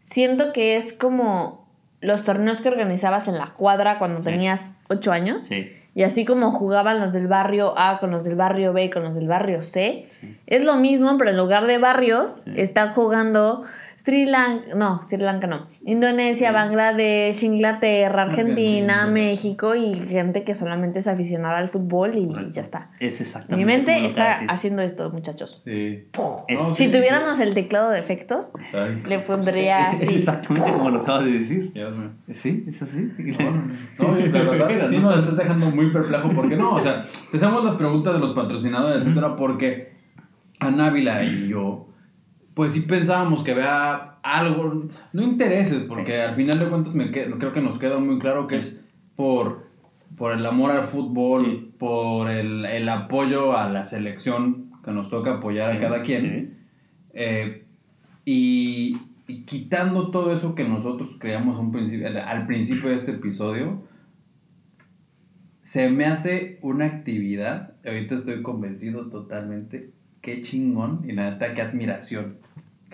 siento 0.00 0.52
que 0.52 0.76
es 0.76 0.92
como 0.92 1.66
los 2.00 2.22
torneos 2.24 2.62
que 2.62 2.68
organizabas 2.68 3.26
en 3.28 3.36
la 3.38 3.46
cuadra 3.48 3.98
cuando 3.98 4.18
Sí. 4.18 4.24
tenías 4.24 4.70
ocho 4.88 5.12
años. 5.12 5.42
Sí. 5.42 5.72
Y 5.94 6.04
así 6.04 6.24
como 6.24 6.52
jugaban 6.52 7.00
los 7.00 7.12
del 7.12 7.26
barrio 7.26 7.74
A 7.76 7.98
con 7.98 8.12
los 8.12 8.22
del 8.22 8.36
barrio 8.36 8.72
B 8.72 8.88
con 8.88 9.02
los 9.02 9.16
del 9.16 9.26
barrio 9.26 9.60
C, 9.62 10.06
es 10.46 10.64
lo 10.64 10.76
mismo, 10.76 11.18
pero 11.18 11.30
en 11.30 11.36
lugar 11.36 11.66
de 11.66 11.78
barrios, 11.78 12.38
están 12.54 12.92
jugando 12.92 13.62
Sri 14.00 14.26
Lanka, 14.26 14.76
no, 14.76 15.02
Sri 15.02 15.18
Lanka 15.18 15.48
no, 15.48 15.66
Indonesia, 15.84 16.48
Sí. 16.50 16.54
Bangladesh, 16.54 17.42
Inglaterra, 17.42 18.22
Argentina, 18.22 19.02
Argentina. 19.02 19.06
México 19.08 19.74
y 19.74 19.96
gente 19.96 20.44
que 20.44 20.54
solamente 20.54 21.00
es 21.00 21.08
aficionada 21.08 21.58
al 21.58 21.68
fútbol 21.68 22.12
y 22.16 22.28
ya 22.52 22.60
está. 22.60 22.90
Es 23.00 23.20
exactamente. 23.20 23.56
Mi 23.56 23.64
mente 23.64 24.06
está 24.06 24.38
haciendo 24.48 24.82
esto, 24.82 25.10
muchachos. 25.10 25.62
Sí. 25.64 26.04
No, 26.16 26.44
Si 26.68 26.84
sí, 26.84 26.90
tuviéramos 26.92 27.40
el 27.40 27.54
teclado 27.54 27.90
de 27.90 27.98
efectos. 27.98 28.52
Ay, 28.72 29.02
le 29.04 29.18
pondría 29.18 29.90
Es 29.92 30.02
así. 30.02 30.14
exactamente 30.14 30.70
como 30.72 30.90
lo 30.90 31.00
acabas 31.00 31.24
de 31.24 31.32
decir. 31.32 31.72
Sí, 32.34 32.64
es 32.68 32.80
así. 32.80 33.10
No, 33.98 34.08
no, 34.08 34.14
la 34.26 34.42
verdad, 34.66 34.90
sí 34.90 34.98
nos 34.98 35.18
estás 35.18 35.36
dejando 35.38 35.70
muy 35.72 35.90
perplejo 35.92 36.30
porque 36.36 36.56
no, 36.56 36.74
o 36.74 36.82
sea, 36.82 37.02
te 37.32 37.36
hacemos 37.36 37.64
las 37.64 37.74
preguntas 37.74 38.14
de 38.14 38.20
los 38.20 38.30
patrocinadores, 38.30 39.00
etcétera, 39.02 39.34
porque 39.34 39.92
Anábila 40.60 41.24
y 41.24 41.48
yo, 41.48 41.88
pues 42.58 42.72
sí 42.72 42.80
pensábamos 42.80 43.44
que 43.44 43.52
había 43.52 44.14
algo, 44.24 44.88
no 45.12 45.22
intereses, 45.22 45.84
porque 45.84 46.20
al 46.22 46.34
final 46.34 46.58
de 46.58 46.66
cuentas 46.68 46.92
me 46.92 47.12
creo 47.12 47.52
que 47.52 47.60
nos 47.60 47.78
queda 47.78 48.00
muy 48.00 48.18
claro 48.18 48.48
que 48.48 48.56
es 48.56 48.84
por, 49.14 49.68
por 50.16 50.32
el 50.32 50.44
amor 50.44 50.72
al 50.72 50.82
fútbol, 50.82 51.44
Sí. 51.44 51.72
por 51.78 52.28
el, 52.28 52.64
el 52.64 52.88
apoyo 52.88 53.56
a 53.56 53.68
la 53.70 53.84
selección 53.84 54.72
que 54.84 54.90
nos 54.90 55.08
toca 55.08 55.34
apoyar 55.34 55.70
a 55.70 55.78
cada 55.78 56.02
quien. 56.02 56.58
Eh, 57.14 57.62
y, 58.24 58.98
y 59.28 59.42
quitando 59.44 60.10
todo 60.10 60.32
eso 60.34 60.56
que 60.56 60.64
nosotros 60.68 61.10
creamos 61.20 61.60
un 61.60 61.70
principio, 61.70 62.08
al- 62.08 62.16
al 62.18 62.46
principio 62.48 62.90
de 62.90 62.96
este 62.96 63.12
episodio, 63.12 63.84
se 65.62 65.88
me 65.90 66.06
hace 66.06 66.58
una 66.62 66.86
actividad, 66.86 67.74
ahorita 67.86 68.16
estoy 68.16 68.42
convencido 68.42 69.06
totalmente, 69.10 69.90
qué 70.22 70.42
chingón 70.42 71.02
y 71.08 71.12
la 71.12 71.30
neta 71.30 71.54
qué 71.54 71.62
admiración 71.62 72.38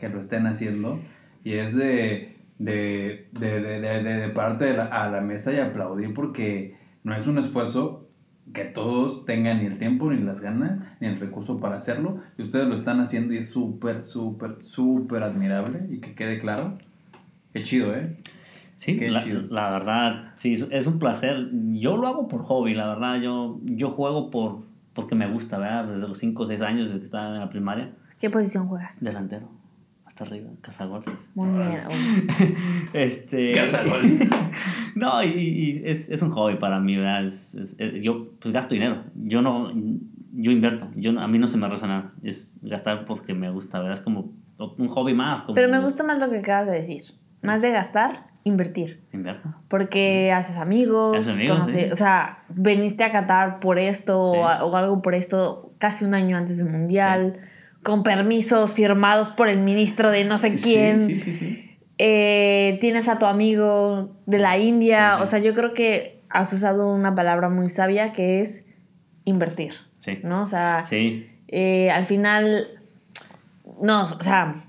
que 0.09 0.15
lo 0.15 0.21
estén 0.21 0.47
haciendo 0.47 0.99
y 1.45 1.55
es 1.55 1.75
de, 1.75 2.37
de, 2.59 3.29
de, 3.33 3.61
de, 3.61 3.81
de, 3.81 4.03
de- 4.03 4.17
de 4.19 4.29
parte 4.29 4.65
de 4.67 4.77
la- 4.77 4.87
a 4.87 5.11
la 5.11 5.21
mesa 5.21 5.53
y 5.53 5.59
aplaudir 5.59 6.13
porque 6.15 6.77
no 7.05 7.15
es 7.15 7.27
un 7.27 7.39
esfuerzo 7.39 8.09
que 8.53 8.65
todos 8.65 9.25
tengan 9.25 9.61
ni 9.61 9.67
el 9.67 9.79
tiempo, 9.79 10.11
ni 10.11 10.23
las 10.23 10.41
ganas, 10.43 10.79
ni 11.01 11.09
el 11.09 11.19
recurso 11.19 11.59
para 11.59 11.77
hacerlo. 11.79 12.19
Y 12.37 12.43
ustedes 12.43 12.67
lo 12.69 12.75
están 12.75 13.01
haciendo 13.01 13.33
y 13.33 13.39
es 13.39 13.49
súper, 13.49 14.05
súper, 14.05 14.57
súper 14.63 15.23
admirable. 15.23 15.87
Y 15.91 15.99
que 16.01 16.15
quede 16.15 16.39
claro. 16.41 16.77
Qué 17.55 17.63
chido, 17.63 17.95
¿eh? 17.95 18.17
Sí, 18.77 18.99
Qué 18.99 19.11
la, 19.11 19.25
chido. 19.25 19.43
la 19.51 19.71
verdad, 19.71 20.33
sí, 20.37 20.55
es- 20.55 20.67
es 20.71 20.87
un 20.87 20.99
placer. 20.99 21.49
Yo 21.73 21.97
lo 21.97 22.07
hago 22.07 22.29
por 22.29 22.43
hobby, 22.43 22.75
la 22.75 22.89
verdad. 22.89 23.21
Yo, 23.23 23.59
yo 23.65 23.91
juego 23.93 24.31
por, 24.31 24.59
porque 24.93 25.15
me 25.15 25.27
gusta, 25.31 25.57
¿verdad? 25.59 25.87
Desde 25.87 26.01
los 26.07 26.19
5 26.19 26.43
o 26.43 26.47
6 26.47 26.61
años, 26.61 26.89
desde 26.89 26.99
que 27.01 27.07
estaba 27.07 27.29
en 27.35 27.41
la 27.41 27.49
primaria, 27.49 27.93
¿Qué 28.21 28.29
posición 28.31 28.69
juegas? 28.69 29.03
delantero, 29.03 29.49
hasta 30.15 30.25
arriba, 30.25 30.51
cazagoles. 30.61 31.09
Muy 31.35 31.49
bien. 31.51 31.81
Este... 32.93 33.53
Cazagoles. 33.53 34.21
no, 34.95 35.23
y, 35.25 35.29
y 35.29 35.83
es, 35.85 36.09
es 36.09 36.23
un 36.23 36.31
hobby 36.31 36.57
para 36.57 36.79
mí, 36.79 36.97
¿verdad? 36.97 37.27
Es- 37.27 37.55
es- 37.55 37.75
es- 37.79 38.03
yo 38.03 38.31
pues 38.41 38.55
gasto 38.55 38.75
dinero. 38.75 39.03
Yo 39.17 39.43
no, 39.43 39.73
yo 39.73 40.51
invierto. 40.53 40.89
Yo, 40.95 41.13
no- 41.13 41.21
a 41.21 41.27
mí 41.29 41.39
no 41.39 41.49
se 41.49 41.57
me 41.57 41.69
reza 41.69 41.87
nada. 41.89 42.13
Es 42.23 42.49
gastar 42.63 43.07
porque 43.07 43.35
me 43.35 43.51
gusta, 43.51 43.79
¿verdad? 43.81 43.95
Es 43.95 44.03
como 44.03 44.33
un 44.59 44.89
hobby 44.89 45.15
más. 45.15 45.43
Como 45.43 45.55
Pero 45.57 45.69
me 45.69 45.81
gusta 45.81 46.05
más 46.05 46.21
lo 46.21 46.31
que 46.31 46.39
acabas 46.39 46.67
de 46.67 46.73
decir. 46.75 47.03
Más 47.43 47.61
de 47.61 47.71
gastar, 47.73 48.29
invertir. 48.45 49.03
Invierto. 49.13 49.53
Porque 49.69 50.31
haces 50.33 50.57
amigos, 50.57 51.17
Haces 51.19 51.35
amigos, 51.35 51.59
conoces- 51.59 51.87
sí. 51.87 51.93
o 51.93 51.97
sea, 51.97 52.45
veniste 52.51 53.03
a 53.03 53.11
Qatar 53.11 53.59
por 53.59 53.79
esto 53.81 54.33
Sí. 54.33 54.39
o 54.63 54.77
algo 54.77 55.03
por 55.03 55.15
esto 55.15 55.73
casi 55.79 56.05
un 56.05 56.15
año 56.15 56.37
antes 56.37 56.59
del 56.59 56.69
Mundial, 56.71 57.39
con 57.85 58.03
permisos 58.03 58.75
firmados 58.75 59.29
por 59.31 59.49
el 59.49 59.61
ministro 59.61 60.11
de 60.11 60.25
no 60.25 60.39
sé 60.39 60.57
quién. 60.57 61.07
Sí, 61.07 61.21
sí, 61.21 61.31
sí. 61.31 61.39
sí. 61.39 61.61
Eh, 61.99 62.79
tienes 62.81 63.07
a 63.09 63.19
tu 63.21 63.27
amigo 63.27 64.17
de 64.27 64.39
la 64.41 64.59
India, 64.59 65.19
o 65.23 65.27
sea, 65.27 65.39
yo 65.39 65.55
creo 65.55 65.73
que 65.75 66.21
has 66.29 66.53
usado 66.53 66.93
una 66.93 67.15
palabra 67.15 67.49
muy 67.49 67.69
sabia 67.71 68.11
que 68.11 68.41
es 68.41 68.65
invertir, 69.25 69.75
Sí. 70.01 70.19
¿no? 70.25 70.43
O 70.43 70.47
sea, 70.47 70.85
eh, 71.49 71.91
al 71.93 72.05
final, 72.05 72.67
no, 73.81 74.03
o 74.03 74.23
sea, 74.23 74.65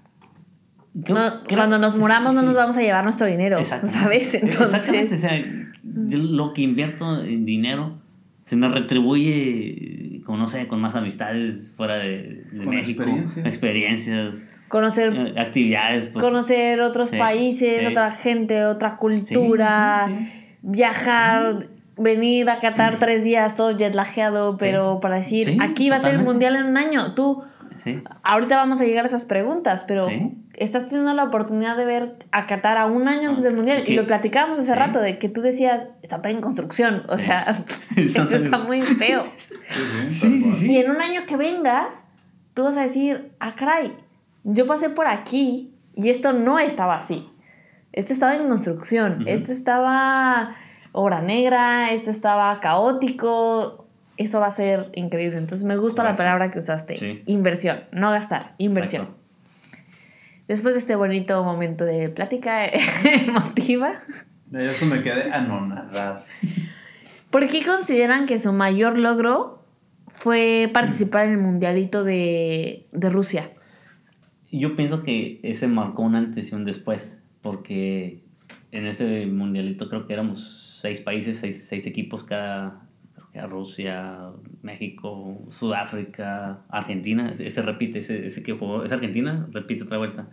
no- 0.93 1.43
cuando 1.49 1.79
nos 1.79 1.95
muramos 1.95 2.35
no 2.35 2.43
nos 2.43 2.55
vamos 2.55 2.77
a 2.77 2.81
llevar 2.81 3.03
nuestro 3.03 3.25
dinero, 3.27 3.57
Exactamente. 3.57 3.97
¿sabes? 3.99 4.33
Exactamente, 4.35 4.93
Entonces, 4.93 5.13
o 5.13 5.17
sea, 5.17 5.43
lo 5.83 6.53
que 6.53 6.61
invierto 6.61 7.23
en 7.23 7.43
dinero 7.45 7.97
se 8.45 8.55
me 8.55 8.67
retribuye 8.69 10.21
con, 10.25 10.39
no 10.39 10.49
sé, 10.49 10.67
con 10.67 10.79
más 10.81 10.95
amistades 10.95 11.71
fuera 11.75 11.95
de, 11.97 12.43
de 12.51 12.57
Con 12.65 12.75
México, 12.75 13.03
experiencia. 13.03 13.43
experiencias, 13.47 14.35
conocer, 14.67 15.13
eh, 15.15 15.39
actividades. 15.39 16.07
pues. 16.07 16.23
conocer 16.23 16.81
otros 16.81 17.09
Sí, 17.09 17.17
países, 17.17 17.81
sí. 17.81 17.85
otra 17.87 18.11
gente, 18.11 18.65
otra 18.65 18.97
cultura, 18.97 20.05
sí, 20.07 20.15
sí. 20.15 20.31
viajar, 20.61 21.59
venir 21.97 22.49
a 22.49 22.59
Qatar 22.59 22.97
tres 22.99 23.23
días 23.23 23.55
todo 23.55 23.75
jetlajeado, 23.77 24.57
pero 24.57 24.99
para 24.99 25.17
decir, 25.17 25.47
Sí, 25.49 25.57
aquí 25.61 25.89
va 25.89 25.97
a 25.97 25.99
ser 25.99 26.15
el 26.15 26.23
mundial 26.23 26.55
en 26.55 26.65
un 26.65 26.77
año. 26.77 27.13
Tú, 27.15 27.43
Sí. 27.85 28.03
ahorita 28.23 28.57
vamos 28.57 28.81
a 28.81 28.85
llegar 28.85 29.05
a 29.05 29.07
esas 29.07 29.23
preguntas, 29.25 29.85
pero 29.87 30.07
Sí. 30.09 30.33
estás 30.55 30.87
teniendo 30.87 31.13
la 31.13 31.23
oportunidad 31.23 31.77
de 31.77 31.85
ver 31.85 32.15
a 32.31 32.47
Qatar 32.47 32.77
a 32.77 32.85
un 32.87 33.07
año 33.07 33.29
antes 33.29 33.43
del 33.45 33.55
mundial. 33.55 33.83
¿qué? 33.85 33.93
Y 33.93 33.95
lo 33.95 34.05
platicábamos 34.05 34.59
hace 34.59 34.73
Sí. 34.73 34.77
rato, 34.77 34.99
de 34.99 35.17
que 35.19 35.29
tú 35.29 35.41
decías, 35.41 35.87
está 36.01 36.21
todo 36.21 36.33
en 36.33 36.41
construcción. 36.41 37.03
O 37.07 37.17
Sí. 37.17 37.27
sea, 37.27 37.55
esto 37.95 38.35
está 38.35 38.57
muy 38.59 38.81
feo. 38.81 39.27
Y 40.61 40.77
en 40.77 40.91
un 40.91 41.01
año 41.01 41.21
que 41.27 41.37
vengas, 41.37 41.93
tú 42.53 42.63
vas 42.63 42.75
a 42.75 42.81
decir, 42.81 43.31
ah, 43.39 43.53
caray, 43.55 43.93
yo 44.43 44.65
pasé 44.67 44.89
por 44.89 45.07
aquí 45.07 45.73
y 45.93 46.09
esto 46.09 46.33
no 46.33 46.59
estaba 46.59 46.95
así. 46.95 47.29
Esto 47.93 48.11
estaba 48.13 48.35
en 48.35 48.47
construcción, 48.47 49.23
esto 49.27 49.51
estaba 49.53 50.55
obra 50.91 51.21
negra, 51.21 51.91
esto 51.91 52.09
estaba 52.09 52.59
caótico. 52.59 53.84
Eso 54.17 54.39
va 54.39 54.47
a 54.47 54.51
ser 54.51 54.91
increíble. 54.95 55.37
Entonces 55.37 55.65
me 55.65 55.77
gusta 55.77 56.03
la 56.03 56.15
palabra 56.15 56.49
que 56.49 56.59
usaste. 56.59 56.97
Sí. 56.97 57.21
Inversión, 57.25 57.83
no 57.91 58.11
gastar, 58.11 58.55
inversión. 58.57 59.03
Exacto. 59.03 59.25
Después 60.47 60.75
de 60.75 60.79
este 60.79 60.95
bonito 60.95 61.43
momento 61.43 61.85
de 61.85 62.09
plática 62.09 62.65
emotiva, 63.03 63.93
Yo 64.51 64.59
esto 64.59 64.85
me 64.85 65.01
quedé 65.01 65.31
anonadado. 65.31 66.23
¿por 67.31 67.47
qué 67.47 67.63
consideran 67.65 68.27
que 68.27 68.37
su 68.37 68.53
mayor 68.53 68.97
logro 68.97 69.65
fue 70.07 70.69
participar 70.71 71.25
en 71.25 71.31
el 71.31 71.37
mundialito 71.39 72.03
de, 72.03 72.85
de 72.91 73.09
Rusia? 73.09 73.49
Yo 74.51 74.75
pienso 74.75 75.03
que 75.03 75.39
ese 75.43 75.67
marcó 75.67 76.03
un 76.03 76.15
antes 76.15 76.51
y 76.51 76.55
un 76.55 76.63
después, 76.63 77.19
porque 77.41 78.21
en 78.71 78.85
ese 78.85 79.25
mundialito 79.25 79.89
creo 79.89 80.05
que 80.05 80.13
éramos 80.13 80.77
seis 80.79 81.01
países, 81.01 81.39
seis, 81.39 81.65
seis 81.67 81.87
equipos 81.87 82.23
cada, 82.23 82.84
Rusia, 83.43 84.31
México, 84.61 85.45
Sudáfrica, 85.49 86.61
Argentina, 86.69 87.29
ese, 87.29 87.61
repite, 87.61 87.99
ese, 87.99 88.27
ese 88.27 88.41
que 88.41 88.53
jugó, 88.53 88.83
es 88.83 88.91
Argentina, 88.91 89.47
repite 89.51 89.83
otra 89.83 89.97
vuelta. 89.97 90.29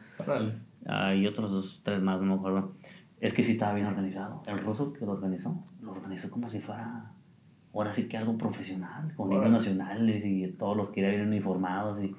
Ah, 0.86 1.14
y 1.14 1.26
otros 1.26 1.50
dos, 1.50 1.80
tres 1.82 2.00
más, 2.00 2.20
no 2.20 2.26
me 2.26 2.34
acuerdo. 2.34 2.74
Es 3.20 3.32
que 3.34 3.42
sí 3.42 3.52
estaba 3.52 3.74
bien 3.74 3.86
organizado. 3.86 4.42
El 4.46 4.58
ruso 4.58 4.92
que 4.92 5.04
lo 5.04 5.12
organizó, 5.12 5.64
lo 5.80 5.92
organizó 5.92 6.30
como 6.30 6.48
si 6.48 6.60
fuera, 6.60 7.12
ahora 7.74 7.92
sí 7.92 8.08
que 8.08 8.16
algo 8.16 8.36
profesional, 8.38 9.12
con 9.14 9.32
himnos 9.32 9.50
nacionales 9.50 10.24
y 10.24 10.46
todos 10.58 10.76
los 10.76 10.90
que 10.90 11.00
iban 11.00 11.28
uniformados 11.28 12.02
y, 12.02 12.14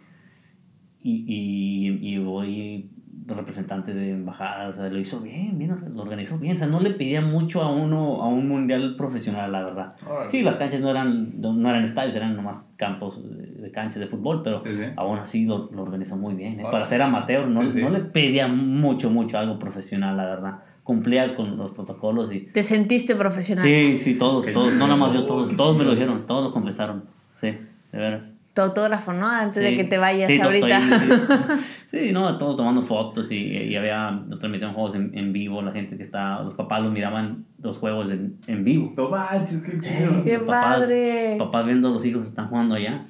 y, 1.01 1.25
y, 1.27 2.13
y 2.13 2.17
voy 2.19 2.89
representante 3.25 3.93
de 3.93 4.11
embajadas, 4.11 4.73
o 4.73 4.81
sea, 4.81 4.89
lo 4.89 4.99
hizo 4.99 5.19
bien, 5.21 5.57
bien, 5.57 5.75
lo 5.95 6.01
organizó 6.01 6.37
bien, 6.37 6.55
o 6.55 6.59
sea, 6.59 6.67
no 6.67 6.79
le 6.81 6.91
pedía 6.91 7.21
mucho 7.21 7.61
a 7.61 7.71
uno, 7.71 8.21
a 8.21 8.27
un 8.27 8.47
mundial 8.49 8.95
profesional, 8.97 9.51
la 9.51 9.61
verdad. 9.61 9.93
Sí, 10.29 10.41
las 10.43 10.55
canchas 10.55 10.81
no 10.81 10.89
eran, 10.89 11.39
no, 11.39 11.69
eran 11.69 11.85
estadios, 11.85 12.15
eran 12.15 12.35
nomás 12.35 12.65
campos 12.75 13.21
de, 13.23 13.45
de 13.61 13.71
canchas 13.71 13.99
de 13.99 14.07
fútbol, 14.07 14.41
pero 14.43 14.59
Sí, 14.59 14.69
sí. 14.75 14.83
aún 14.97 15.19
así 15.19 15.45
lo, 15.45 15.69
lo 15.71 15.83
organizó 15.83 16.15
muy 16.17 16.33
bien. 16.33 16.59
¿eh? 16.59 16.63
Para 16.69 16.85
ser 16.85 17.01
amateur, 17.01 17.47
no, 17.47 17.61
Sí, 17.63 17.71
sí. 17.71 17.81
no 17.81 17.89
le 17.91 17.99
pedía 18.01 18.47
mucho, 18.47 19.09
mucho 19.09 19.37
algo 19.37 19.57
profesional, 19.57 20.17
la 20.17 20.25
verdad. 20.25 20.53
Cumplía 20.83 21.33
con 21.35 21.55
los 21.55 21.71
protocolos 21.71 22.33
y... 22.33 22.41
¿Te 22.41 22.61
sentiste 22.61 23.15
profesional? 23.15 23.63
Sí, 23.65 23.99
sí, 23.99 24.15
todos, 24.17 24.51
todos, 24.51 24.73
no 24.73 24.79
nada 24.85 24.97
más 24.97 25.13
yo, 25.13 25.25
todos, 25.27 25.55
todos 25.55 25.77
me 25.77 25.85
lo 25.85 25.91
dijeron, 25.91 26.27
todos 26.27 26.43
lo 26.45 26.51
confesaron. 26.51 27.05
Sí, 27.39 27.47
de 27.47 27.97
veras. 27.97 28.21
Tu 28.53 28.61
autógrafo, 28.61 29.13
¿no? 29.13 29.27
Antes 29.29 29.63
de 29.63 29.69
Sí. 29.69 29.75
que 29.77 29.83
te 29.85 29.97
vayas 29.97 30.27
Sí, 30.27 30.39
ahorita. 30.41 30.77
estoy- 30.77 30.99
sí, 30.99 31.07
sí, 31.93 32.11
no, 32.11 32.37
todos 32.37 32.57
tomando 32.57 32.81
fotos 32.81 33.31
y, 33.31 33.37
y 33.37 33.75
había, 33.77 34.11
nos 34.11 34.39
transmitían 34.39 34.73
juegos 34.73 34.95
en, 34.95 35.11
en 35.17 35.31
vivo, 35.31 35.61
la 35.61 35.71
gente 35.71 35.95
que 35.95 36.03
está, 36.03 36.41
los 36.43 36.55
papás 36.55 36.81
los 36.81 36.91
miraban 36.91 37.45
los 37.61 37.77
juegos 37.77 38.09
en, 38.11 38.37
en 38.47 38.63
vivo. 38.63 38.93
No 38.97 39.09
manches, 39.09 39.61
qué 39.61 39.79
chido. 39.79 40.23
¡Qué 40.23 40.37
Los 40.37 40.47
papás- 40.47 40.79
padre! 40.79 41.35
Papás 41.39 41.65
viendo 41.65 41.87
a 41.87 41.91
los 41.91 42.03
hijos 42.05 42.23
que 42.23 42.29
están 42.29 42.47
jugando 42.49 42.75
allá. 42.75 43.05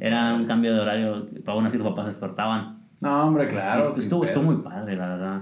Era 0.00 0.34
un 0.34 0.46
cambio 0.46 0.74
de 0.74 0.80
horario, 0.80 1.26
para 1.44 1.56
aún 1.56 1.66
así 1.66 1.78
los 1.78 1.86
papás 1.86 2.06
se 2.06 2.10
despertaban. 2.12 2.80
No, 3.00 3.26
hombre, 3.28 3.46
claro. 3.48 3.94
Sí, 3.94 4.00
estuvo, 4.00 4.24
estuvo 4.24 4.42
muy 4.44 4.56
padre, 4.56 4.96
la 4.96 5.06
verdad. 5.08 5.40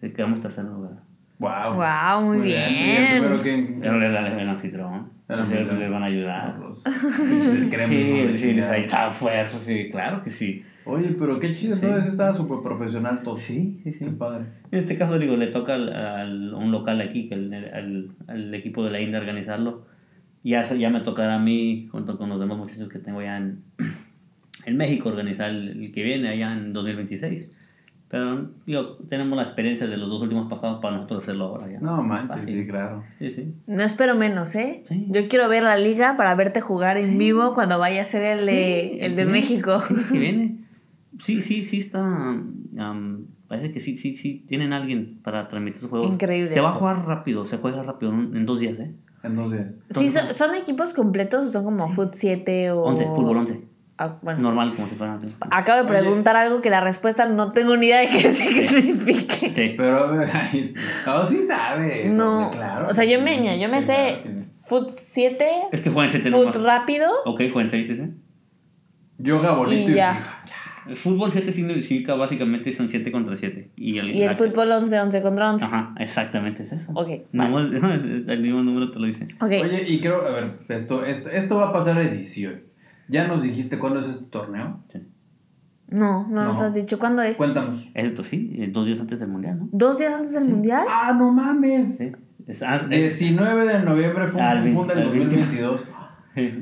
Sí, 0.00 0.10
quedamos 0.10 0.40
tercero 0.40 0.68
lugar. 0.70 0.92
Wow. 1.38 1.74
Guau, 1.74 2.22
muy 2.22 2.38
¿Y 2.38 2.42
bien. 2.42 3.12
el 3.12 3.20
primero 3.20 3.42
quién? 3.42 3.80
Era 3.84 3.96
el, 3.96 4.02
el, 4.32 4.40
el 4.40 4.48
anfitrión. 4.48 5.04
El 5.28 5.40
anfitrión. 5.40 5.78
les 5.78 5.90
van 5.90 6.02
a 6.02 6.06
ayudar. 6.06 6.56
Sí, 6.72 7.00
sí, 7.10 7.70
Chingada. 8.38 8.72
ahí 8.72 8.82
estaba 8.82 9.12
fuerza, 9.12 9.58
sí, 9.64 9.88
claro 9.90 10.22
que 10.22 10.30
sí. 10.30 10.64
Oye, 10.86 11.16
pero 11.18 11.38
qué 11.38 11.54
chido, 11.54 11.76
Sí. 11.76 11.86
entonces 11.86 12.10
estaba 12.12 12.34
súper 12.36 12.58
profesional 12.62 13.22
todo. 13.22 13.36
Sí, 13.38 13.80
sí, 13.82 13.92
sí. 13.92 14.04
Qué 14.04 14.10
padre. 14.10 14.46
En 14.70 14.80
este 14.80 14.98
caso, 14.98 15.18
digo, 15.18 15.36
le 15.36 15.46
toca 15.46 15.74
al, 15.74 15.92
al- 15.92 16.54
a 16.54 16.56
un 16.56 16.70
local 16.72 17.00
aquí, 17.00 17.28
que 17.28 17.34
el, 17.34 17.52
al, 17.54 18.10
al 18.26 18.54
equipo 18.54 18.84
de 18.84 18.90
la 18.90 19.00
India 19.00 19.18
organizarlo. 19.18 19.86
Ya, 20.42 20.62
ya 20.62 20.90
me 20.90 21.00
tocará 21.00 21.36
a 21.36 21.38
mí, 21.38 21.88
junto 21.90 22.18
con 22.18 22.28
los 22.28 22.38
demás 22.38 22.58
muchachos 22.58 22.88
que 22.90 22.98
tengo 22.98 23.22
ya 23.22 23.38
en, 23.38 23.62
en 24.66 24.76
México, 24.76 25.08
organizar 25.08 25.48
el, 25.50 25.82
el 25.84 25.92
que 25.92 26.02
viene 26.02 26.28
allá 26.28 26.52
en 26.52 26.72
2026. 26.74 27.50
Pero, 28.10 28.50
digo, 28.66 28.98
tenemos 29.08 29.36
la 29.36 29.42
experiencia 29.42 29.86
de 29.88 29.96
los 29.96 30.08
dos 30.10 30.20
últimos 30.22 30.48
pasados 30.48 30.80
para 30.80 30.96
nosotros 30.96 31.22
hacerlo 31.22 31.46
ahora 31.46 31.72
ya. 31.72 31.80
No 31.80 32.02
manches, 32.02 32.42
sí, 32.42 32.66
claro. 32.66 33.02
Sí, 33.18 33.30
sí. 33.30 33.54
No 33.66 33.82
espero 33.82 34.14
menos, 34.14 34.54
¿eh? 34.54 34.84
Sí. 34.86 35.06
Yo 35.08 35.26
quiero 35.28 35.48
ver 35.48 35.64
la 35.64 35.76
liga 35.76 36.14
para 36.16 36.34
verte 36.36 36.60
jugar 36.60 36.96
en 36.98 37.16
vivo 37.18 37.54
cuando 37.54 37.78
vaya 37.78 38.02
a 38.02 38.04
ser 38.04 38.22
el 38.22 38.46
de, 38.46 38.90
Sí, 38.92 38.98
el 39.00 39.16
de 39.16 39.24
sí, 39.24 39.30
México. 39.30 39.80
Sí, 39.80 40.12
que 40.12 40.18
viene. 40.18 40.58
Sí, 41.20 41.42
sí, 41.42 41.62
sí 41.62 41.78
está. 41.78 42.00
am, 42.00 43.26
parece 43.48 43.72
que 43.72 43.80
sí, 43.80 43.96
sí, 43.96 44.16
sí. 44.16 44.44
Tienen 44.48 44.72
alguien 44.72 45.20
para 45.22 45.48
transmitir 45.48 45.80
sus 45.80 45.90
juegos. 45.90 46.08
Increíble. 46.10 46.50
Se 46.50 46.60
va 46.60 46.70
a 46.70 46.74
jugar 46.74 47.06
rápido, 47.06 47.44
se 47.46 47.58
juega 47.58 47.82
rápido 47.82 48.12
en, 48.12 48.36
en 48.36 48.46
dos 48.46 48.60
días, 48.60 48.78
¿eh? 48.78 48.94
En 49.22 49.36
dos 49.36 49.52
días. 49.52 49.66
Sí, 49.90 50.10
son, 50.10 50.28
son 50.34 50.54
equipos 50.54 50.92
completos 50.92 51.46
o 51.46 51.50
son 51.50 51.64
como 51.64 51.88
Foot 51.94 52.14
7 52.14 52.72
o... 52.72 52.82
11, 52.82 53.04
fútbol 53.06 53.36
11. 53.38 53.60
Ah, 53.96 54.18
bueno. 54.22 54.40
Normal, 54.40 54.74
como 54.74 54.88
si 54.88 54.96
fuera. 54.96 55.20
Acabo 55.52 55.84
de 55.84 55.88
Oye. 55.88 56.00
preguntar 56.00 56.36
algo 56.36 56.60
que 56.60 56.68
la 56.68 56.80
respuesta 56.80 57.26
no 57.26 57.52
tengo 57.52 57.76
ni 57.76 57.86
idea 57.86 58.00
de 58.00 58.08
qué 58.08 58.18
signifique. 58.30 59.52
Sí. 59.54 59.74
Pero, 59.76 60.20
ay, 60.32 60.74
no, 61.06 61.26
sí 61.26 61.42
sabes. 61.44 62.12
No, 62.12 62.46
hombre, 62.46 62.58
claro. 62.58 62.88
o 62.88 62.92
sea, 62.92 63.04
yo 63.04 63.20
me, 63.22 63.58
yo 63.60 63.68
me 63.68 63.80
sí, 63.80 63.86
sé 63.86 63.94
claro 64.20 64.36
que 64.36 64.42
sí. 64.42 64.50
Foot 64.66 64.90
7, 64.90 65.44
Es 65.70 65.80
que 65.80 65.90
juegan 65.90 66.10
7 66.10 66.30
Foot 66.32 66.46
nomás. 66.56 66.62
rápido 66.62 67.08
Ok, 67.24 67.40
juegan 67.52 67.70
6, 67.70 67.86
¿sí? 67.86 68.02
Yoga 69.18 69.52
bonito 69.54 69.90
y 69.90 69.94
ya. 69.94 70.16
El 70.88 70.96
fútbol 70.96 71.32
7 71.32 71.52
significa 71.52 72.14
básicamente 72.14 72.72
son 72.72 72.88
7 72.88 73.10
contra 73.10 73.36
7. 73.36 73.70
Y 73.76 73.98
el, 73.98 74.14
Y 74.14 74.22
el 74.22 74.28
la- 74.28 74.34
fútbol 74.34 74.70
11, 74.70 75.00
11 75.00 75.22
contra 75.22 75.50
11. 75.50 75.64
Ajá, 75.64 75.94
exactamente 75.98 76.62
es 76.62 76.72
eso. 76.72 76.92
Ok, 76.94 77.08
No, 77.32 77.58
el 77.60 78.40
mismo 78.42 78.62
número 78.62 78.90
te 78.90 78.98
lo 78.98 79.06
dice. 79.06 79.26
Ok, 79.40 79.50
Oye, 79.62 79.84
y 79.88 80.00
creo, 80.00 80.26
a 80.26 80.30
ver, 80.30 80.58
esto, 80.68 81.04
esto, 81.04 81.30
esto 81.30 81.56
va 81.56 81.68
a 81.68 81.72
pasar 81.72 81.96
a 81.96 82.02
edición. 82.02 82.62
Ya 83.08 83.26
nos 83.28 83.42
dijiste 83.42 83.78
cuándo 83.78 84.00
es 84.00 84.08
este 84.08 84.26
torneo. 84.30 84.80
Sí. 84.92 84.98
No, 85.88 86.26
no, 86.28 86.44
nos 86.44 86.58
No. 86.58 86.64
has 86.64 86.74
dicho. 86.74 86.98
¿Cuándo 86.98 87.22
es? 87.22 87.36
Cuéntanos. 87.36 87.86
Esto 87.94 88.24
sí, 88.24 88.54
eh, 88.58 88.68
dos 88.72 88.86
días 88.86 88.98
antes 89.00 89.20
del 89.20 89.28
mundial, 89.28 89.58
¿no? 89.58 89.68
¿Dos 89.72 89.98
días 89.98 90.12
antes 90.14 90.32
del 90.32 90.44
mundial? 90.48 90.84
Ah, 90.88 91.14
no 91.16 91.30
mames. 91.32 91.98
Sí. 91.98 92.12
Es, 92.46 92.62
ah, 92.62 92.76
es- 92.76 92.88
19 92.88 93.64
de 93.66 93.82
noviembre 93.84 94.26
fue 94.28 94.40
Ah, 94.42 94.52
el 94.54 94.68
un 94.76 94.84
fue 94.84 94.94
del 94.94 95.04
20. 95.08 95.18
2022. 95.36 95.84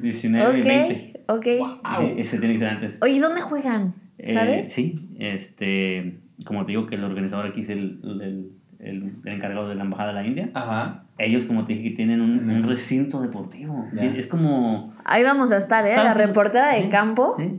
19 0.02 0.58
y 0.58 0.62
20. 0.62 1.12
Ok, 1.28 1.38
ok. 1.38 1.46
Wow. 1.58 2.14
Ese 2.18 2.38
tiene 2.38 2.54
que 2.54 2.60
ser 2.60 2.68
antes. 2.68 2.98
Oye, 3.00 3.20
¿dónde 3.20 3.40
juegan? 3.40 3.94
Eh, 4.18 4.34
¿Sabes? 4.34 4.72
sí, 4.72 5.08
este, 5.18 6.18
como 6.46 6.64
te 6.64 6.72
digo 6.72 6.86
que 6.86 6.94
el 6.96 7.04
organizador 7.04 7.46
aquí 7.46 7.62
es 7.62 7.70
el, 7.70 8.00
el, 8.04 8.20
el- 8.22 8.52
el 9.24 9.32
encargado 9.32 9.68
de 9.68 9.74
la 9.76 9.84
Embajada 9.84 10.08
de 10.08 10.14
la 10.14 10.26
India. 10.26 10.50
Ajá. 10.54 11.04
Ellos, 11.18 11.44
como 11.44 11.64
te 11.66 11.74
dije, 11.74 11.90
tienen 11.90 12.20
un, 12.20 12.64
recinto 12.64 13.20
deportivo. 13.20 13.86
Es 13.96 14.26
como... 14.26 14.92
Ahí 15.04 15.22
vamos 15.22 15.52
a 15.52 15.56
estar, 15.56 15.86
¿eh? 15.86 15.94
La 15.96 16.14
reportera 16.14 16.74
de 16.74 16.88
campo, 16.88 17.36
Ana, 17.38 17.54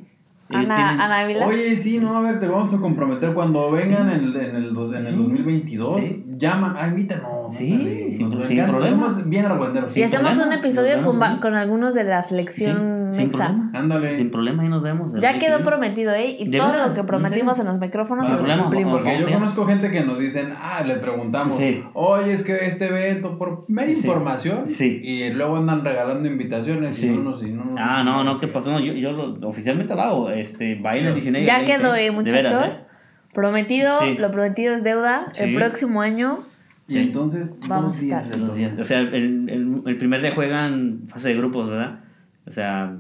tienen- 0.49 1.01
Ana. 1.01 1.45
Oye, 1.47 1.76
sí, 1.78 1.99
no, 1.99 2.18
a 2.18 2.22
ver, 2.22 2.39
te 2.41 2.47
vamos 2.47 2.74
a 2.74 2.80
comprometer 2.80 3.34
cuando 3.34 3.72
vengan 3.72 4.10
en 4.12 4.24
el, 4.26 4.36
en 4.36 4.56
el, 4.58 4.74
dos- 4.74 4.93
en 4.93 5.06
el 5.06 5.14
Sí. 5.14 5.18
2022. 5.18 6.01
Sí. 6.06 6.26
Llaman, 6.44 6.76
ah, 6.78 6.88
invítanos. 6.88 7.56
Sí, 7.56 7.72
ándale, 7.72 8.18
sin- 8.18 8.30
nos 8.30 8.48
sin 8.48 8.58
encanta, 8.60 8.72
problema. 8.78 9.10
Somos 9.10 9.30
bien 9.30 9.46
argüenderos. 9.46 9.91
y 9.91 9.94
sin 9.94 10.04
hacemos 10.06 10.30
problema, 10.36 10.52
un 10.54 10.60
episodio 10.60 11.02
con, 11.04 11.20
vemos, 11.20 11.39
con 11.39 11.56
algunos 11.56 11.94
de 11.94 12.04
la 12.04 12.22
selección 12.22 13.10
Sí, 13.14 13.18
sin 13.20 13.28
mexa. 13.28 13.46
problema. 13.72 14.18
Sin 14.18 14.32
problema, 14.32 14.64
ahí 14.64 14.70
nos 14.70 14.82
vemos. 14.84 15.14
Ya 15.14 15.34
quedó 15.38 15.58
22. 15.58 15.62
prometido, 15.68 16.14
¿eh? 16.14 16.36
Y 16.39 16.50
¿De 16.50 16.58
todo 16.58 16.74
lo 16.88 16.94
que 16.94 17.00
¿En 17.02 17.06
prometimos 17.06 17.60
en 17.60 17.68
los 17.68 17.78
micrófonos 17.80 18.28
Sin 18.28 18.44
se 18.44 18.50
los 18.56 18.62
cumplimos. 18.62 18.94
Porque 19.06 19.20
yo 19.20 19.32
conozco 19.32 19.66
gente 19.68 19.89
que 19.91 20.02
nos 20.04 20.18
dicen, 20.20 20.54
ah, 20.58 20.84
le 20.86 20.96
preguntamos, 20.96 21.58
Sí. 21.58 21.82
oye, 21.94 22.34
es 22.34 22.44
que 22.44 22.66
este 22.66 22.88
evento, 22.88 23.38
por 23.38 23.66
mera 23.70 23.88
Sí. 23.88 23.94
información, 24.00 24.68
Sí. 24.68 25.00
y 25.04 25.30
luego 25.32 25.58
andan 25.58 25.86
regalando 25.86 26.28
invitaciones 26.28 26.96
Sí. 26.98 27.08
y 27.08 27.10
no 27.12 27.22
nos... 27.24 27.44
Y 27.44 27.52
no 27.52 27.64
nos 27.66 27.80
Ah, 27.80 28.04
no, 28.04 28.24
no, 28.24 28.39
¿qué 28.39 28.48
pasó? 28.48 28.70
No, 28.72 28.80
yo, 28.80 28.94
yo 28.94 29.12
lo, 29.12 29.48
oficialmente 29.48 29.94
lo 29.96 30.02
hago. 30.02 30.30
Este, 30.32 30.76
vayan 30.76 31.06
el 31.08 31.14
Sí. 31.14 31.32
19 31.32 31.44
y 31.44 31.48
Ya 31.48 31.58
20, 31.58 31.72
quedó, 31.78 31.96
¿eh, 31.96 32.02
de 32.04 32.12
muchachos? 32.12 32.86
Prometido, 33.34 33.99
Sí. 34.01 34.15
lo 34.17 34.31
prometido 34.31 34.73
es 34.73 34.84
deuda. 34.84 35.31
El 35.38 35.53
próximo 35.55 36.01
año 36.01 36.45
Y 36.88 36.97
entonces, 36.97 37.55
Vamos 37.67 37.93
dos 37.93 37.99
a 38.13 38.21
estar. 38.21 38.55
días. 38.55 38.73
O 38.79 38.84
sea, 38.84 38.99
el, 38.99 39.49
el, 39.49 39.81
el 39.86 39.97
primer 39.97 40.21
día 40.21 40.34
juegan 40.36 41.01
fase 41.07 41.29
de 41.29 41.36
grupos, 41.36 41.69
¿verdad? 41.69 41.99
O 42.45 42.51
sea, 42.51 42.97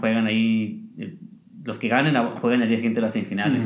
juegan 0.00 0.26
ahí. 0.26 0.84
eh, 0.98 1.16
Los 1.64 1.78
que 1.78 1.88
ganen 1.88 2.14
juegan 2.40 2.60
el 2.62 2.68
día 2.68 2.76
siguiente 2.78 3.00
las 3.00 3.12
semifinales. 3.12 3.62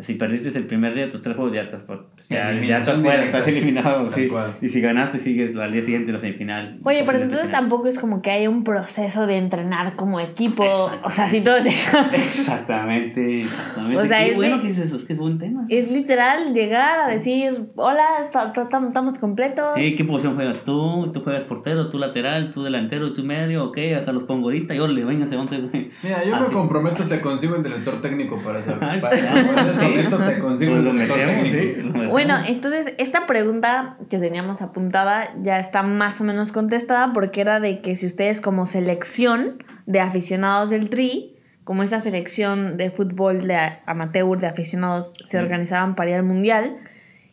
Si 0.00 0.14
perdiste 0.14 0.56
el 0.56 0.66
primer 0.66 0.94
día, 0.94 1.10
tus 1.10 1.22
tres 1.22 1.36
juegos 1.36 1.52
ya 1.54 1.62
estás, 1.62 1.82
por- 1.82 2.10
ya, 2.28 2.52
ya 2.52 2.78
estás 2.78 3.00
fuera, 3.00 3.24
estás 3.24 3.48
eliminado. 3.48 4.10
Sí. 4.12 4.28
Y 4.60 4.68
si 4.68 4.80
ganaste, 4.80 5.18
sigues 5.18 5.56
al 5.56 5.72
día 5.72 5.82
siguiente 5.82 6.12
la 6.12 6.20
semifinal. 6.20 6.78
Oye, 6.84 7.02
pero 7.06 7.18
entonces 7.18 7.46
final. 7.46 7.60
tampoco 7.62 7.88
es 7.88 7.98
como 7.98 8.20
que 8.22 8.30
hay 8.30 8.46
un 8.46 8.64
proceso 8.64 9.26
de 9.26 9.38
entrenar 9.38 9.96
como 9.96 10.20
equipo. 10.20 10.64
O 11.02 11.10
sea, 11.10 11.26
si 11.28 11.40
todos 11.40 11.64
llegan. 11.64 12.06
Exactamente, 12.12 13.42
exactamente. 13.42 13.96
O 14.02 14.06
sea, 14.06 14.18
Qué 14.24 14.30
es 14.30 14.36
bueno 14.36 14.56
de- 14.56 14.62
que 14.62 14.68
dices 14.68 14.86
eso, 14.86 14.96
es 14.96 15.04
que 15.04 15.12
es 15.14 15.18
buen 15.18 15.38
tema. 15.38 15.64
Es 15.68 15.92
literal 15.92 16.52
llegar 16.54 17.00
a 17.00 17.08
decir, 17.08 17.68
hola, 17.76 18.04
estamos 18.22 19.18
completos. 19.18 19.66
Sí, 19.76 19.96
¿Qué 19.96 20.04
posición 20.04 20.34
juegas 20.34 20.62
tú? 20.64 21.10
¿Tú 21.12 21.20
juegas 21.22 21.42
portero, 21.44 21.88
tú 21.90 21.98
lateral, 21.98 22.50
tú 22.52 22.62
delantero, 22.62 23.12
tú 23.12 23.24
medio? 23.24 23.64
Ok, 23.64 23.78
acá 24.00 24.12
los 24.12 24.24
pongo 24.24 24.46
ahorita 24.48 24.74
y 24.74 24.78
órale, 24.78 25.04
vénganse, 25.04 25.36
once. 25.36 25.58
Mira, 26.02 26.24
yo 26.24 26.36
me 26.36 26.46
Así. 26.46 26.52
comprometo, 26.54 27.04
te 27.04 27.20
consigo 27.20 27.56
el 27.56 27.62
director 27.62 28.00
técnico 28.00 28.40
para 28.42 28.60
esa. 28.60 28.78
Ay, 28.80 29.00
Para, 29.00 29.16
pues, 29.16 29.22
para 29.54 29.72
sí. 29.72 29.78
momento 29.86 30.16
te 30.18 30.38
consigo 30.38 30.70
Pues 30.72 30.78
el 30.80 30.84
lo 30.84 30.92
director 30.92 31.18
metemos, 31.18 31.46
sí, 31.48 31.52
técnico. 31.52 32.17
Bueno, 32.18 32.34
entonces 32.48 32.96
esta 32.98 33.28
pregunta 33.28 33.96
que 34.10 34.18
teníamos 34.18 34.60
apuntada 34.60 35.32
ya 35.40 35.60
está 35.60 35.84
más 35.84 36.20
o 36.20 36.24
menos 36.24 36.50
contestada 36.50 37.12
porque 37.12 37.40
era 37.40 37.60
de 37.60 37.80
que 37.80 37.94
si 37.94 38.06
ustedes 38.06 38.40
como 38.40 38.66
selección 38.66 39.62
de 39.86 40.00
aficionados 40.00 40.70
del 40.70 40.90
Tri, 40.90 41.36
como 41.62 41.84
esa 41.84 42.00
selección 42.00 42.76
de 42.76 42.90
fútbol 42.90 43.46
de 43.46 43.56
amateur 43.86 44.36
de 44.36 44.48
aficionados 44.48 45.14
se 45.20 45.38
organizaban 45.38 45.94
para 45.94 46.10
ir 46.10 46.16
al 46.16 46.24
Mundial, 46.24 46.78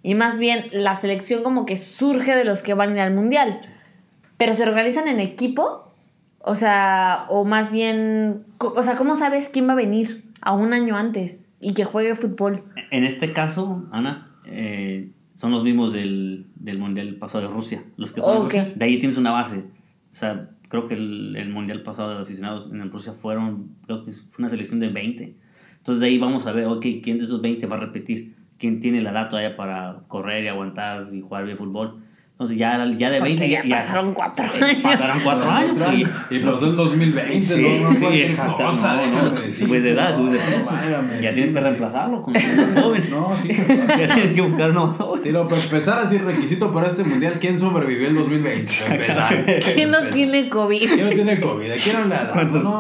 y 0.03 0.13
más 0.13 0.38
bien 0.38 0.65
la 0.71 0.93
selección 0.93 1.41
como 1.41 1.65
que 1.65 1.77
surge 1.77 2.36
de 2.36 2.45
los 2.45 2.61
que 2.61 2.75
van 2.75 2.91
a 2.91 2.93
ir 2.93 2.99
al 2.99 3.13
Mundial, 3.15 3.61
pero 4.38 4.53
se 4.53 4.61
organizan 4.61 5.07
en 5.07 5.19
equipo, 5.19 5.95
o 6.38 6.53
sea, 6.53 7.25
o 7.29 7.43
más 7.43 7.71
bien, 7.71 8.45
o 8.59 8.83
sea, 8.83 8.93
¿cómo 8.93 9.15
sabes 9.15 9.49
quién 9.49 9.67
va 9.67 9.71
a 9.71 9.77
venir 9.77 10.25
a 10.41 10.53
un 10.53 10.73
año 10.73 10.95
antes 10.95 11.43
y 11.59 11.73
que 11.73 11.86
juegue 11.86 12.13
fútbol? 12.13 12.65
En 12.91 13.03
este 13.03 13.31
caso, 13.31 13.83
Ana, 13.91 14.34
eh, 14.47 15.11
son 15.35 15.51
los 15.51 15.63
mismos 15.63 15.91
del, 15.93 16.47
del 16.55 16.77
Mundial 16.77 17.15
pasado 17.15 17.47
de 17.47 17.53
Rusia. 17.53 17.83
Los 17.97 18.11
que 18.11 18.21
fueron 18.21 18.43
Ok. 18.45 18.53
Rusia. 18.53 18.73
De 18.75 18.85
ahí 18.85 18.99
tienes 18.99 19.17
una 19.17 19.31
base. 19.31 19.63
O 20.13 20.15
sea, 20.15 20.49
creo 20.69 20.87
que 20.87 20.93
el, 20.95 21.35
el 21.35 21.49
Mundial 21.49 21.83
pasado 21.83 22.15
de 22.15 22.21
aficionados 22.21 22.71
en 22.71 22.91
Rusia 22.91 23.13
fueron, 23.13 23.69
creo 23.85 24.05
que 24.05 24.11
fue 24.11 24.39
una 24.39 24.49
selección 24.49 24.79
de 24.79 24.89
20. 24.89 25.35
Entonces 25.77 25.99
de 25.99 26.07
ahí 26.07 26.17
vamos 26.17 26.47
a 26.47 26.51
ver, 26.51 26.65
ok, 26.65 26.85
¿quién 27.03 27.17
de 27.19 27.25
esos 27.25 27.41
20 27.41 27.65
va 27.67 27.75
a 27.75 27.79
repetir? 27.79 28.35
¿Quién 28.57 28.79
tiene 28.79 29.01
la 29.01 29.29
todavía 29.29 29.55
para 29.55 30.03
correr 30.07 30.45
y 30.45 30.47
aguantar 30.47 31.09
y 31.13 31.21
jugar 31.21 31.45
bien 31.45 31.57
fútbol? 31.57 32.01
Entonces 32.36 32.57
ya, 32.57 32.75
ya 32.97 33.11
de 33.11 33.21
20 33.21 33.29
Porque 33.29 33.49
ya 33.49 33.63
ya, 33.63 33.77
pasaron 33.77 34.13
cuatro 34.13 34.45
eh, 34.45 34.65
años. 34.65 34.83
Pasaron 34.83 35.19
cuatro 35.23 35.49
años. 35.49 35.93
Y, 36.29 36.36
Y 36.36 36.39
pues 36.39 36.61
es 36.63 36.75
2020, 36.75 37.55
Sí, 37.55 37.79
no, 37.81 37.91
no 37.91 38.09
sí, 38.09 38.21
exacto, 38.23 38.57
cosa, 38.57 39.05
no, 39.07 39.31
no, 39.31 39.51
sube 39.53 39.79
de 39.79 39.91
edad, 39.91 40.17
sube 40.17 40.33
de 40.33 40.39
peso. 40.39 40.69
Ya 41.21 41.33
tienes 41.33 41.53
que 41.53 41.59
reemplazarlo 41.61 42.23
con 42.23 42.36
un 42.36 42.75
joven. 42.75 43.03
No, 43.09 43.38
sí. 43.41 43.47
ya 43.47 44.13
tienes 44.13 44.33
que 44.33 44.41
buscar 44.41 44.71
uno 44.71 44.88
más 44.88 44.99
Sí, 45.26 45.32
no, 45.34 45.47
pero 45.47 45.59
empezar 45.61 45.99
así, 45.99 46.17
requisito 46.19 46.71
para 46.71 46.88
este 46.88 47.03
mundial, 47.03 47.34
¿quién 47.39 47.59
sobrevivió 47.59 48.07
el 48.09 48.15
2020? 48.15 48.71
Para 48.84 48.95
Empezar. 48.95 49.45
¿Quién 49.73 49.89
no 49.91 49.97
tiene 50.11 50.49
COVID? 50.49 50.88
¿Quién 50.93 51.05
no 51.09 51.13
tiene 51.15 51.39
COVID? 51.41 51.65
¿Quién 51.84 51.99
no 52.01 52.07
le 52.07 52.15
ha 52.15 52.17
dado? 52.19 52.34
¿Cuántos- 52.34 52.63
No, 52.63 52.80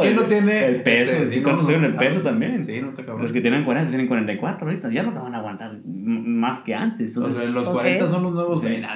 ¿quién, 0.00 0.16
no 0.16 0.22
tiene 0.22 0.64
el 0.64 0.82
peso? 0.82 1.12
este, 1.12 1.36
¿Y 1.36 1.42
cuántos 1.42 1.66
tienen 1.66 1.84
el 1.84 1.96
peso 1.96 2.20
también? 2.20 2.64
Sí, 2.64 2.80
no 2.80 2.88
te 2.94 3.04
cabrón. 3.04 3.22
Los 3.22 3.32
que 3.32 3.40
tienen 3.42 3.64
40 3.64 3.90
tienen 3.90 4.06
44 4.08 4.66
ahorita, 4.66 4.90
ya 4.90 5.02
no 5.02 5.12
te 5.12 5.18
van 5.18 5.34
a 5.34 5.38
aguantar 5.38 5.72
más 5.84 6.60
que 6.60 6.74
antes. 6.74 7.14
Los, 7.16 7.28
Entonces, 7.28 7.52
los 7.52 7.66
Ok. 7.68 7.74
40 7.74 8.08
son 8.08 8.22
los 8.22 8.32
nuevos 8.34 8.60
Sí. 8.62 8.66
20. 8.66 8.88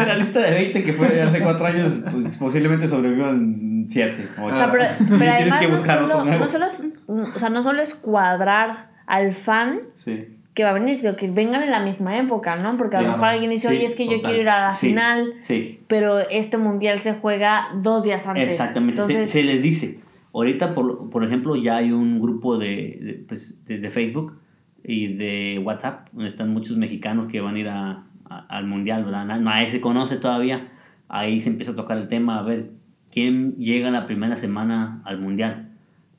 de 0.00 0.06
la 0.06 0.16
lista 0.16 0.40
de 0.40 0.50
20 0.50 0.82
que 0.84 0.92
fue 0.92 1.08
de 1.08 1.22
hace 1.22 1.40
4 1.40 1.66
años, 1.66 1.92
pues, 2.10 2.36
posiblemente 2.36 2.88
sobrevivan 2.88 3.86
7 3.88 4.26
O 4.42 4.52
sea, 4.52 4.70
pero, 4.70 4.84
además 4.84 5.62
no 5.68 5.78
solo, 5.78 6.24
no, 6.24 6.46
solo 6.48 6.66
es, 6.66 6.82
o 7.06 7.38
sea, 7.38 7.48
no 7.48 7.62
solo 7.62 7.80
es 7.80 7.94
cuadrar 7.94 8.88
al 9.06 9.32
fan 9.32 9.80
Sí. 10.04 10.37
Que 10.58 10.64
va 10.64 10.70
a 10.70 10.72
venir, 10.72 10.96
sino 10.96 11.14
que 11.14 11.30
vengan 11.30 11.62
en 11.62 11.70
la 11.70 11.78
misma 11.78 12.18
época, 12.18 12.56
¿no? 12.56 12.76
Porque 12.76 12.96
a 12.96 13.02
lo 13.02 13.12
mejor 13.12 13.28
alguien 13.28 13.48
dice, 13.48 13.68
Sí, 13.68 13.76
oye, 13.76 13.84
es 13.84 13.94
que 13.94 14.06
yo 14.06 14.16
total. 14.16 14.22
quiero 14.32 14.42
ir 14.42 14.48
a 14.48 14.60
la 14.62 14.70
Sí, 14.72 14.88
final, 14.88 15.34
Sí, 15.40 15.78
pero 15.86 16.18
este 16.18 16.56
mundial 16.58 16.98
se 16.98 17.14
juega 17.14 17.68
dos 17.80 18.02
días 18.02 18.26
antes. 18.26 18.48
exactamente. 18.48 18.96
Se- 18.96 19.02
Entonces, 19.12 19.30
se, 19.30 19.44
les 19.44 19.62
dice. 19.62 20.00
Ahorita, 20.34 20.74
por, 20.74 21.10
por 21.10 21.24
ejemplo, 21.24 21.54
ya 21.54 21.76
hay 21.76 21.92
un 21.92 22.20
grupo 22.20 22.58
de, 22.58 22.98
de, 23.00 23.24
pues, 23.28 23.54
de- 23.66 23.78
de 23.78 23.90
Facebook 23.90 24.36
y 24.82 25.14
de 25.14 25.60
WhatsApp, 25.64 26.08
donde 26.12 26.28
están 26.28 26.52
muchos 26.52 26.76
mexicanos 26.76 27.30
que 27.30 27.40
van 27.40 27.54
a 27.54 27.58
ir 27.60 27.68
a- 27.68 28.02
a- 28.28 28.46
al 28.48 28.66
mundial, 28.66 29.04
¿verdad? 29.04 29.24
Na- 29.26 29.38
Nadie 29.38 29.68
se 29.68 29.80
conoce 29.80 30.16
todavía. 30.16 30.66
Ahí 31.08 31.40
se 31.40 31.50
empieza 31.50 31.70
a 31.70 31.76
tocar 31.76 31.98
el 31.98 32.08
tema, 32.08 32.40
a 32.40 32.42
ver, 32.42 32.70
¿quién 33.12 33.54
llega 33.58 33.92
la 33.92 34.06
primera 34.06 34.36
semana 34.36 35.02
al 35.04 35.20
mundial? 35.20 35.68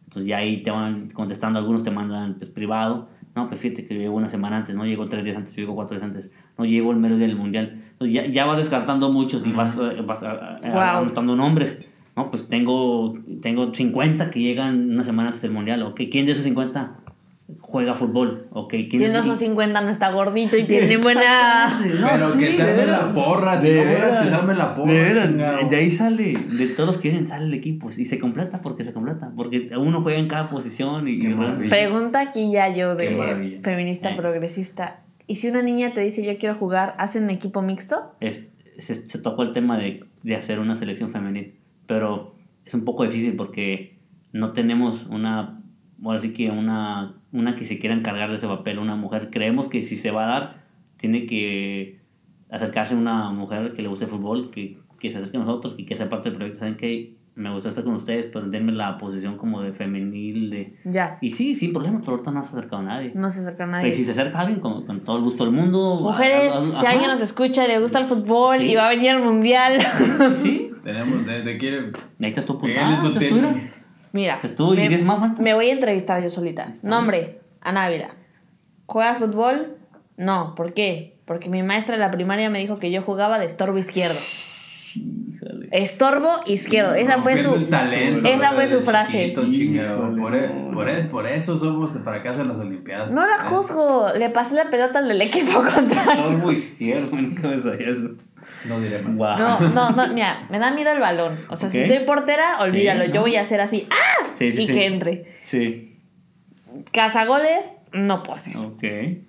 Entonces 0.05 0.27
ya 0.29 0.37
ahí 0.37 0.63
te 0.63 0.71
van 0.71 1.09
contestando, 1.11 1.59
algunos 1.59 1.83
te 1.83 1.91
mandan 1.91 2.35
pues, 2.35 2.49
privado. 2.49 3.09
No, 3.35 3.47
pues 3.47 3.61
fíjate 3.61 3.85
que 3.87 3.93
yo 3.95 4.01
llego 4.01 4.15
una 4.15 4.29
semana 4.29 4.57
antes, 4.57 4.75
no 4.75 4.85
llego 4.85 5.07
tres 5.07 5.23
días 5.23 5.37
antes, 5.37 5.53
yo 5.55 5.61
llego 5.61 5.75
cuatro 5.75 5.95
días 5.97 6.03
antes, 6.03 6.31
no 6.57 6.65
llego 6.65 6.91
el 6.91 6.97
mero 6.97 7.15
día 7.17 7.27
del 7.27 7.35
mundial. 7.37 7.83
Entonces 7.91 8.13
ya, 8.13 8.25
ya 8.25 8.45
vas 8.45 8.57
descartando 8.57 9.11
muchos 9.11 9.45
y 9.45 9.51
vas, 9.51 9.77
vas 10.05 10.23
a- 10.23 10.55
a- 10.57 10.59
Wow. 10.93 11.03
anotando 11.03 11.35
nombres. 11.35 11.77
No, 12.15 12.29
pues 12.31 12.47
tengo, 12.49 13.13
tengo 13.41 13.73
50 13.73 14.29
que 14.31 14.39
llegan 14.41 14.91
una 14.91 15.03
semana 15.03 15.29
antes 15.29 15.41
del 15.41 15.51
mundial. 15.51 15.83
Ok, 15.83 16.01
¿quién 16.11 16.25
de 16.25 16.33
esos 16.33 16.43
50 16.43 16.97
juega 17.59 17.95
fútbol? 17.95 18.47
Ok, 18.51 18.69
¿quién 18.71 18.89
¿quién 18.89 19.13
de 19.13 19.19
esos 19.19 19.37
50 19.39 19.81
no 19.81 19.89
está 19.89 20.11
gordito 20.11 20.57
y 20.57 20.65
tiene 20.65 20.97
buena... 20.97 21.79
Pero 21.81 22.37
que 22.37 22.53
se 22.53 22.61
arme 22.63 22.85
la 22.85 23.11
porra, 23.13 23.59
si 23.59 23.67
De 23.69 23.83
no 23.83 23.89
veras. 23.89 24.23
que 24.23 24.29
se 24.29 24.35
arme 24.35 24.55
la 24.55 24.75
porra. 24.75 24.91
De 24.93 24.99
veras, 25.01 25.69
de 25.69 25.75
ahí 25.75 25.91
sale, 25.95 26.33
de 26.33 26.67
todos 26.67 26.87
los 26.87 26.97
que 26.97 27.09
vienen 27.09 27.27
sale 27.27 27.45
el 27.45 27.53
equipo 27.53 27.89
y 27.95 28.05
se 28.05 28.19
completa 28.19 28.61
porque 28.61 28.83
se 28.83 28.93
completa, 28.93 29.31
porque 29.35 29.69
uno 29.77 30.01
juega 30.01 30.19
en 30.19 30.27
cada 30.27 30.49
posición 30.49 31.07
y. 31.07 31.19
Pregunta 31.69 32.19
aquí 32.21 32.51
ya 32.51 32.73
yo 32.73 32.95
de 32.95 33.59
feminista 33.63 34.11
Eh. 34.11 34.15
progresista. 34.15 35.03
¿Y 35.27 35.35
si 35.35 35.47
una 35.49 35.61
niña 35.61 35.93
te 35.93 36.01
dice 36.01 36.23
yo 36.25 36.37
quiero 36.37 36.55
jugar, 36.55 36.95
hacen 36.97 37.29
equipo 37.29 37.61
mixto? 37.61 38.13
es- 38.19 38.47
se, 38.79 38.95
se 38.95 39.19
tocó 39.19 39.43
el 39.43 39.51
tema 39.53 39.77
de, 39.77 40.05
de 40.23 40.35
hacer 40.37 40.59
una 40.59 40.75
selección 40.77 41.11
femenil, 41.11 41.55
pero 41.85 42.35
es 42.65 42.73
un 42.73 42.85
poco 42.85 43.03
difícil 43.03 43.35
porque 43.35 43.97
no 44.31 44.53
tenemos 44.53 45.05
una, 45.07 45.58
bueno, 45.99 46.19
así 46.19 46.33
que 46.33 46.49
una, 46.49 47.13
una 47.31 47.55
que 47.55 47.65
se 47.65 47.79
quiera 47.79 47.95
encargar 47.95 48.29
de 48.29 48.37
ese 48.37 48.47
papel, 48.47 48.79
una 48.79 48.95
mujer. 48.95 49.29
Creemos 49.31 49.67
que 49.67 49.81
si 49.83 49.95
se 49.97 50.11
va 50.11 50.23
a 50.25 50.27
dar, 50.39 50.63
tiene 50.97 51.25
que 51.25 51.99
acercarse 52.49 52.93
a 52.93 52.97
una 52.97 53.29
mujer 53.31 53.73
que 53.73 53.81
le 53.81 53.87
guste 53.89 54.05
el 54.05 54.11
fútbol, 54.11 54.49
que, 54.51 54.77
que 54.99 55.11
se 55.11 55.17
acerque 55.17 55.37
a 55.37 55.41
nosotros 55.41 55.75
y 55.77 55.85
que 55.85 55.95
sea 55.95 56.09
parte 56.09 56.29
del 56.29 56.37
proyecto. 56.37 56.59
Saben 56.59 56.77
que 56.77 57.17
me 57.35 57.53
gusta 57.53 57.69
estar 57.69 57.83
con 57.85 57.93
ustedes, 57.95 58.25
pero 58.33 58.49
denme 58.49 58.73
la 58.73 58.97
posición 58.97 59.37
como 59.37 59.61
de 59.61 59.71
femenil, 59.71 60.49
de... 60.49 60.75
Ya, 60.83 61.17
Y 61.21 61.31
sí, 61.31 61.55
sin 61.55 61.71
problema, 61.71 61.99
pero 62.01 62.13
ahorita 62.13 62.31
no 62.31 62.43
se 62.43 62.49
acercado 62.49 62.81
a 62.81 62.85
nadie. 62.85 63.11
no 63.15 63.31
se 63.31 63.39
acerca 63.39 63.65
nadie. 63.65 63.83
Pero 63.85 63.95
si 63.95 64.03
se 64.03 64.11
acerca 64.11 64.39
alguien, 64.39 64.59
con, 64.59 64.85
con 64.85 64.99
todo 65.01 65.17
el 65.17 65.23
gusto 65.23 65.45
del 65.45 65.53
mundo... 65.53 65.99
Mujeres, 66.01 66.53
a- 66.53 66.59
a- 66.59 66.63
si 66.65 66.75
ajá. 66.75 66.89
alguien 66.89 67.09
nos 67.09 67.21
escucha 67.21 67.63
y 67.63 67.69
le 67.69 67.79
gusta 67.79 67.99
el 67.99 68.05
fútbol 68.05 68.57
Sí. 68.59 68.71
y 68.71 68.75
va 68.75 68.87
a 68.87 68.89
venir 68.89 69.11
al 69.11 69.23
mundial. 69.23 69.73
Sí, 70.41 70.71
Tenemos, 70.83 71.25
de, 71.25 71.43
de 71.43 71.57
quiere. 71.57 71.77
Ahí 72.21 72.29
estás 72.29 72.45
tú 72.45 72.57
mira. 74.11 74.33
Mira. 74.33 74.37
Pues 74.41 74.55
tú 74.55 74.73
y 74.73 74.77
me, 74.77 74.89
10 74.89 75.03
más, 75.03 75.19
faltan. 75.19 75.43
me 75.43 75.53
voy 75.53 75.69
a 75.69 75.73
entrevistar 75.73 76.21
yo 76.21 76.29
solita. 76.29 76.73
Nombre, 76.81 77.39
Ana 77.61 77.85
Ávila. 77.85 78.09
¿Juegas 78.85 79.19
fútbol? 79.19 79.77
No. 80.17 80.55
¿Por 80.55 80.73
qué? 80.73 81.17
Porque 81.25 81.47
mi 81.49 81.61
maestra 81.63 81.95
de 81.95 81.99
la 81.99 82.09
primaria 82.11 82.49
me 82.49 82.59
dijo 82.59 82.79
que 82.79 82.89
yo 82.91 83.01
jugaba 83.03 83.37
de 83.39 83.45
estorbo 83.45 83.77
izquierdo. 83.77 84.17
Híjole. 84.95 85.69
Estorbo 85.71 86.29
izquierdo. 86.47 86.95
Esa 86.95 87.21
fue 87.21 87.37
su. 87.37 87.65
talento, 87.65 88.27
esa 88.27 88.53
fue 88.53 88.67
su 88.67 88.81
frase. 88.81 89.35
chiquito, 89.35 90.15
Por, 90.19 90.35
e- 90.35 90.49
por, 90.73 90.89
e- 90.89 91.03
por 91.03 91.27
eso 91.27 91.57
somos 91.59 91.91
fracasos 92.03 92.41
en 92.41 92.47
las 92.49 92.57
Olimpiadas. 92.57 93.11
No 93.11 93.21
la 93.25 93.35
Eh, 93.35 93.45
juzgo. 93.45 94.07
Le 94.17 94.29
pasé 94.31 94.55
la 94.55 94.69
pelota 94.71 94.99
al 94.99 95.07
del 95.07 95.21
equipo 95.21 95.61
contrario. 95.75 96.23
Estorbo 96.29 96.51
izquierdo, 96.51 97.15
nunca 97.15 97.47
me 97.49 97.61
sabía 97.61 97.87
eso. 97.91 98.09
No 98.65 98.79
diré 98.79 99.01
más. 99.01 99.39
No, 99.39 99.59
no, 99.69 99.91
no, 99.91 100.07
mira, 100.13 100.45
me 100.49 100.59
da 100.59 100.71
miedo 100.71 100.91
el 100.91 100.99
balón. 100.99 101.45
O 101.49 101.55
sea, 101.55 101.69
si 101.69 101.87
soy 101.87 101.99
portera, 102.05 102.59
olvídalo. 102.59 103.05
Sí, 103.05 103.11
Yo 103.11 103.21
voy 103.21 103.35
a 103.35 103.41
hacer 103.41 103.61
así, 103.61 103.87
¡ah! 103.91 104.27
Sí, 104.37 104.51
sí, 104.51 104.63
y 104.63 104.67
sí. 104.67 104.73
que 104.73 104.85
entre. 104.85 105.37
Sí. 105.43 105.97
Cazagoles, 106.91 107.65
no 107.93 108.23
puedo 108.23 108.35
hacer. 108.37 108.55
Ok. 108.57 108.83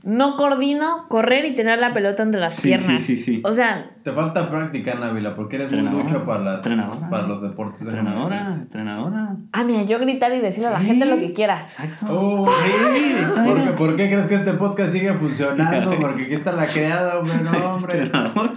No 0.04 0.36
coordino 0.36 1.06
correr 1.08 1.44
y 1.46 1.54
tener 1.54 1.78
la 1.78 1.92
pelota 1.92 2.22
entre 2.22 2.40
las 2.40 2.54
Sí, 2.54 2.62
piernas. 2.62 3.02
sí, 3.02 3.16
sí, 3.16 3.22
sí. 3.22 3.42
O 3.44 3.52
sea, 3.52 3.90
Te 4.02 4.12
falta 4.12 4.48
práctica, 4.50 4.94
Návila, 4.94 5.34
porque 5.34 5.56
eres 5.56 5.70
muy 5.72 5.82
mucho 5.82 6.24
para, 6.24 6.40
las, 6.40 6.56
Entrenadora. 6.56 7.08
para 7.10 7.22
los 7.26 7.42
deportes. 7.42 7.82
Entrenadora, 7.82 8.52
entrenadora. 8.54 9.36
ah, 9.52 9.64
mira, 9.64 9.82
yo 9.84 9.98
gritar 9.98 10.32
y 10.34 10.40
decirle 10.40 10.68
a 10.68 10.72
la 10.72 10.80
Sí. 10.80 10.86
gente 10.86 11.06
lo 11.06 11.16
que 11.18 11.32
quieras. 11.32 11.66
Exacto. 11.66 12.06
Oh, 12.10 12.46
sí. 12.46 13.14
¿Por, 13.46 13.64
qué, 13.64 13.70
por 13.72 13.96
qué 13.96 14.08
crees 14.10 14.26
que 14.28 14.34
este 14.36 14.52
podcast 14.54 14.92
sigue 14.92 15.12
funcionando? 15.14 15.96
Porque 16.00 16.24
aquí 16.24 16.34
está 16.34 16.52
la 16.52 16.66
creada, 16.66 17.18
hombre, 17.18 17.34
no, 17.42 17.74
hombre. 17.74 17.98
Entrenadora. 18.02 18.52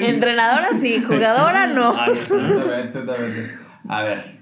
Entrenadora 0.00 0.68
sí, 0.74 1.02
jugadora 1.06 1.66
no. 1.66 1.92
No. 1.92 2.04
Exactamente, 2.12 2.84
exactamente. 2.84 3.50
A 3.88 4.02
ver, 4.02 4.38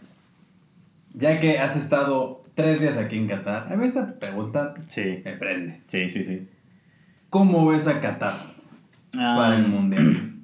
ya 1.14 1.40
que 1.40 1.58
has 1.58 1.76
estado 1.76 2.42
tres 2.56 2.80
días 2.80 2.96
aquí 2.98 3.16
en 3.16 3.28
Qatar, 3.28 3.72
a 3.72 3.76
mí 3.76 3.84
esta 3.84 4.18
pregunta 4.18 4.74
Sí, 4.88 5.20
me 5.24 5.32
prende. 5.34 5.82
sí, 5.86 6.10
sí, 6.10 6.24
sí. 6.24 6.48
¿Cómo 7.30 7.66
ves 7.66 7.86
a 7.86 8.00
Qatar 8.00 8.34
para 9.12 9.52
Ah, 9.52 9.56
el 9.56 9.68
Mundial? 9.68 10.32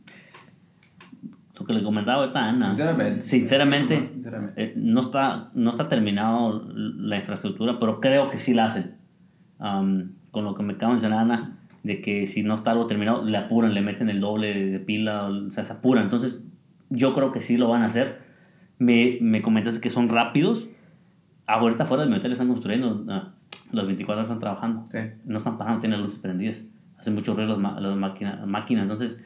Lo 1.58 1.66
que 1.66 1.72
le 1.74 1.82
comentaba 1.82 2.22
ahorita 2.22 2.48
Ana. 2.48 2.66
Sinceramente. 2.74 3.22
Sinceramente, 3.22 4.08
Sinceramente. 4.08 4.62
eh, 4.62 4.72
no, 4.76 5.00
está, 5.00 5.50
no 5.54 5.70
está 5.70 5.88
terminado 5.88 6.64
la 6.74 7.16
infraestructura, 7.18 7.78
pero 7.78 8.00
creo 8.00 8.30
que 8.30 8.38
sí 8.38 8.52
la 8.54 8.66
hacen. 8.66 8.94
Am, 9.58 10.12
con 10.32 10.44
lo 10.44 10.54
que 10.54 10.62
me 10.64 10.72
acaba 10.72 10.90
de 10.90 10.94
mencionar 10.94 11.20
Ana, 11.20 11.58
de 11.84 12.00
que 12.00 12.26
si 12.26 12.42
no 12.42 12.54
está 12.56 12.72
algo 12.72 12.86
terminado, 12.86 13.22
le 13.24 13.36
apuran, 13.36 13.74
le 13.74 13.80
meten 13.82 14.08
el 14.08 14.20
doble 14.20 14.70
de, 14.70 14.78
pila, 14.80 15.24
o 15.28 15.50
sea, 15.50 15.64
se 15.64 15.72
apuran. 15.74 16.04
Entonces, 16.04 16.42
yo 16.90 17.14
creo 17.14 17.32
que 17.32 17.40
sí 17.40 17.56
lo 17.56 17.68
van 17.68 17.82
a 17.82 17.86
hacer. 17.86 18.22
Me, 18.78 19.18
me 19.20 19.40
comentaste 19.42 19.80
que 19.80 19.90
son 19.90 20.08
rápidos. 20.08 20.66
Ahorita 21.60 21.86
fuera 21.86 22.04
de 22.04 22.10
mi 22.10 22.16
hotel 22.16 22.32
están 22.32 22.48
construyendo, 22.48 23.04
ah, 23.08 23.30
los 23.72 23.86
24 23.86 24.22
están 24.22 24.40
trabajando. 24.40 24.84
Sí. 24.90 24.98
No 25.24 25.38
están 25.38 25.58
parando, 25.58 25.80
tienen 25.80 25.98
las 26.00 26.08
luces 26.08 26.20
prendidas. 26.20 26.56
Hacen 26.98 27.14
mucho 27.14 27.34
ruido 27.34 27.58
las, 27.58 27.80
las 27.82 27.96
máquina- 27.96 28.44
máquinas. 28.46 28.82
Entonces, 28.84 29.18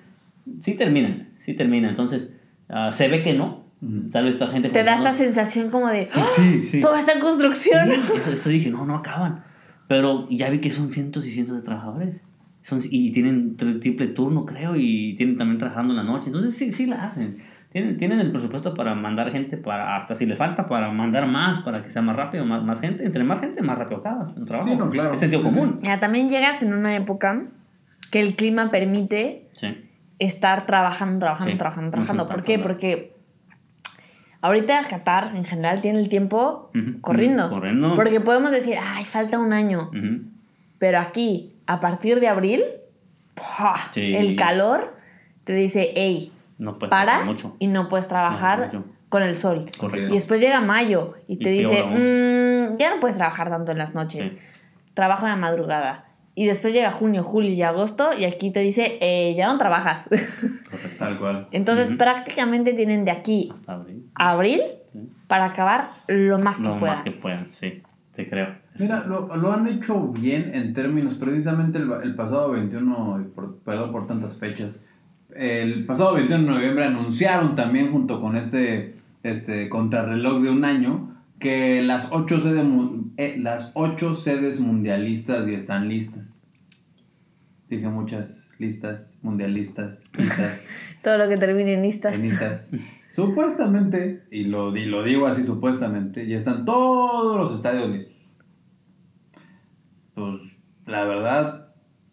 sí 0.62 0.74
terminan, 0.74 1.28
sí 1.44 1.54
terminan. 1.54 1.90
Entonces, 1.90 2.32
ah, 2.68 2.90
se 2.92 3.08
ve 3.08 3.22
que 3.22 3.34
no. 3.34 3.64
Tal 4.10 4.24
vez 4.24 4.34
esta 4.34 4.48
gente... 4.48 4.70
Te 4.70 4.82
da 4.82 4.94
esta 4.94 5.12
sensación 5.12 5.70
como 5.70 5.88
de, 5.88 6.08
¡Ah! 6.14 6.24
Sí, 6.34 6.62
sí. 6.70 6.80
todo 6.80 6.96
está 6.96 7.12
en 7.12 7.20
construcción. 7.20 7.78
Sí, 7.86 8.12
eso, 8.16 8.30
eso 8.32 8.48
dije, 8.48 8.70
no, 8.70 8.86
no 8.86 8.96
acaban. 8.96 9.44
Pero 9.86 10.26
ya 10.30 10.48
vi 10.50 10.60
que 10.60 10.70
son 10.70 10.90
cientos 10.92 11.26
y 11.26 11.30
cientos 11.30 11.56
de 11.56 11.62
trabajadores. 11.62 12.22
Son, 12.62 12.80
y 12.90 13.12
tienen 13.12 13.56
tri- 13.56 13.78
triple 13.80 14.08
turno, 14.08 14.44
creo, 14.46 14.74
y 14.76 15.14
tienen 15.16 15.36
también 15.36 15.58
trabajando 15.58 15.92
en 15.92 15.98
la 15.98 16.02
noche. 16.04 16.28
Entonces 16.28 16.56
sí, 16.56 16.72
sí 16.72 16.86
la 16.86 17.04
hacen. 17.04 17.36
Tienen, 17.76 17.98
tienen 17.98 18.20
el 18.20 18.30
presupuesto 18.30 18.72
para 18.72 18.94
mandar 18.94 19.30
gente, 19.30 19.58
para 19.58 19.96
hasta 19.96 20.14
si 20.14 20.24
le 20.24 20.34
falta, 20.34 20.66
para 20.66 20.90
mandar 20.90 21.26
más, 21.26 21.58
para 21.58 21.82
que 21.82 21.90
sea 21.90 22.00
más 22.00 22.16
rápido, 22.16 22.46
más, 22.46 22.62
más 22.64 22.80
gente. 22.80 23.04
Entre 23.04 23.22
más 23.22 23.38
gente, 23.38 23.60
más 23.60 23.76
rápido 23.76 23.98
acabas 24.00 24.34
el 24.34 24.46
trabajo. 24.46 24.70
Sí, 24.70 24.76
no, 24.76 24.88
claro. 24.88 25.12
Es 25.12 25.20
sentido 25.20 25.42
común. 25.42 25.80
Mira, 25.82 26.00
también 26.00 26.26
llegas 26.26 26.62
en 26.62 26.72
una 26.72 26.96
época 26.96 27.48
que 28.10 28.20
el 28.20 28.34
clima 28.34 28.70
permite 28.70 29.44
Sí. 29.52 29.66
estar 30.18 30.64
trabajando, 30.64 31.18
trabajando, 31.18 31.52
Sí, 31.52 31.58
trabajando, 31.58 31.90
trabajando. 31.90 32.26
¿Por 32.28 32.44
qué? 32.44 32.58
Porque 32.58 33.14
ahorita 34.40 34.80
Qatar 34.88 35.32
en 35.36 35.44
general 35.44 35.82
tiene 35.82 35.98
el 35.98 36.08
tiempo 36.08 36.70
Ujú, 36.74 37.02
corriendo. 37.02 37.50
corriendo. 37.50 37.94
Porque 37.94 38.20
podemos 38.22 38.52
decir, 38.52 38.76
ay, 38.82 39.04
falta 39.04 39.38
un 39.38 39.52
año. 39.52 39.90
Pero 40.78 40.98
aquí, 40.98 41.52
a 41.66 41.78
partir 41.80 42.20
de 42.20 42.28
abril, 42.28 42.62
¡pua! 43.34 43.76
Sí. 43.92 44.14
el 44.14 44.34
calor 44.34 44.96
te 45.44 45.52
dice, 45.52 45.90
hey, 45.94 46.32
No 46.58 46.78
puedes 46.78 46.90
para 46.90 47.24
mucho. 47.24 47.56
y 47.58 47.66
no 47.68 47.88
puedes 47.88 48.08
trabajar 48.08 48.82
con 49.08 49.22
el 49.22 49.36
sol. 49.36 49.70
Correcto. 49.78 50.08
Y 50.10 50.12
después 50.14 50.40
llega 50.40 50.60
mayo 50.60 51.14
y 51.28 51.38
te 51.38 51.54
Y 51.54 51.58
dice. 51.58 51.82
"Mm, 51.84 52.76
ya 52.76 52.94
no 52.94 53.00
puedes 53.00 53.16
trabajar 53.16 53.50
tanto 53.50 53.72
en 53.72 53.78
las 53.78 53.94
noches. 53.94 54.28
Sí. 54.30 54.38
Trabajo 54.94 55.26
en 55.26 55.32
la 55.32 55.36
madrugada. 55.36 56.04
Y 56.34 56.46
después 56.46 56.74
llega 56.74 56.90
junio, 56.90 57.22
julio 57.22 57.50
y 57.50 57.62
agosto 57.62 58.10
y 58.16 58.24
aquí 58.24 58.50
te 58.50 58.60
dice, 58.60 58.98
"Eh, 59.00 59.34
ya 59.36 59.46
no 59.46 59.56
trabajas. 59.58 60.06
Correcto. 60.70 60.98
Tal 60.98 61.18
cual. 61.18 61.48
Entonces 61.52 61.90
prácticamente 61.92 62.72
tienen 62.74 63.04
de 63.04 63.10
aquí 63.10 63.52
Hasta 63.54 63.72
abril. 63.74 64.10
a 64.14 64.30
abril 64.30 64.60
Sí. 64.92 65.10
para 65.28 65.46
acabar 65.46 65.90
lo 66.08 66.38
más 66.38 66.58
que 66.58 66.68
Lo 66.68 66.78
puedan. 66.78 66.94
más 66.96 67.04
que 67.04 67.10
puedan, 67.12 67.46
sí. 67.52 67.82
Te 68.14 68.28
creo. 68.30 68.54
Mira, 68.78 69.04
lo, 69.06 69.34
lo 69.36 69.52
han 69.52 69.66
hecho 69.68 70.00
bien 70.08 70.50
en 70.54 70.72
términos, 70.72 71.14
precisamente 71.14 71.76
el, 71.78 71.90
el 72.02 72.14
pasado 72.14 72.50
21, 72.52 73.20
y 73.20 73.24
por, 73.28 73.58
perdón 73.60 73.92
por 73.92 74.06
tantas 74.06 74.38
fechas, 74.38 74.80
el 75.38 75.84
pasado 75.86 76.14
21 76.14 76.44
de 76.44 76.50
noviembre 76.50 76.84
anunciaron 76.84 77.54
también 77.56 77.90
junto 77.92 78.20
con 78.20 78.36
este, 78.36 78.96
este 79.22 79.68
contrarreloj 79.68 80.42
de 80.42 80.50
un 80.50 80.64
año 80.64 81.14
que 81.38 81.82
las 81.82 82.08
ocho, 82.12 82.40
sedes, 82.40 82.64
eh, 83.18 83.36
las 83.38 83.72
ocho 83.74 84.14
sedes 84.14 84.60
mundialistas 84.60 85.46
ya 85.46 85.56
están 85.56 85.88
listas. 85.88 86.38
Dije 87.68 87.88
muchas 87.88 88.50
listas, 88.58 89.18
mundialistas, 89.22 90.04
listas. 90.16 90.66
Todo 91.02 91.18
lo 91.18 91.28
que 91.28 91.36
termine 91.36 91.74
en 91.74 91.82
listas. 91.82 92.14
Enitas. 92.14 92.70
Supuestamente, 93.10 94.24
y 94.30 94.44
lo, 94.44 94.72
di- 94.72 94.86
lo 94.86 95.02
digo 95.02 95.26
así 95.26 95.42
supuestamente, 95.44 96.26
ya 96.26 96.36
están 96.36 96.64
todos 96.64 97.36
los 97.36 97.52
estadios 97.54 97.90
listos. 97.90 98.14
Pues 100.14 100.40
la 100.86 101.04
verdad, 101.04 101.65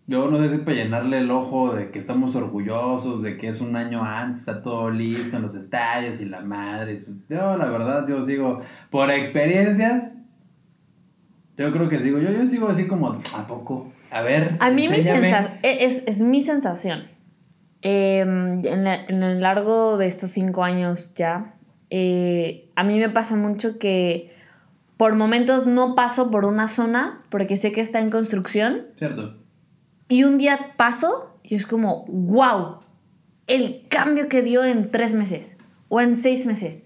yo 0.08 0.30
no 0.30 0.38
sé 0.44 0.50
si 0.50 0.58
para 0.60 0.76
llenarle 0.78 1.20
el 1.20 1.32
ojo 1.32 1.74
de 1.76 1.92
que 1.92 2.00
estamos 2.00 2.36
orgullosos, 2.36 3.22
de 3.22 3.38
que 3.38 3.48
es 3.50 3.62
un 3.62 3.76
año 3.76 4.04
antes, 4.04 4.42
está 4.42 4.62
todo 4.62 4.90
listo 4.90 5.38
en 5.38 5.44
los 5.44 5.56
estadios 5.56 6.20
y 6.22 6.26
la 6.26 6.42
madre. 6.42 6.98
Yo 7.30 7.58
la 7.58 7.66
verdad, 7.66 8.06
yo 8.08 8.24
sigo, 8.24 8.62
por 8.90 9.10
experiencias, 9.12 10.16
yo 11.58 11.72
creo 11.72 11.88
que 11.90 12.00
sigo, 12.00 12.20
yo, 12.20 12.32
yo 12.32 12.48
sigo 12.48 12.68
así 12.68 12.88
como, 12.88 13.10
¿a 13.38 13.48
poco? 13.48 13.92
A 14.12 14.22
ver. 14.22 14.58
A 14.60 14.70
mí 14.70 14.88
mi 14.88 14.96
enséñame". 14.96 15.30
sensa- 15.32 15.60
e, 15.64 15.86
es, 15.86 16.04
es 16.08 16.22
mi 16.22 16.42
sensación. 16.42 17.04
Eh, 17.82 18.20
en, 18.22 18.84
la- 18.84 19.06
en 19.06 19.20
lo 19.20 19.34
largo 19.36 19.98
de 19.98 20.08
estos 20.08 20.32
cinco 20.32 20.64
años 20.64 21.14
ya, 21.16 21.56
eh, 21.90 22.70
a 22.76 22.84
mí 22.84 22.98
me 22.98 23.10
pasa 23.10 23.36
mucho 23.36 23.78
que 23.78 24.32
por 24.98 25.16
momentos 25.16 25.66
no 25.68 25.96
paso 25.96 26.32
por 26.32 26.46
una 26.46 26.68
zona 26.68 27.22
porque 27.30 27.56
sé 27.56 27.72
que 27.72 27.82
está 27.82 28.00
en 28.00 28.10
construcción 28.10 28.84
Cierto. 28.98 29.36
Y 30.14 30.24
un 30.26 30.38
día 30.38 30.74
paso 30.78 31.32
y 31.42 31.56
es 31.56 31.66
como, 31.66 32.06
wow, 32.08 32.78
el 33.48 33.86
cambio 33.90 34.30
que 34.30 34.42
dio 34.44 34.64
en 34.64 34.92
tres 34.92 35.14
meses 35.14 35.58
o 35.90 36.00
en 36.02 36.16
seis 36.16 36.46
meses. 36.46 36.84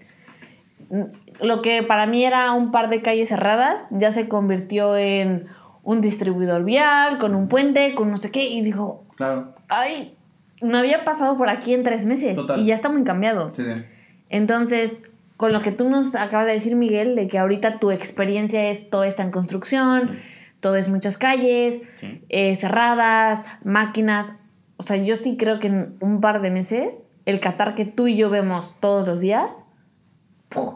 Lo 1.42 1.62
que 1.62 1.84
para 1.84 2.06
mí 2.08 2.24
era 2.24 2.54
un 2.54 2.72
par 2.72 2.90
de 2.90 3.02
calles 3.02 3.28
cerradas 3.30 3.86
ya 3.92 4.12
se 4.12 4.30
convirtió 4.30 4.96
en 4.96 5.46
un 5.84 6.00
distribuidor 6.00 6.64
vial, 6.64 7.18
con 7.18 7.36
un 7.36 7.50
puente, 7.50 7.94
con 7.96 8.10
no 8.10 8.18
sé 8.18 8.32
qué, 8.32 8.46
y 8.50 8.62
dijo, 8.62 9.04
Claro. 9.18 9.54
ay, 9.68 10.16
no 10.62 10.78
había 10.78 11.04
pasado 11.04 11.38
por 11.38 11.50
aquí 11.50 11.74
en 11.74 11.84
tres 11.84 12.06
meses 12.06 12.36
Total. 12.36 12.60
y 12.60 12.66
ya 12.66 12.76
está 12.76 12.90
muy 12.90 13.04
cambiado. 13.04 13.54
Sí, 13.56 13.64
sí. 13.64 13.84
Entonces, 14.30 15.02
con 15.36 15.52
lo 15.52 15.60
que 15.62 15.72
tú 15.72 15.90
nos 15.90 16.16
acabas 16.16 16.48
de 16.48 16.54
decir, 16.54 16.76
Miguel, 16.76 17.16
de 17.16 17.28
que 17.28 17.38
ahorita 17.40 17.80
tu 17.80 17.92
experiencia 17.92 18.70
es 18.70 18.90
todo 18.90 19.04
está 19.04 19.24
en 19.24 19.32
construcción, 19.32 20.18
todo 20.60 20.76
es 20.76 20.88
muchas 20.90 21.18
calles, 21.18 21.80
Sí. 22.02 22.22
eh, 22.30 22.56
cerradas, 22.56 23.44
máquinas. 23.64 24.36
O 24.78 24.84
sea, 24.84 24.98
yo 24.98 25.16
sí 25.16 25.36
creo 25.38 25.60
que 25.60 25.68
en 25.68 25.96
un 26.02 26.22
par 26.22 26.42
de 26.42 26.52
meses, 26.52 27.10
el 27.26 27.40
Qatar 27.40 27.76
que 27.76 27.86
tú 27.86 28.08
y 28.08 28.16
yo 28.16 28.30
vemos 28.30 28.76
todos 28.80 29.08
los 29.08 29.22
días, 29.22 29.64
¡puf! 30.50 30.76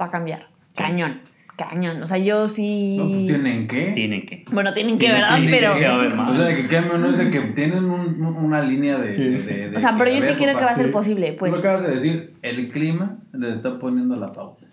va 0.00 0.06
a 0.06 0.10
cambiar. 0.10 0.48
Cañón, 0.74 1.20
cañón. 1.56 2.02
O 2.02 2.06
sea, 2.06 2.16
yo 2.18 2.48
sí... 2.48 2.96
No, 2.98 3.04
pues 3.08 3.26
tienen 3.26 3.68
que. 3.68 3.90
Tienen 3.92 4.24
que. 4.26 4.44
Bueno, 4.50 4.72
tienen 4.72 4.94
que, 4.98 5.06
Tienen 5.06 5.20
¿verdad? 5.20 5.36
que- 5.40 5.48
Pero... 5.50 5.72
tienen 5.74 5.78
que 5.80 5.86
haber 5.86 6.14
más. 6.14 6.30
O 6.30 6.34
sea, 6.34 6.44
de 6.46 6.56
que 6.56 6.66
cambio 6.68 6.98
no 6.98 7.06
es 7.08 7.18
de 7.18 7.30
que 7.30 7.40
tienen 7.40 7.84
un- 7.84 8.22
un- 8.22 8.36
una 8.36 8.62
línea 8.62 8.96
de, 8.98 9.12
de- 9.16 9.42
de- 9.42 9.70
de 9.70 9.76
O 9.76 9.80
sea, 9.80 9.94
pero 9.98 10.10
yo 10.10 10.22
sí 10.22 10.32
creo 10.34 10.58
que 10.58 10.64
va 10.64 10.70
a 10.70 10.74
ser 10.74 10.90
posible, 10.90 11.34
pues. 11.34 11.52
Lo 11.52 11.58
acabas 11.58 11.82
de 11.82 11.94
decir, 11.94 12.34
el 12.42 12.70
clima 12.70 13.18
le 13.32 13.52
está 13.52 13.78
poniendo 13.78 14.16
la 14.16 14.32
pauta. 14.32 14.64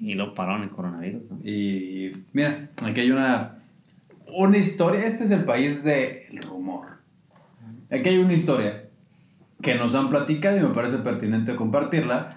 Y 0.00 0.14
luego 0.14 0.34
pararon 0.34 0.62
el 0.64 0.70
coronavirus, 0.70 1.22
¿no? 1.30 1.38
Y 1.44 2.12
mira, 2.32 2.68
aquí 2.84 3.00
hay 3.00 3.10
una, 3.10 3.57
una 4.36 4.58
historia. 4.58 5.06
Este 5.06 5.24
es 5.24 5.30
el 5.30 5.44
país 5.44 5.82
del 5.84 6.38
rumor. 6.48 6.86
Aquí 7.90 8.08
hay 8.10 8.18
una 8.18 8.34
historia 8.34 8.84
que 9.62 9.74
nos 9.76 9.94
han 9.94 10.08
platicado 10.10 10.56
y 10.56 10.60
me 10.60 10.68
parece 10.68 10.98
pertinente 10.98 11.56
compartirla. 11.56 12.36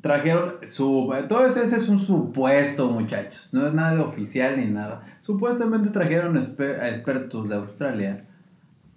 trajeron 0.00 0.56
su... 0.68 1.12
Todo 1.28 1.46
ese 1.46 1.64
es 1.64 1.88
un 1.88 2.00
supuesto, 2.00 2.90
muchachos. 2.90 3.52
No 3.54 3.66
es 3.66 3.74
nada 3.74 3.94
de 3.96 4.00
oficial 4.02 4.58
ni 4.58 4.66
nada. 4.66 5.04
Supuestamente 5.20 5.90
trajeron 5.90 6.36
a 6.36 6.88
expertos 6.88 7.48
de 7.48 7.54
Australia 7.54 8.24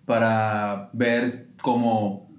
para 0.06 0.90
ver 0.94 1.32
cómo 1.62 2.30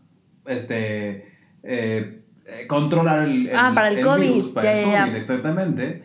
este 0.47 1.29
eh, 1.63 2.23
eh, 2.47 2.67
controlar 2.67 3.29
el, 3.29 3.49
el- 3.49 3.57
Ah, 3.57 3.73
para 3.75 3.91
el 3.91 4.01
COVID. 4.01 4.21
virus, 4.35 4.49
para 4.53 4.65
Ya, 4.73 4.81
el 4.81 4.91
ya. 4.91 5.05
COVID, 5.05 5.17
exactamente. 5.17 6.03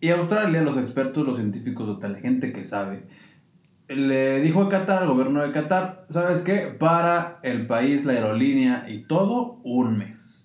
Y 0.00 0.08
Australia, 0.10 0.62
los 0.62 0.76
expertos, 0.76 1.26
los 1.26 1.36
científicos, 1.36 1.88
o 1.88 1.98
tal, 1.98 2.12
la 2.14 2.18
gente 2.20 2.52
que 2.52 2.64
sabe, 2.64 3.02
le 3.96 4.40
dijo 4.40 4.62
a 4.62 4.68
Qatar, 4.68 5.02
al 5.02 5.08
gobierno 5.08 5.42
de 5.42 5.52
Qatar, 5.52 6.06
¿sabes 6.10 6.42
qué? 6.42 6.74
Para 6.78 7.38
el 7.42 7.66
país, 7.66 8.04
la 8.04 8.12
aerolínea 8.12 8.86
y 8.88 9.04
todo, 9.04 9.60
un 9.64 9.98
mes. 9.98 10.44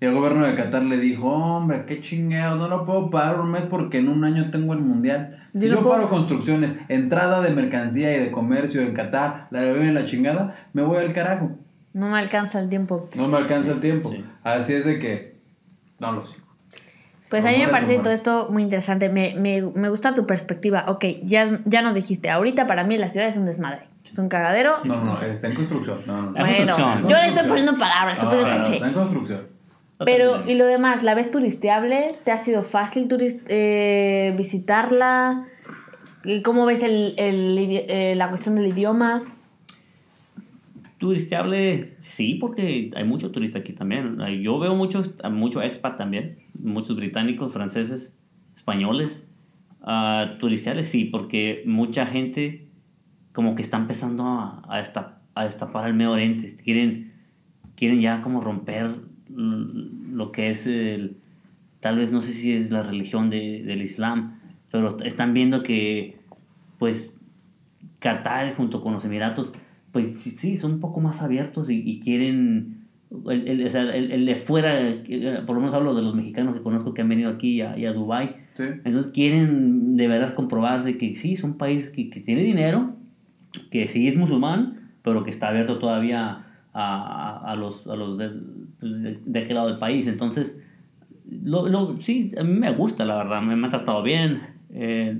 Y 0.00 0.06
el 0.06 0.14
gobierno 0.14 0.44
de 0.44 0.54
Qatar 0.54 0.82
le 0.82 0.98
dijo, 0.98 1.28
hombre, 1.32 1.84
qué 1.86 2.00
chingados, 2.00 2.58
no 2.58 2.68
lo 2.68 2.84
puedo 2.84 3.10
pagar 3.10 3.40
un 3.40 3.50
mes 3.50 3.64
porque 3.66 3.98
en 3.98 4.08
un 4.08 4.24
año 4.24 4.50
tengo 4.50 4.72
el 4.74 4.80
mundial. 4.80 5.28
Yo 5.54 5.60
Si 5.60 5.68
no 5.68 5.76
yo 5.76 5.82
puedo- 5.82 5.94
paro 5.96 6.08
construcciones, 6.10 6.76
entrada 6.88 7.40
de 7.40 7.50
mercancía 7.50 8.14
y 8.16 8.20
de 8.20 8.30
comercio 8.30 8.82
en 8.82 8.92
Qatar, 8.92 9.46
la 9.50 9.60
aerolínea 9.60 9.90
y 9.92 9.94
la 9.94 10.06
chingada, 10.06 10.68
me 10.72 10.82
voy 10.82 10.98
al 10.98 11.12
carajo. 11.12 11.52
No 11.92 12.08
me 12.10 12.18
alcanza 12.18 12.60
el 12.60 12.68
tiempo. 12.68 13.08
No 13.16 13.28
me 13.28 13.36
alcanza 13.38 13.70
el 13.70 13.80
tiempo. 13.80 14.10
Sí. 14.10 14.24
Así 14.42 14.74
es 14.74 14.84
de 14.84 14.98
que, 14.98 15.36
no 16.00 16.12
lo 16.12 16.22
sé. 16.22 16.36
Pues 17.34 17.46
a 17.46 17.50
mí 17.50 17.58
me 17.58 17.68
parece 17.68 17.98
todo 17.98 18.12
esto 18.12 18.48
muy 18.50 18.62
interesante. 18.62 19.08
Me, 19.08 19.34
me, 19.36 19.60
me 19.74 19.88
gusta 19.88 20.14
tu 20.14 20.24
perspectiva. 20.26 20.84
Ok, 20.88 21.04
ya, 21.24 21.60
ya 21.64 21.82
nos 21.82 21.94
dijiste, 21.94 22.30
ahorita 22.30 22.66
para 22.66 22.84
mí 22.84 22.96
la 22.96 23.08
ciudad 23.08 23.26
es 23.28 23.36
un 23.36 23.44
desmadre. 23.46 23.88
Es 24.08 24.18
un 24.18 24.28
cagadero. 24.28 24.84
No, 24.84 25.02
no, 25.04 25.14
está 25.14 25.48
en 25.48 25.54
construcción. 25.54 26.02
No, 26.06 26.22
no, 26.22 26.30
no. 26.30 26.38
Ah, 26.38 26.40
Bueno, 26.40 26.74
construcción. 26.76 27.02
yo 27.10 27.16
le 27.16 27.26
estoy 27.26 27.48
poniendo 27.48 27.76
palabras, 27.76 28.18
Ah, 28.20 28.22
estúpido 28.22 28.42
claro, 28.44 28.62
caché. 28.62 28.74
está 28.74 28.86
en 28.88 28.94
construcción. 28.94 29.40
Pero, 30.04 30.42
¿y 30.46 30.54
lo 30.54 30.66
demás? 30.66 31.02
¿La 31.02 31.14
ves 31.14 31.30
turisteable? 31.30 32.16
¿Te 32.24 32.30
ha 32.32 32.36
sido 32.36 32.62
fácil 32.62 33.08
eh, 33.48 34.34
visitarla? 34.36 35.46
¿Y 36.24 36.42
¿Cómo 36.42 36.66
ves 36.66 36.82
el, 36.82 37.14
el 37.18 37.58
idi- 37.58 37.84
eh, 37.88 38.14
la 38.16 38.28
cuestión 38.28 38.54
del 38.54 38.66
idioma? 38.68 39.22
Turisteable, 41.08 41.98
sí, 42.00 42.36
porque 42.36 42.90
hay 42.96 43.04
mucho 43.04 43.30
turista 43.30 43.58
aquí 43.58 43.74
también. 43.74 44.16
Yo 44.42 44.58
veo 44.58 44.74
mucho, 44.74 45.02
mucho 45.30 45.60
expat 45.60 45.98
también, 45.98 46.38
muchos 46.58 46.96
británicos, 46.96 47.52
franceses, 47.52 48.16
españoles. 48.56 49.28
Turisteable, 50.40 50.82
sí, 50.82 51.04
porque 51.04 51.62
mucha 51.66 52.06
gente 52.06 52.68
como 53.34 53.54
que 53.54 53.60
está 53.60 53.76
empezando 53.76 54.24
a, 54.24 54.62
a, 54.66 54.82
destap- 54.82 55.16
a 55.34 55.44
destapar 55.44 55.86
el 55.88 55.92
Medio 55.92 56.12
Oriente. 56.12 56.56
Quieren, 56.64 57.12
quieren 57.76 58.00
ya 58.00 58.22
como 58.22 58.40
romper 58.40 58.94
lo 59.28 60.32
que 60.32 60.48
es 60.48 60.66
el, 60.66 61.18
tal 61.80 61.98
vez 61.98 62.12
no 62.12 62.22
sé 62.22 62.32
si 62.32 62.52
es 62.54 62.70
la 62.70 62.82
religión 62.82 63.28
de- 63.28 63.62
del 63.62 63.82
Islam, 63.82 64.38
pero 64.70 64.96
están 65.04 65.34
viendo 65.34 65.62
que 65.62 66.16
pues 66.78 67.14
Qatar 67.98 68.54
junto 68.56 68.82
con 68.82 68.94
los 68.94 69.04
Emiratos, 69.04 69.52
pues 69.94 70.18
sí, 70.20 70.58
son 70.58 70.72
un 70.72 70.80
poco 70.80 71.00
más 71.00 71.22
abiertos 71.22 71.70
y, 71.70 71.76
y 71.82 72.00
quieren, 72.00 72.80
el, 73.30 73.48
el, 73.48 73.60
el- 73.76 74.12
el 74.12 74.26
de 74.26 74.34
fuera, 74.34 74.78
eh, 74.80 75.40
por 75.46 75.54
lo 75.54 75.60
menos 75.62 75.74
hablo 75.74 75.94
de 75.94 76.02
los 76.02 76.14
mexicanos 76.14 76.54
que 76.54 76.62
conozco 76.62 76.92
que 76.92 77.00
han 77.00 77.08
venido 77.08 77.30
aquí 77.30 77.52
y 77.52 77.60
a, 77.62 77.78
y 77.78 77.86
a 77.86 77.92
Dubái, 77.94 78.36
Sí. 78.54 78.64
entonces 78.84 79.10
quieren 79.12 79.96
de 79.96 80.06
verdad 80.08 80.34
comprobarse 80.34 80.98
que 80.98 81.16
sí, 81.16 81.32
es 81.32 81.42
un 81.44 81.54
país 81.56 81.88
que, 81.90 82.10
que 82.10 82.20
tiene 82.20 82.42
dinero, 82.42 82.94
que 83.70 83.88
sí 83.88 84.06
es 84.08 84.16
musulmán, 84.16 84.90
pero 85.02 85.22
que 85.24 85.30
está 85.30 85.48
abierto 85.48 85.78
todavía 85.78 86.44
a, 86.72 87.40
a, 87.42 87.52
a 87.52 87.56
los, 87.56 87.86
a 87.86 87.94
los 87.96 88.18
de, 88.18 88.30
de, 88.82 89.18
de 89.24 89.38
aquel 89.38 89.54
lado 89.54 89.68
del 89.68 89.78
país. 89.78 90.06
Entonces, 90.08 90.60
lo, 91.42 91.68
lo, 91.68 92.00
sí, 92.02 92.32
a 92.38 92.42
mí 92.42 92.58
me 92.58 92.72
gusta, 92.72 93.04
la 93.04 93.16
verdad, 93.16 93.42
me, 93.42 93.54
me 93.56 93.68
ha 93.68 93.70
tratado 93.70 94.02
bien. 94.02 94.40
Eh, 94.72 95.18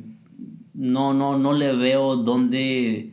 no, 0.75 1.15
no, 1.15 1.39
no 1.39 1.53
le 1.53 1.75
veo 1.77 2.17
dónde, 2.17 3.11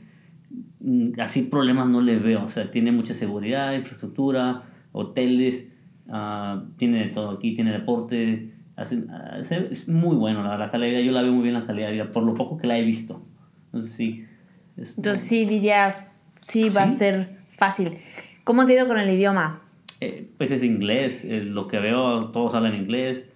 así 1.20 1.44
problemas 1.44 1.88
no 1.88 2.02
le 2.02 2.18
veo. 2.18 2.46
O 2.46 2.50
sea, 2.50 2.72
tiene 2.72 2.92
mucha 2.92 3.14
seguridad, 3.14 3.74
infraestructura, 3.74 4.64
hoteles, 4.92 5.68
ah, 6.10 6.64
tiene 6.78 7.00
de 7.06 7.10
todo 7.10 7.32
aquí, 7.32 7.56
tiene 7.56 7.72
deporte. 7.72 8.54
hace- 8.78 9.04
ah, 9.10 9.40
se- 9.44 9.72
es 9.74 9.88
muy 9.88 10.16
bueno, 10.16 10.42
la, 10.44 10.58
la 10.58 10.72
calidad 10.72 10.88
de 10.88 11.02
vida, 11.02 11.06
yo 11.06 11.12
la 11.12 11.22
veo 11.22 11.34
muy 11.34 11.44
bien 11.44 11.54
la 11.54 11.66
calidad 11.68 11.88
de 11.88 11.94
vida, 11.94 12.12
por 12.12 12.24
lo 12.24 12.34
poco 12.34 12.58
que 12.58 12.66
la 12.68 12.78
he 12.80 12.84
visto. 12.84 13.22
Entonces, 13.66 13.94
sí. 13.96 14.26
es- 14.78 14.96
Entonces 14.98 15.24
sí 15.24 15.46
dirías, 15.46 16.08
sí 16.48 16.70
va 16.70 16.84
a 16.84 16.90
Sí. 16.90 16.98
ser 16.98 17.38
fácil. 17.50 17.98
¿Cómo 18.44 18.66
te 18.66 18.72
ha 18.74 18.76
ido 18.78 18.88
con 18.88 18.98
el 19.00 19.10
idioma? 19.10 19.62
eh, 20.04 20.28
pues 20.40 20.50
es 20.50 20.64
inglés, 20.64 21.24
eh, 21.26 21.42
lo 21.44 21.68
que 21.68 21.78
veo, 21.78 22.30
todos 22.32 22.56
hablan 22.56 22.74
inglés. 22.76 23.28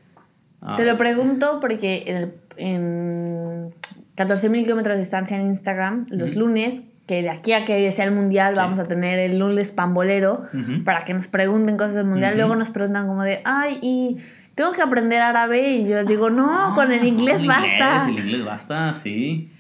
Ah, 0.62 0.74
Te 0.78 0.84
lo 0.86 0.98
pregunto 0.98 1.60
porque 1.62 2.06
en, 2.08 2.18
el- 2.18 2.34
en 2.58 3.70
14.000 4.16 4.64
kilómetros 4.64 4.96
de 4.96 5.02
distancia 5.02 5.40
en 5.40 5.46
Instagram, 5.48 6.08
los 6.10 6.36
lunes, 6.36 6.82
que 7.08 7.22
de 7.22 7.30
aquí 7.30 7.54
a 7.54 7.66
que 7.66 7.92
sea 7.92 8.06
el 8.06 8.12
mundial 8.12 8.54
Sí. 8.56 8.60
vamos 8.60 8.80
a 8.80 8.88
tener 8.88 9.20
el 9.20 9.38
lunes 9.40 9.72
pambolero 9.72 10.44
para 10.84 11.04
que 11.04 11.14
nos 11.14 11.28
pregunten 11.28 11.78
cosas 11.78 11.96
del 11.96 12.06
mundial. 12.06 12.36
Luego 12.36 12.56
nos 12.56 12.70
preguntan 12.72 13.08
como 13.08 13.24
de, 13.24 13.42
ay, 13.46 13.78
y 13.82 14.18
tengo 14.56 14.72
que 14.72 14.82
aprender 14.82 15.22
árabe. 15.22 15.76
Y 15.76 15.88
yo 15.88 15.96
les 15.98 16.08
digo, 16.08 16.30
no, 16.30 16.74
con 16.74 16.92
el 16.92 17.06
inglés 17.06 17.42
el 17.42 17.48
basta. 17.48 18.08
el 18.10 18.18
inglés 18.20 18.46
basta, 18.46 18.96
sí. 18.96 19.52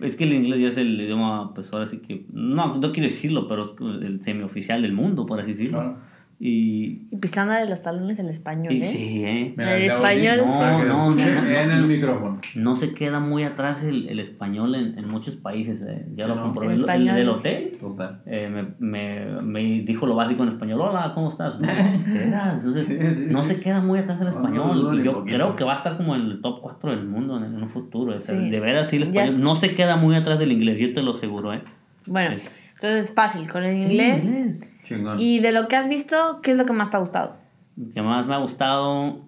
Es 0.00 0.16
que 0.16 0.24
el 0.24 0.32
inglés 0.32 0.60
ya 0.60 0.68
es 0.68 0.76
el 0.76 1.00
idioma, 1.00 1.54
pues 1.54 1.72
ahora 1.72 1.86
sí 1.86 1.98
que, 1.98 2.24
no, 2.32 2.76
no 2.76 2.92
quiero 2.92 3.08
decirlo, 3.08 3.46
pero 3.46 3.76
es 3.78 4.02
el 4.02 4.20
semioficial 4.22 4.82
del 4.82 4.92
mundo, 4.92 5.26
por 5.26 5.40
así 5.40 5.52
decirlo. 5.52 5.78
Claro. 5.78 6.11
Y, 6.44 7.06
Y 7.12 7.16
pisándole 7.18 7.68
los 7.70 7.82
talones 7.82 8.18
el 8.18 8.28
español, 8.28 8.72
y 8.72 8.82
¿eh? 8.82 8.84
sí, 8.86 9.24
¿eh? 9.24 9.54
Mira, 9.56 9.76
El 9.76 9.86
ya 9.86 9.94
español- 9.94 10.38
No, 10.44 10.60
no, 10.60 10.84
no, 10.84 11.10
no. 11.14 11.22
En 11.22 11.70
el 11.70 11.86
micrófono. 11.86 12.40
No 12.56 12.74
se 12.74 12.94
queda 12.94 13.20
muy 13.20 13.44
atrás 13.44 13.84
el, 13.84 14.08
el 14.08 14.18
español 14.18 14.74
en, 14.74 14.98
en 14.98 15.06
muchos 15.06 15.36
países, 15.36 15.80
eh. 15.82 16.04
Ya 16.16 16.26
lo 16.26 16.42
comprobé. 16.42 16.74
El 16.74 16.88
El, 16.90 17.04
del 17.14 17.28
hotel 17.28 17.76
Total. 17.80 18.22
eh, 18.26 18.48
me, 18.50 18.74
me, 18.80 19.40
me 19.40 19.60
dijo 19.82 20.04
lo 20.04 20.16
básico 20.16 20.42
en 20.42 20.48
español. 20.48 20.80
Hola, 20.80 21.12
¿cómo 21.14 21.30
estás? 21.30 21.54
Entonces, 21.60 22.86
Sí, 22.88 22.96
sí, 22.98 23.26
no 23.30 23.44
se 23.44 23.60
queda 23.60 23.80
muy 23.80 24.00
atrás 24.00 24.20
el 24.20 24.26
No, 24.26 24.32
no 24.32 24.38
español. 24.40 25.02
Yo 25.04 25.12
poquito. 25.12 25.36
creo 25.36 25.54
que 25.54 25.62
va 25.62 25.74
a 25.74 25.76
estar 25.76 25.96
como 25.96 26.16
en 26.16 26.22
el 26.22 26.40
top 26.40 26.60
4 26.60 26.90
del 26.90 27.04
mundo 27.06 27.36
en, 27.36 27.44
en 27.44 27.62
un 27.62 27.68
futuro. 27.70 28.16
O 28.16 28.18
sea, 28.18 28.36
Sí. 28.36 28.50
De 28.50 28.58
veras, 28.58 28.88
sí, 28.88 28.96
el 28.96 29.12
Ya 29.12 29.22
español 29.26 29.44
no 29.44 29.54
se 29.54 29.70
queda 29.76 29.94
muy 29.96 30.16
atrás 30.16 30.40
del 30.40 30.50
inglés, 30.50 30.76
yo 30.80 30.92
te 30.92 31.02
lo 31.02 31.14
aseguro, 31.14 31.52
¿eh? 31.52 31.62
Bueno, 32.06 32.34
Es- 32.34 32.50
entonces 32.74 33.04
es 33.10 33.14
fácil 33.14 33.48
con 33.48 33.62
el 33.62 33.76
inglés. 33.80 34.24
Sí, 34.24 34.28
inglés. 34.32 34.68
Chingón. 34.84 35.18
Y 35.20 35.40
de 35.40 35.52
lo 35.52 35.68
que 35.68 35.76
has 35.76 35.88
visto, 35.88 36.40
¿qué 36.42 36.52
es 36.52 36.56
lo 36.56 36.64
que 36.64 36.72
más 36.72 36.90
te 36.90 36.96
ha 36.96 37.00
gustado? 37.00 37.36
Lo 37.76 37.92
que 37.92 38.02
más 38.02 38.26
me 38.26 38.34
ha 38.34 38.38
gustado 38.38 39.20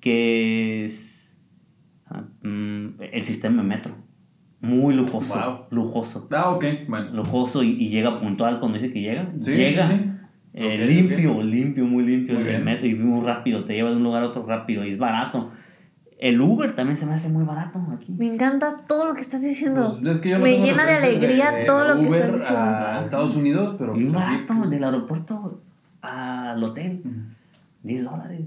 que 0.00 0.84
es 0.86 1.28
ah, 2.08 2.22
mm, 2.42 2.86
el 3.12 3.24
sistema 3.24 3.62
de 3.62 3.68
metro. 3.68 3.94
Muy 4.60 4.94
lujoso. 4.94 5.34
Wow. 5.34 5.58
Lujoso. 5.70 6.28
Ah, 6.32 6.50
ok. 6.50 6.64
Bueno. 6.88 7.10
Lujoso 7.12 7.62
y, 7.62 7.70
y 7.82 7.88
llega 7.88 8.18
puntual 8.18 8.58
cuando 8.58 8.78
dice 8.78 8.92
que 8.92 9.00
llega. 9.00 9.30
Sí, 9.42 9.52
llega. 9.52 9.88
sí. 9.88 10.00
eh, 10.54 10.78
limpio, 10.86 11.42
limpio, 11.42 11.84
muy 11.84 12.04
limpio 12.04 12.34
Muy 12.34 12.42
el 12.44 12.48
bien. 12.48 12.64
metro 12.64 12.86
y 12.86 12.94
muy 12.94 13.24
rápido. 13.24 13.64
Te 13.64 13.74
lleva 13.74 13.90
de 13.90 13.96
un 13.96 14.02
lugar 14.04 14.22
a 14.22 14.26
otro 14.28 14.44
rápido 14.46 14.84
y 14.84 14.92
es 14.92 14.98
barato. 14.98 15.52
El 16.18 16.40
Uber 16.40 16.74
también 16.74 16.96
se 16.96 17.04
me 17.04 17.12
hace 17.14 17.28
muy 17.28 17.44
barato 17.44 17.78
aquí. 17.94 18.14
Me 18.16 18.26
encanta 18.32 18.76
todo 18.88 19.06
lo 19.08 19.14
que 19.14 19.20
estás 19.20 19.42
diciendo. 19.42 19.96
Pues, 20.00 20.16
es 20.16 20.22
que 20.22 20.30
yo 20.30 20.38
no 20.38 20.44
Me 20.44 20.58
llena 20.58 20.86
de 20.86 20.94
alegría 20.94 21.64
todo 21.66 21.86
lo 21.88 21.96
que 21.96 22.06
estás 22.06 22.32
diciendo. 22.32 22.58
a 22.64 23.02
Estados 23.04 23.36
Unidos, 23.36 23.76
pero 23.78 23.94
Y 23.96 24.02
pues, 24.04 24.12
barato, 24.14 24.52
aquí- 24.54 24.70
del 24.70 24.84
aeropuerto 24.84 25.60
al 26.00 26.62
hotel. 26.64 27.02
Ujú. 27.04 27.14
10 27.82 28.04
dólares. 28.04 28.40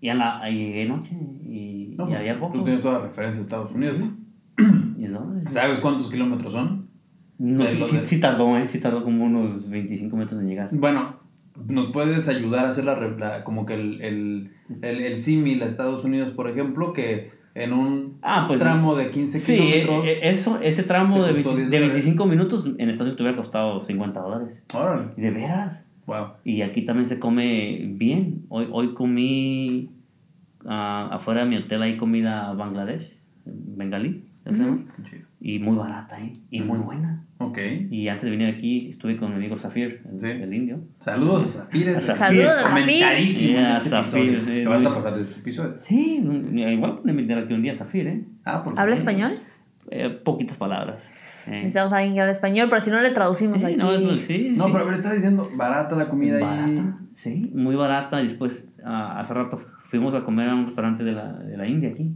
Y, 0.00 0.08
a 0.08 0.14
la, 0.14 0.40
ahí 0.40 0.56
llegué 0.58 0.86
noche 0.88 1.10
y, 1.14 1.94
No, 1.96 2.04
y 2.04 2.08
pues, 2.08 2.18
había 2.20 2.38
poco. 2.40 2.58
tú 2.58 2.64
tienes 2.64 2.82
toda 2.82 2.98
la 2.98 3.04
referencia 3.06 3.38
de 3.38 3.42
Estados 3.44 3.72
Unidos, 3.72 3.96
¿no? 3.98 4.12
10 4.96 5.12
dólares. 5.14 5.44
¿Sabes 5.52 5.78
cuántos 5.80 6.10
kilómetros 6.10 6.52
son? 6.52 6.86
No, 7.38 7.64
de 7.64 7.70
sí, 7.70 7.82
sí, 7.88 7.96
de- 7.98 8.06
sí 8.06 8.20
tardó, 8.20 8.56
¿eh? 8.58 8.66
Sí 8.68 8.78
tardó 8.80 9.04
como 9.04 9.24
unos 9.24 9.68
25 9.70 10.16
minutos 10.16 10.38
en 10.40 10.48
llegar. 10.48 10.68
Bueno, 10.72 11.15
¿nos 11.68 11.86
puedes 11.86 12.28
ayudar 12.28 12.66
a 12.66 12.68
hacer 12.70 12.84
la, 12.84 12.98
la- 13.00 13.44
como 13.44 13.66
que 13.66 13.74
el, 13.74 14.00
el, 14.02 14.50
el, 14.82 15.00
el 15.02 15.18
símil 15.18 15.62
a 15.62 15.66
Estados 15.66 16.04
Unidos, 16.04 16.30
por 16.30 16.48
ejemplo, 16.48 16.92
que 16.92 17.30
en 17.54 17.72
un 17.72 18.18
Ah, 18.22 18.44
pues. 18.48 18.60
tramo 18.60 18.94
de 18.94 19.10
15 19.10 19.40
Sí, 19.40 19.52
eh, 19.54 19.80
kilómetros... 19.82 20.06
eh, 20.06 20.18
eso, 20.28 20.60
ese 20.60 20.82
tramo 20.82 21.22
de, 21.22 21.32
costó 21.42 21.48
20 21.56 21.56
10 21.56 21.70
de 21.70 21.76
dólares. 21.78 21.94
25 22.04 22.26
minutos 22.26 22.66
en 22.66 22.90
Estados 22.90 23.00
Unidos 23.00 23.16
te 23.16 23.22
hubiera 23.22 23.36
costado 23.38 23.80
50 23.82 24.20
dólares. 24.20 24.62
Órale, 24.74 25.08
¿De 25.16 25.30
veras? 25.30 25.82
wow. 26.06 26.26
Y 26.44 26.62
aquí 26.62 26.82
también 26.84 27.08
se 27.08 27.18
come 27.18 27.80
bien. 27.94 28.44
Hoy, 28.48 28.68
hoy 28.70 28.94
comí 28.94 29.90
ah, 30.66 31.08
afuera 31.12 31.44
de 31.44 31.48
mi 31.50 31.56
hotel, 31.56 31.82
hay 31.82 31.96
comida 31.96 32.52
bangladesh, 32.52 33.10
bengalí, 33.44 34.24
¿se 34.44 34.52
llama? 34.52 34.84
Y 35.48 35.60
muy 35.60 35.76
barata, 35.76 36.18
¿eh? 36.20 36.40
Y 36.50 36.60
muy 36.60 36.78
buena. 36.78 37.22
Ok. 37.38 37.58
Y 37.90 38.08
antes 38.08 38.24
de 38.24 38.30
venir 38.30 38.52
aquí 38.52 38.88
estuve 38.90 39.16
con 39.16 39.30
mi 39.30 39.36
amigo 39.36 39.56
Zafir, 39.56 40.02
el, 40.12 40.18
Sí. 40.18 40.26
el 40.26 40.52
indio. 40.52 40.80
Saludos 40.98 41.56
a 41.56 41.60
Zafir. 41.66 41.88
A 41.90 42.00
Zafir. 42.00 42.16
Saludos 42.16 42.48
a 42.48 42.62
Zafir. 42.68 42.70
Comentadísimo 42.84 43.58
en 43.58 43.64
Yeah, 43.64 43.76
este 43.78 43.90
Zafir, 43.90 44.22
episodio. 44.22 44.40
sí, 44.40 44.46
Te 44.46 44.66
vas 44.66 44.82
muy- 44.82 44.90
a 44.90 44.94
pasar 44.96 45.14
de 45.16 45.22
este 45.22 45.38
episodio. 45.40 45.74
Sí, 45.82 46.20
igual 46.56 47.00
invitar 47.04 47.38
aquí 47.38 47.54
un 47.54 47.62
día 47.62 47.72
a 47.74 47.76
Zafir, 47.76 48.06
¿eh? 48.08 48.24
Ah, 48.44 48.64
por 48.64 48.78
¿Habla 48.80 48.94
español? 48.94 49.38
eh, 49.92 50.08
poquitas 50.24 50.56
palabras. 50.56 51.46
Eh, 51.48 51.52
Necesitamos 51.58 51.92
a 51.92 51.98
alguien 51.98 52.14
que 52.14 52.20
hable 52.22 52.32
español, 52.32 52.66
pero 52.68 52.80
si 52.80 52.90
no 52.90 53.00
le 53.00 53.10
traducimos 53.10 53.60
sí, 53.60 53.66
aquí. 53.66 53.76
no, 53.76 53.86
pues 53.86 54.20
sí, 54.22 54.54
No, 54.56 54.64
sí. 54.66 54.70
pero 54.72 54.84
a 54.84 54.86
ver, 54.88 54.94
estás 54.96 55.14
diciendo 55.14 55.48
barata 55.54 55.94
la 55.94 56.08
comida 56.08 56.38
ahí. 56.38 56.42
barata, 56.42 56.98
sí, 57.14 57.52
muy 57.54 57.76
barata. 57.76 58.20
Y 58.20 58.26
después, 58.26 58.68
ah, 58.84 59.20
hace 59.20 59.32
rato 59.32 59.58
fuimos 59.78 60.12
a 60.16 60.24
comer 60.24 60.48
a 60.48 60.56
un 60.56 60.66
restaurante 60.66 61.04
de 61.04 61.12
la, 61.12 61.34
de 61.34 61.56
la 61.56 61.68
India 61.68 61.90
aquí. 61.90 62.10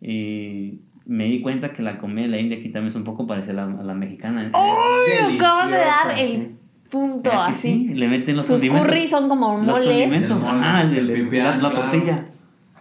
Y 0.00 0.80
me 1.06 1.24
di 1.24 1.40
cuenta 1.42 1.72
que 1.72 1.82
la 1.82 1.98
comida 1.98 2.22
de 2.22 2.28
la 2.28 2.38
India 2.40 2.58
aquí 2.58 2.70
también 2.70 2.88
es 2.88 2.94
un 2.96 3.04
poco 3.04 3.26
parecida 3.26 3.52
a 3.64 3.66
la, 3.66 3.80
a 3.80 3.82
la 3.82 3.94
mexicana. 3.94 4.46
¿eh? 4.46 4.50
¡Ay, 4.54 5.28
me 5.28 5.34
acabas 5.36 5.70
de 5.70 5.76
dar 5.76 6.18
el 6.18 6.50
punto 6.90 7.28
¿Verdad 7.30 7.46
que 7.46 7.52
así! 7.52 7.88
sí? 7.88 7.94
Le 7.94 8.08
meten 8.08 8.36
los 8.36 8.46
Sus 8.46 8.54
condimentos. 8.56 8.86
curry 8.88 9.06
son 9.06 9.28
como 9.28 9.56
Los 9.58 9.66
moles. 9.66 9.88
condimentos, 9.88 10.30
El 10.38 10.42
mole, 10.52 10.58
ajá, 10.66 10.82
el- 10.82 10.96
el 10.98 11.10
el- 11.10 11.38
la, 11.44 11.56
la 11.56 11.72
tortilla. 11.72 12.26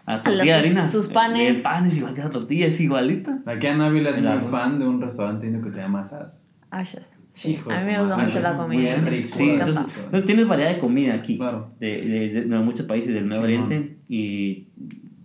La 0.06 0.14
Los- 0.16 0.24
tortilla 0.24 0.44
de 0.44 0.54
harina. 0.54 0.90
sus 0.92 1.08
panes. 1.08 1.56
El 1.56 1.62
pan 1.62 1.86
es 1.86 1.98
igual 1.98 2.14
que 2.14 2.22
la 2.22 2.30
tortilla, 2.30 2.68
es 2.68 2.80
igualita. 2.80 3.40
Aquí 3.46 3.68
en 3.68 3.82
Ávila 3.82 4.10
es 4.10 4.22
muy 4.22 4.40
fan 4.50 4.78
de 4.80 4.88
un 4.88 5.02
restaurante 5.02 5.48
indio 5.48 5.62
que 5.62 5.72
se 5.72 5.82
llama 5.82 6.04
Sas. 6.04 6.46
Ashes. 6.72 7.20
Sí, 7.34 7.60
a 7.70 7.80
mí 7.82 7.86
me 7.86 8.00
gusta 8.00 8.18
mucho 8.18 8.40
la 8.40 8.52
es 8.52 8.56
comida. 8.58 8.96
rico. 8.96 9.30
Sí, 9.36 9.50
entonces, 9.52 9.84
entonces 9.96 10.26
tienes 10.26 10.48
variedad 10.48 10.72
de 10.72 10.80
comida 10.80 11.14
aquí. 11.14 11.38
Claro. 11.38 11.70
De, 11.80 12.02
de, 12.02 12.30
de- 12.30 12.42
de 12.46 12.60
muchos 12.60 12.86
países 12.86 13.14
del 13.14 13.26
Medio. 13.26 13.42
Oriente. 13.44 13.98
Y 14.10 14.68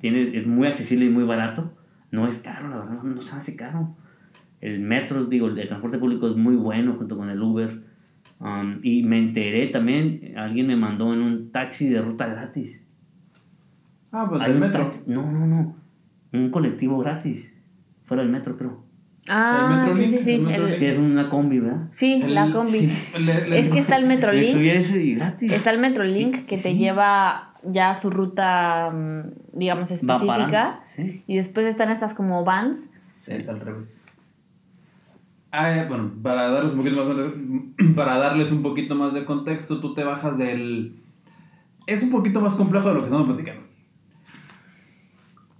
tienes, 0.00 0.34
es 0.34 0.46
muy 0.46 0.68
accesible 0.68 1.06
y 1.06 1.08
muy 1.10 1.24
barato. 1.24 1.72
No 2.10 2.26
es 2.26 2.38
caro, 2.38 2.68
la 2.68 2.76
verdad, 2.78 3.02
no, 3.02 3.20
se 3.20 3.34
hace 3.36 3.56
caro. 3.56 3.96
El 4.60 4.80
metro, 4.80 5.24
digo, 5.26 5.46
el 5.48 5.68
transporte 5.68 5.98
público 5.98 6.28
es 6.28 6.36
muy 6.36 6.56
bueno 6.56 6.94
junto 6.94 7.16
con 7.16 7.30
el 7.30 7.40
Uber. 7.40 7.82
Um, 8.40 8.78
y 8.82 9.02
me 9.02 9.18
enteré 9.18 9.66
también, 9.68 10.34
alguien 10.36 10.66
me 10.68 10.76
mandó 10.76 11.12
en 11.12 11.20
un 11.22 11.50
taxi 11.50 11.88
de 11.88 12.00
ruta 12.00 12.26
gratis. 12.26 12.80
Ah, 14.12 14.26
pues 14.28 14.40
Hay 14.40 14.52
del 14.52 14.60
metro. 14.60 14.84
taxi- 14.90 15.02
no, 15.06 15.30
no, 15.30 15.46
no. 15.46 15.76
Un 16.32 16.50
colectivo 16.50 16.98
gratis. 16.98 17.52
Fuera 18.04 18.22
del 18.22 18.32
metro, 18.32 18.56
creo. 18.56 18.84
Ah, 19.30 19.86
El 19.90 19.94
sí, 19.96 20.06
sí, 20.06 20.18
sí. 20.18 20.30
el 20.32 20.40
el- 20.40 20.46
Metrolink. 20.46 20.78
Que 20.78 20.92
es 20.92 20.98
una 20.98 21.28
combi, 21.28 21.58
¿verdad? 21.60 21.88
sí, 21.90 22.22
El- 22.24 22.34
la 22.34 22.50
combi. 22.50 22.78
sí. 22.80 22.92
Le- 23.18 23.48
le- 23.48 23.58
Es 23.58 23.68
que 23.68 23.78
está 23.78 23.96
el 23.96 24.06
Metrolink. 24.08 24.56
ese 24.56 25.04
y 25.04 25.14
gratis. 25.16 25.52
Está 25.52 25.70
el 25.70 25.78
Metrolink 25.78 26.46
que 26.46 26.56
te 26.56 26.74
lleva 26.76 27.47
ya 27.62 27.94
su 27.94 28.10
ruta, 28.10 28.90
mm, 28.90 29.58
digamos, 29.58 29.90
específica. 29.90 30.80
Sí. 30.86 31.22
Y 31.26 31.36
después 31.36 31.66
están 31.66 31.90
estas 31.90 32.14
como 32.14 32.44
vans. 32.44 32.90
Es 33.26 33.48
al 33.48 33.60
revés. 33.60 34.04
Ah, 35.50 35.84
bueno, 35.88 36.10
para 36.22 36.50
darles 36.50 36.74
un 36.74 36.78
poquito 36.80 37.04
más 37.04 37.16
de, 37.16 37.94
para 37.96 38.18
darles 38.18 38.52
un 38.52 38.62
poquito 38.62 38.94
más 38.94 39.14
de 39.14 39.24
contexto, 39.24 39.80
tú 39.80 39.94
te 39.94 40.04
bajas 40.04 40.38
del 40.38 40.98
es 41.88 42.02
un 42.02 42.10
poquito 42.10 42.42
más 42.42 42.54
complejo 42.54 42.88
de 42.88 42.94
lo 42.94 43.00
que 43.00 43.06
estamos 43.06 43.26
platicando. 43.26 43.62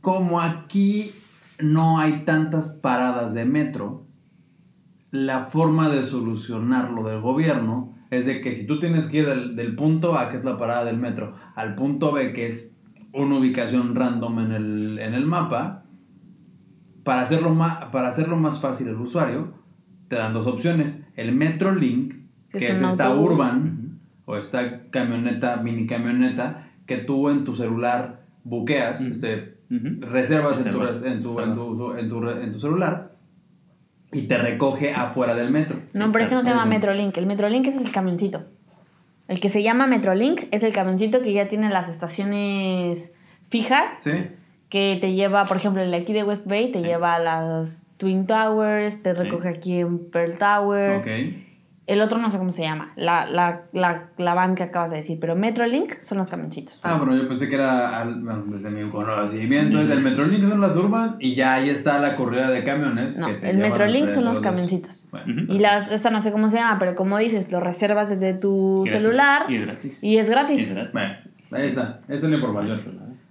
Como 0.02 0.42
aquí 0.42 1.14
no 1.58 1.98
hay 1.98 2.24
tantas 2.26 2.68
paradas 2.68 3.32
de 3.32 3.46
metro, 3.46 4.04
la 5.10 5.46
forma 5.46 5.88
de 5.88 6.04
solucionarlo 6.04 7.08
del 7.08 7.22
gobierno 7.22 7.94
es 8.10 8.26
de 8.26 8.40
que 8.40 8.54
si 8.54 8.66
tú 8.66 8.78
tienes 8.80 9.08
que 9.08 9.18
ir 9.18 9.26
del, 9.26 9.56
del 9.56 9.74
punto 9.76 10.16
A, 10.18 10.30
que 10.30 10.36
es 10.36 10.44
la 10.44 10.56
parada 10.56 10.84
del 10.84 10.96
metro, 10.98 11.34
al 11.54 11.74
punto 11.74 12.12
B, 12.12 12.32
que 12.32 12.46
es 12.46 12.70
una 13.12 13.38
ubicación 13.38 13.94
random 13.94 14.38
en 14.40 14.52
el, 14.52 14.98
en 14.98 15.14
el 15.14 15.26
mapa, 15.26 15.84
para 17.04 17.22
hacerlo, 17.22 17.54
más, 17.54 17.86
para 17.86 18.08
hacerlo 18.08 18.36
más 18.36 18.60
fácil 18.60 18.88
al 18.88 18.96
usuario, 19.00 19.54
te 20.08 20.16
dan 20.16 20.32
dos 20.32 20.46
opciones. 20.46 21.02
El 21.16 21.34
Metrolink, 21.34 22.14
Que 22.50 22.58
que 22.58 22.66
es 22.72 22.80
esta 22.82 23.06
autobús. 23.06 23.32
urban, 23.32 24.00
o 24.24 24.36
esta 24.36 24.88
camioneta, 24.90 25.56
mini 25.62 25.86
camioneta, 25.86 26.70
que 26.86 26.98
tú 26.98 27.28
en 27.30 27.44
tu 27.44 27.54
celular 27.54 28.24
buqueas, 28.44 29.00
este, 29.00 29.58
reservas, 30.00 30.64
en 30.64 30.72
tu, 30.72 30.80
Reservas, 30.80 31.02
en, 31.04 31.22
tu, 31.22 31.40
en, 31.40 31.46
reservas. 31.46 31.56
tu, 31.56 31.92
en, 31.96 32.08
tu, 32.08 32.28
en 32.30 32.52
tu 32.52 32.58
celular 32.60 33.17
y 34.12 34.22
te 34.22 34.38
recoge 34.38 34.92
afuera 34.94 35.34
del 35.34 35.50
metro. 35.50 35.80
No, 35.92 36.10
pero 36.12 36.24
este 36.24 36.34
no 36.34 36.42
se 36.42 36.50
llama. 36.50 36.64
Metrolink. 36.66 37.16
El 37.18 37.26
Metrolink 37.26 37.66
ese 37.66 37.78
es 37.78 37.84
el 37.84 37.92
camioncito. 37.92 38.44
El 39.28 39.40
que 39.40 39.48
se 39.50 39.62
llama 39.62 39.86
Metrolink 39.86 40.44
es 40.50 40.62
el 40.62 40.72
camioncito 40.72 41.20
que 41.20 41.32
ya 41.32 41.48
tiene 41.48 41.68
las 41.68 41.88
estaciones 41.88 43.12
fijas, 43.50 43.90
Sí. 44.00 44.12
que 44.70 44.96
te 45.00 45.12
lleva, 45.12 45.44
por 45.44 45.56
ejemplo, 45.58 45.82
el 45.82 45.90
de 45.90 45.98
aquí 45.98 46.12
de 46.12 46.24
West 46.24 46.46
Bay, 46.46 46.72
te 46.72 46.82
lleva 46.82 47.14
a 47.14 47.18
las 47.18 47.84
Twin 47.98 48.26
Towers, 48.26 49.02
te 49.02 49.14
Sí. 49.14 49.20
recoge 49.20 49.48
aquí 49.48 49.80
en 49.80 50.10
Pearl 50.10 50.38
Tower. 50.38 50.98
Ok. 51.00 51.06
El 51.88 52.00
otro 52.02 52.18
no 52.18 52.30
sé 52.30 52.36
cómo 52.38 52.52
se 52.52 52.62
llama, 52.62 52.92
la, 52.96 53.24
la, 53.26 53.62
la, 53.72 54.10
la 54.18 54.34
van 54.34 54.54
que 54.54 54.62
acabas 54.62 54.90
de 54.90 54.98
decir, 54.98 55.18
pero 55.18 55.34
Metrolink 55.34 56.00
son 56.02 56.18
los 56.18 56.28
camioncitos. 56.28 56.78
Ah, 56.82 56.96
bueno, 56.98 57.16
yo 57.16 57.26
pensé 57.26 57.48
que 57.48 57.54
era, 57.54 58.00
al- 58.00 58.20
bueno, 58.22 58.44
desde 58.46 58.70
mi 58.70 58.88
conocimiento, 58.90 59.80
es 59.80 59.88
el 59.90 60.00
Metrolink 60.02 60.46
son 60.48 60.60
las 60.60 60.76
urban 60.76 61.16
y 61.18 61.34
ya 61.34 61.54
ahí 61.54 61.70
está 61.70 61.98
la 61.98 62.14
corrida 62.14 62.50
de 62.50 62.62
camiones. 62.62 63.18
No, 63.18 63.26
que 63.28 63.34
te 63.34 63.50
el 63.50 63.56
Metrolink 63.58 64.10
son 64.10 64.26
los 64.26 64.38
camioncitos. 64.38 65.08
Bueno. 65.10 65.44
Y 65.52 65.58
las, 65.58 65.90
esta 65.90 66.10
no 66.10 66.20
sé 66.20 66.30
cómo 66.30 66.50
se 66.50 66.58
llama, 66.58 66.78
pero 66.78 66.94
como 66.94 67.16
dices, 67.18 67.50
lo 67.50 67.58
reservas 67.60 68.10
desde 68.10 68.34
tu 68.34 68.82
Gratis. 68.84 68.92
celular 68.92 69.50
Y 69.50 69.56
es 69.56 69.66
gratis. 69.66 69.98
y 70.02 70.16
es 70.18 70.26
Y 70.26 70.30
gratis. 70.30 70.60
es 70.62 70.74
gratis. 70.74 70.92
bueno, 70.92 71.14
ahí 71.52 71.66
está, 71.68 72.00
esa 72.08 72.14
es 72.26 72.30
la 72.30 72.36
información. 72.36 72.80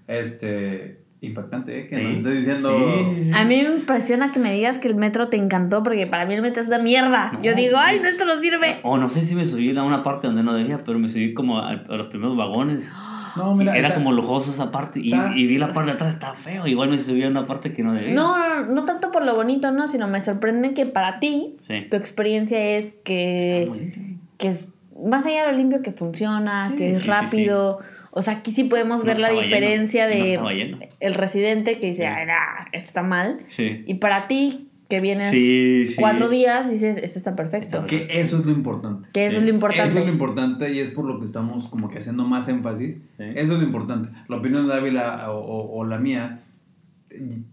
Este, 0.07 0.99
impactante, 1.21 1.79
¿eh? 1.79 1.87
Que 1.87 1.95
Sí. 1.97 2.03
nos 2.03 2.17
estés 2.19 2.35
diciendo... 2.37 2.77
Sí. 2.77 3.31
A 3.33 3.43
mí 3.45 3.55
me 3.63 3.75
impresiona 3.77 4.31
que 4.31 4.39
me 4.39 4.53
digas 4.53 4.77
que 4.79 4.87
el 4.87 4.95
metro 4.95 5.29
te 5.29 5.37
encantó, 5.37 5.81
porque 5.83 6.05
para 6.07 6.25
mí 6.25 6.35
el 6.35 6.41
metro 6.41 6.61
es 6.61 6.67
una 6.67 6.79
mierda. 6.79 7.31
No. 7.33 7.41
Yo 7.41 7.55
digo, 7.55 7.77
ay, 7.79 7.99
no, 8.01 8.07
esto 8.07 8.25
no 8.25 8.35
sirve. 8.37 8.75
O 8.83 8.97
no 8.97 9.09
sé 9.09 9.23
si 9.23 9.33
me 9.35 9.45
subí 9.45 9.75
a 9.75 9.83
una 9.83 10.03
parte 10.03 10.27
donde 10.27 10.43
no 10.43 10.53
debía, 10.53 10.83
pero 10.83 10.99
me 10.99 11.09
subí 11.09 11.33
como 11.33 11.59
a, 11.59 11.71
a 11.71 11.95
los 11.95 12.07
primeros 12.07 12.37
vagones. 12.37 12.91
No, 13.35 13.53
mira, 13.55 13.75
Era 13.77 13.89
está- 13.89 13.99
como 13.99 14.11
lujoso 14.13 14.49
esa 14.51 14.71
parte 14.71 14.99
y, 14.99 15.11
está- 15.13 15.35
y 15.35 15.45
vi 15.47 15.57
la 15.57 15.67
parte 15.69 15.91
de 15.91 15.95
atrás, 15.95 16.13
estaba 16.13 16.35
feo. 16.35 16.65
Igual 16.67 16.89
me 16.89 16.97
subí 16.99 17.23
a 17.23 17.27
una 17.27 17.45
parte 17.47 17.73
que 17.73 17.83
no 17.83 17.93
debía. 17.93 18.13
No, 18.15 18.37
no, 18.37 18.65
no 18.73 18.83
tanto 18.83 19.11
por 19.11 19.23
lo 19.25 19.35
bonito, 19.35 19.71
no, 19.71 19.87
sino 19.87 20.07
me 20.07 20.21
sorprende 20.21 20.73
que 20.73 20.85
para 20.85 21.17
ti 21.17 21.55
Sí. 21.67 21.85
tu 21.89 21.95
experiencia 21.97 22.59
es 22.77 22.93
que, 23.03 23.59
Está 23.63 23.69
muy 23.71 23.79
limpio. 23.79 24.03
que 24.37 24.47
es 24.47 24.73
más 25.07 25.25
allá 25.27 25.45
de 25.45 25.51
lo 25.51 25.57
limpio 25.57 25.81
que 25.83 25.91
funciona, 25.91 26.69
Sí, 26.71 26.75
que 26.77 26.91
es 26.93 26.97
sí, 26.99 27.03
sí, 27.05 27.09
rápido. 27.11 27.77
O 28.17 28.21
sea, 28.23 28.33
aquí 28.35 28.51
sí 28.51 28.63
podemos 28.63 29.01
No 29.01 29.05
ver 29.05 29.19
la 29.19 29.27
estaba 29.27 29.43
diferencia 29.43 30.07
lleno, 30.07 30.19
no 30.19 30.25
de 30.25 30.33
estaba 30.33 30.53
lleno. 30.53 30.79
el 30.99 31.13
residente 31.13 31.79
que 31.79 31.87
dice, 31.87 32.03
Sí. 32.03 32.09
ay, 32.13 32.25
nah, 32.25 32.65
esto 32.71 32.87
está 32.87 33.03
mal. 33.03 33.39
Sí. 33.49 33.83
Y 33.85 33.95
para 33.95 34.27
ti, 34.27 34.69
que 34.89 35.01
vienes 35.01 35.31
Sí, 35.31 35.87
sí. 35.89 35.95
cuatro 35.99 36.29
días, 36.29 36.69
dices, 36.69 36.97
esto 36.97 37.19
está 37.19 37.35
perfecto. 37.35 37.85
Que 37.85 38.07
eso 38.09 38.39
es 38.39 38.45
lo 38.45 38.51
importante. 38.53 39.09
Que 39.13 39.25
eso 39.25 39.37
es 39.37 39.43
lo 39.43 39.49
importante. 39.49 39.89
Eso 39.89 39.99
es 39.99 40.05
lo 40.05 40.11
importante 40.11 40.71
y 40.73 40.79
es 40.79 40.89
por 40.91 41.05
lo 41.05 41.19
que 41.19 41.25
estamos 41.25 41.67
como 41.67 41.89
que 41.89 41.97
haciendo 41.99 42.23
más 42.23 42.47
énfasis. 42.49 42.95
Sí. 43.17 43.23
Eso 43.35 43.53
es 43.53 43.59
lo 43.59 43.63
importante. 43.63 44.09
La 44.29 44.37
opinión 44.37 44.65
de 44.67 44.73
Ávila 44.73 45.29
o, 45.31 45.39
o- 45.39 45.77
o 45.79 45.83
la 45.85 45.97
mía 45.97 46.39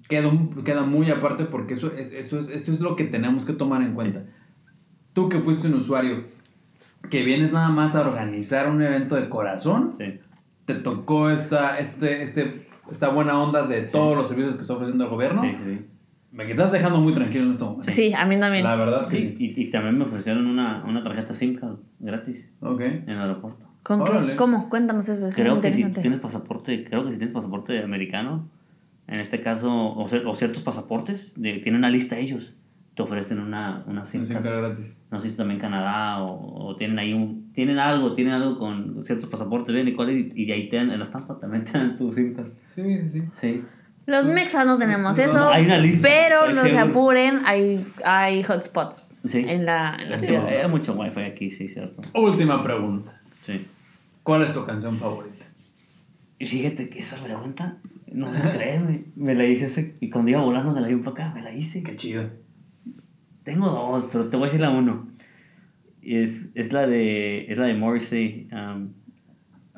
queda, 0.08 0.30
queda 0.64 0.82
muy 0.82 1.10
aparte 1.10 1.44
porque 1.44 1.74
eso 1.74 1.92
es, 1.96 2.12
eso, 2.12 2.38
es, 2.38 2.48
eso 2.48 2.72
es 2.72 2.80
lo 2.80 2.96
que 2.96 3.04
tenemos 3.04 3.44
que 3.44 3.52
tomar 3.52 3.82
en 3.82 3.94
cuenta. 3.94 4.22
Tú 5.12 5.28
que 5.28 5.38
fuiste 5.40 5.66
un 5.68 5.74
usuario 5.74 6.24
que 7.10 7.22
vienes 7.22 7.52
nada 7.52 7.68
más 7.68 7.94
a 7.94 8.00
organizar 8.00 8.68
un 8.70 8.80
evento 8.82 9.16
de 9.16 9.28
corazón, 9.28 9.94
Sí. 9.98 10.20
Te 10.66 10.74
tocó 10.74 11.30
esta, 11.30 11.78
este, 11.78 12.22
este, 12.22 12.66
esta 12.90 13.08
buena 13.10 13.38
onda 13.40 13.66
de 13.66 13.82
todos 13.82 14.16
los 14.16 14.28
servicios 14.28 14.54
que 14.56 14.62
está 14.62 14.74
ofreciendo 14.74 15.04
el 15.04 15.10
gobierno, 15.10 15.42
Sí, 15.42 15.50
sí. 15.64 15.84
me 16.32 16.50
estás 16.50 16.72
dejando 16.72 17.00
muy 17.00 17.12
tranquilo 17.14 17.44
en 17.44 17.52
este 17.52 17.64
momento. 17.64 17.92
Sí, 17.92 18.12
a 18.14 18.24
mí 18.26 18.38
también. 18.38 18.64
La 18.64 18.76
verdad 18.76 19.08
que 19.08 19.18
sí. 19.18 19.36
y- 19.38 19.60
y 19.60 19.70
también 19.70 19.98
me 19.98 20.04
ofrecieron 20.04 20.46
una, 20.46 20.84
una 20.84 21.02
tarjeta 21.02 21.34
SIM 21.34 21.56
card 21.56 21.76
gratis 22.00 22.36
Ok. 22.60 22.80
en 22.80 23.08
el 23.08 23.18
aeropuerto. 23.20 23.64
¿Con 23.82 24.00
Órale. 24.00 24.32
qué? 24.32 24.36
¿Cómo? 24.36 24.70
Cuéntanos 24.70 25.08
eso, 25.10 25.28
es 25.28 25.36
muy 25.36 25.44
Creo 25.44 25.60
que 25.60 25.72
si 25.72 25.84
tienes 25.92 26.20
pasaporte, 26.20 26.84
creo 26.84 27.04
que 27.04 27.10
si 27.12 27.18
tienes 27.18 27.34
pasaporte 27.34 27.82
americano, 27.82 28.48
en 29.06 29.20
este 29.20 29.42
caso, 29.42 29.70
o, 29.70 30.08
ciertos 30.34 30.62
pasaportes, 30.62 31.32
de- 31.36 31.58
tienen 31.58 31.76
una 31.80 31.90
lista 31.90 32.16
ellos, 32.16 32.54
te 32.94 33.02
ofrecen 33.02 33.40
una, 33.40 33.82
una 33.86 34.06
SIM 34.06 34.24
Sin 34.24 34.36
card. 34.36 34.44
gratis. 34.46 35.00
No 35.10 35.18
sé 35.20 35.30
si 35.30 35.36
también 35.36 35.58
Canadá 35.60 36.22
o, 36.22 36.66
o 36.68 36.76
tienen 36.76 36.98
ahí 36.98 37.12
un, 37.12 37.52
tienen 37.52 37.78
algo, 37.78 38.14
tienen 38.14 38.34
algo 38.34 38.58
con 38.58 39.04
ciertos 39.04 39.28
pasaportes, 39.28 39.74
ven 39.74 39.88
y 39.88 39.92
cuáles, 39.92 40.16
y, 40.16 40.32
y 40.34 40.46
de 40.46 40.52
ahí 40.52 40.68
te 40.68 40.76
dan, 40.76 40.90
en 40.90 40.98
la 41.00 41.06
estampa 41.06 41.38
también 41.38 41.64
te 41.64 41.72
dan 41.72 41.96
tu 41.96 42.12
SIM 42.12 42.34
card. 42.34 42.48
Sí, 42.74 43.08
sí, 43.08 43.22
sí. 43.40 43.62
Los 44.06 44.26
mexas 44.26 44.66
no 44.66 44.76
tenemos 44.76 45.16
No, 45.16 45.24
eso, 45.24 45.48
hay 45.50 45.64
una 45.64 45.78
lista, 45.78 46.06
pero 46.06 46.52
no 46.52 46.64
se 46.68 46.78
apuren, 46.78 47.40
hay, 47.46 47.86
hay 48.04 48.42
hotspots 48.44 49.10
Sí. 49.24 49.42
en 49.48 49.64
la, 49.64 49.96
en 49.98 50.10
la 50.10 50.18
Sí, 50.18 50.26
ciudad. 50.26 50.46
hay 50.46 50.68
mucho 50.68 50.92
wifi 50.92 51.20
aquí, 51.20 51.50
sí, 51.50 51.68
cierto. 51.68 52.02
Última 52.14 52.62
pregunta. 52.62 53.18
Sí. 53.42 53.66
¿Cuál 54.22 54.42
es 54.42 54.52
tu 54.52 54.64
canción 54.66 54.98
favorita? 54.98 55.46
Y 56.38 56.46
fíjate 56.46 56.90
que 56.90 56.98
esa 56.98 57.16
pregunta, 57.16 57.78
no 58.12 58.30
me 58.30 58.38
creerme, 58.40 59.00
me 59.16 59.34
la 59.34 59.46
hice 59.46 59.66
hace, 59.66 59.96
y 60.00 60.10
cuando 60.10 60.30
iba 60.30 60.40
volando 60.42 60.72
me 60.72 60.80
la 60.82 60.88
di 60.88 60.96
para 60.96 61.10
acá, 61.12 61.32
me 61.34 61.40
la 61.42 61.54
hice. 61.54 61.82
Qué 61.82 61.96
chido. 61.96 62.24
Tengo 63.44 63.68
dos, 63.70 64.06
pero 64.10 64.28
te 64.28 64.36
voy 64.36 64.44
a 64.44 64.46
decir 64.46 64.60
la 64.60 64.70
uno. 64.70 65.06
Es, 66.02 66.30
es 66.54 66.72
la 66.72 66.86
de 66.86 67.50
es 67.50 67.56
la 67.56 67.66
de 67.66 67.74
Morrissey, 67.74 68.48
um, 68.52 68.88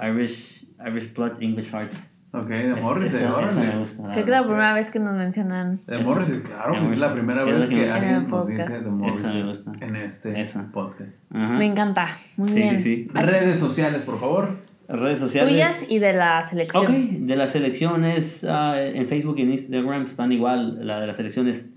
Irish 0.02 0.66
Irish 0.86 1.12
Blood 1.14 1.40
English 1.42 1.70
Heart. 1.70 1.92
Ok, 2.32 2.48
de 2.48 2.72
Es- 2.72 2.82
Morrissey, 2.82 3.22
esa- 3.22 3.46
esa 3.46 3.60
me 3.60 3.78
gusta, 3.78 4.02
Creo 4.02 4.14
que 4.14 4.20
es 4.20 4.26
la 4.28 4.42
primera 4.44 4.74
vez 4.74 4.90
que 4.90 4.98
nos 4.98 5.14
mencionan. 5.16 5.80
De. 5.86 5.98
Morrissey, 5.98 6.40
claro, 6.40 6.74
De 6.74 6.80
pues 6.80 6.92
es 6.94 7.00
la 7.00 7.08
Morrissey. 7.08 7.14
primera 7.26 7.40
Es 7.50 7.58
vez 7.60 7.68
que 7.68 7.74
que 7.76 7.90
alguien 7.90 8.14
el 8.14 8.22
nos 8.22 8.30
podcast. 8.30 8.58
dice 8.58 8.72
de 8.72 8.78
Esa 8.78 8.90
me 8.90 8.96
Morrissey 8.96 9.42
gusta. 9.42 9.72
en 9.86 9.96
este 9.96 10.40
Esa. 10.42 10.72
podcast. 10.72 11.10
Ajá. 11.30 11.58
Me 11.58 11.66
encanta, 11.66 12.08
muy 12.36 12.48
Sí, 12.50 12.54
bien. 12.56 12.78
sí, 12.78 12.82
sí. 12.82 13.08
Redes 13.14 13.58
sociales, 13.58 14.04
por 14.04 14.20
favor. 14.20 14.56
Redes 14.88 15.18
sociales. 15.18 15.50
Tuyas 15.52 15.90
y 15.90 15.98
de 15.98 16.12
la 16.12 16.42
selección. 16.42 16.84
Ok, 16.86 16.92
de 16.92 17.36
las 17.36 17.50
selecciones 17.52 18.44
ah, 18.48 18.74
en 18.80 19.08
Facebook 19.08 19.36
y 19.38 19.42
en 19.42 19.52
Instagram 19.52 20.04
están 20.04 20.30
igual. 20.32 20.86
La 20.86 21.00
de 21.00 21.06
la 21.08 21.14
selección 21.14 21.48
es 21.48 21.68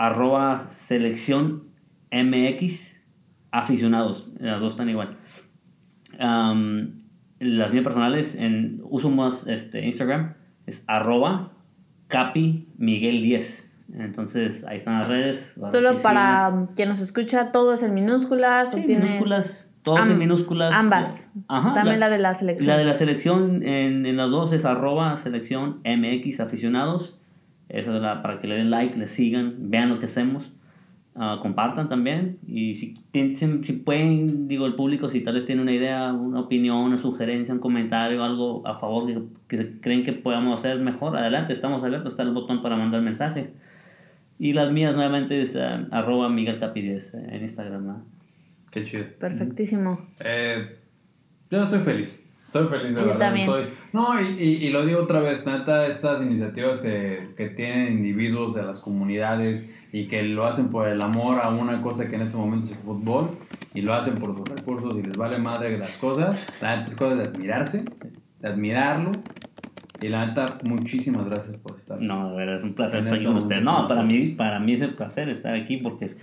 arroba 0.00 0.66
selección 0.70 1.64
MX 2.10 2.96
aficionados. 3.50 4.26
Las 4.38 4.58
dos 4.58 4.72
están 4.72 4.88
igual. 4.88 5.18
Las 6.18 7.72
mías 7.72 7.84
personales, 7.84 8.34
en, 8.34 8.80
uso 8.84 9.10
más 9.10 9.46
este, 9.46 9.84
Instagram, 9.84 10.34
es 10.66 10.84
arroba 10.86 11.52
capi 12.08 12.66
miguel 12.78 13.22
10. 13.22 13.68
Entonces 13.98 14.64
ahí 14.64 14.78
están 14.78 15.00
las 15.00 15.08
redes. 15.08 15.52
Solo 15.70 15.98
para 15.98 16.68
quien 16.74 16.88
nos 16.88 17.00
escucha, 17.00 17.52
todo 17.52 17.74
es 17.74 17.82
en 17.82 17.92
minúsculas. 17.92 18.72
Sí, 18.72 18.80
o 18.80 18.84
tienes 18.86 19.04
minúsculas. 19.04 19.68
Todos 19.82 20.00
Am- 20.00 20.12
en 20.12 20.18
minúsculas. 20.18 20.72
ambas. 20.72 21.30
Ajá, 21.48 21.74
También 21.74 22.00
la, 22.00 22.08
de 22.08 22.18
la 22.18 22.32
selección. 22.32 22.68
La 22.68 22.78
de 22.78 22.84
la 22.84 22.94
selección 22.96 23.62
en, 23.64 24.06
en 24.06 24.16
las 24.16 24.30
dos 24.30 24.52
es 24.52 24.64
arroba 24.64 25.18
selección 25.18 25.80
MX 25.84 26.40
aficionados. 26.40 27.19
Esa 27.70 27.94
es 27.96 28.02
la, 28.02 28.22
para 28.22 28.40
que 28.40 28.48
le 28.48 28.56
den 28.56 28.70
like, 28.70 28.96
le 28.98 29.08
sigan, 29.08 29.70
vean 29.70 29.88
lo 29.88 29.98
que 29.98 30.06
hacemos. 30.06 30.52
ah, 31.16 31.38
compartan 31.42 31.88
también. 31.88 32.38
Y 32.46 32.76
si, 32.76 32.94
tien- 33.12 33.36
si, 33.36 33.64
si 33.64 33.72
pueden, 33.74 34.48
digo, 34.48 34.66
el 34.66 34.74
público, 34.74 35.10
si 35.10 35.20
tal 35.20 35.34
vez 35.34 35.44
tiene 35.46 35.60
una 35.62 35.72
idea, 35.72 36.12
una 36.12 36.40
opinión, 36.40 36.76
una 36.78 36.98
sugerencia, 36.98 37.52
un 37.52 37.60
comentario, 37.60 38.22
algo 38.24 38.66
a 38.66 38.78
favor 38.78 39.06
que, 39.06 39.18
que 39.48 39.56
se- 39.56 39.80
creen 39.80 40.04
que 40.04 40.12
podamos 40.12 40.58
hacer 40.58 40.78
mejor, 40.80 41.16
adelante, 41.16 41.52
estamos 41.52 41.82
abiertos. 41.84 42.12
Está 42.12 42.22
el 42.22 42.32
botón 42.32 42.62
para 42.62 42.76
mandar 42.76 43.02
mensaje. 43.02 43.50
Y 44.38 44.52
las 44.54 44.72
mías 44.72 44.94
nuevamente 44.94 45.40
es 45.42 45.54
ah, 45.56 45.86
arroba 45.90 46.28
Miguel 46.30 46.58
10 46.74 47.14
eh, 47.14 47.26
en 47.32 47.42
Instagram. 47.42 47.86
¿no? 47.86 48.04
Qué 48.70 48.84
chido. 48.84 49.04
Perfectísimo. 49.18 50.06
Eh, 50.20 50.76
yo 51.50 51.62
estoy 51.64 51.80
feliz. 51.80 52.29
Estoy 52.52 52.66
feliz, 52.66 52.94
de 52.96 53.00
Yo 53.00 53.06
verdad. 53.06 53.18
también. 53.18 53.48
estoy- 53.48 53.68
No, 53.92 54.20
y, 54.20 54.24
y- 54.42 54.66
y 54.66 54.70
lo 54.70 54.84
digo 54.84 55.02
otra 55.02 55.20
vez, 55.20 55.46
neta, 55.46 55.86
estas 55.86 56.20
iniciativas 56.20 56.80
que, 56.80 57.28
que 57.36 57.48
tienen 57.50 57.92
individuos 57.92 58.54
de 58.56 58.62
las 58.64 58.80
comunidades 58.80 59.68
y 59.92 60.08
que 60.08 60.22
lo 60.24 60.46
hacen 60.46 60.68
por 60.68 60.88
el 60.88 61.00
amor 61.00 61.38
a 61.42 61.48
una 61.50 61.80
cosa 61.80 62.08
que 62.08 62.16
en 62.16 62.22
este 62.22 62.36
momento 62.36 62.66
es 62.66 62.72
el 62.72 62.78
fútbol 62.78 63.30
y 63.72 63.82
lo 63.82 63.94
hacen 63.94 64.14
por 64.16 64.36
sus 64.36 64.48
recursos 64.48 64.96
y 64.98 65.02
les 65.02 65.16
vale 65.16 65.38
madre 65.38 65.78
las 65.78 65.96
cosas, 65.98 66.36
la 66.60 66.76
neta 66.76 66.88
es 66.88 66.96
cosa 66.96 67.14
de 67.14 67.22
admirarse, 67.24 67.84
de 68.40 68.48
admirarlo. 68.48 69.12
Y 70.02 70.08
la 70.08 70.24
neta, 70.24 70.46
muchísimas 70.64 71.26
gracias 71.26 71.58
por 71.58 71.76
estar. 71.76 72.00
No, 72.00 72.30
de 72.30 72.36
verdad, 72.38 72.56
es 72.58 72.64
un 72.64 72.72
placer 72.74 72.94
En 73.00 73.04
estar 73.04 73.14
aquí 73.16 73.26
con 73.26 73.36
ustedes. 73.36 73.62
No, 73.62 73.86
para 73.86 74.02
mí, 74.02 74.28
para 74.36 74.58
mí 74.58 74.72
es 74.72 74.80
el 74.80 74.94
placer 74.94 75.28
estar 75.28 75.54
aquí 75.54 75.76
porque 75.76 76.16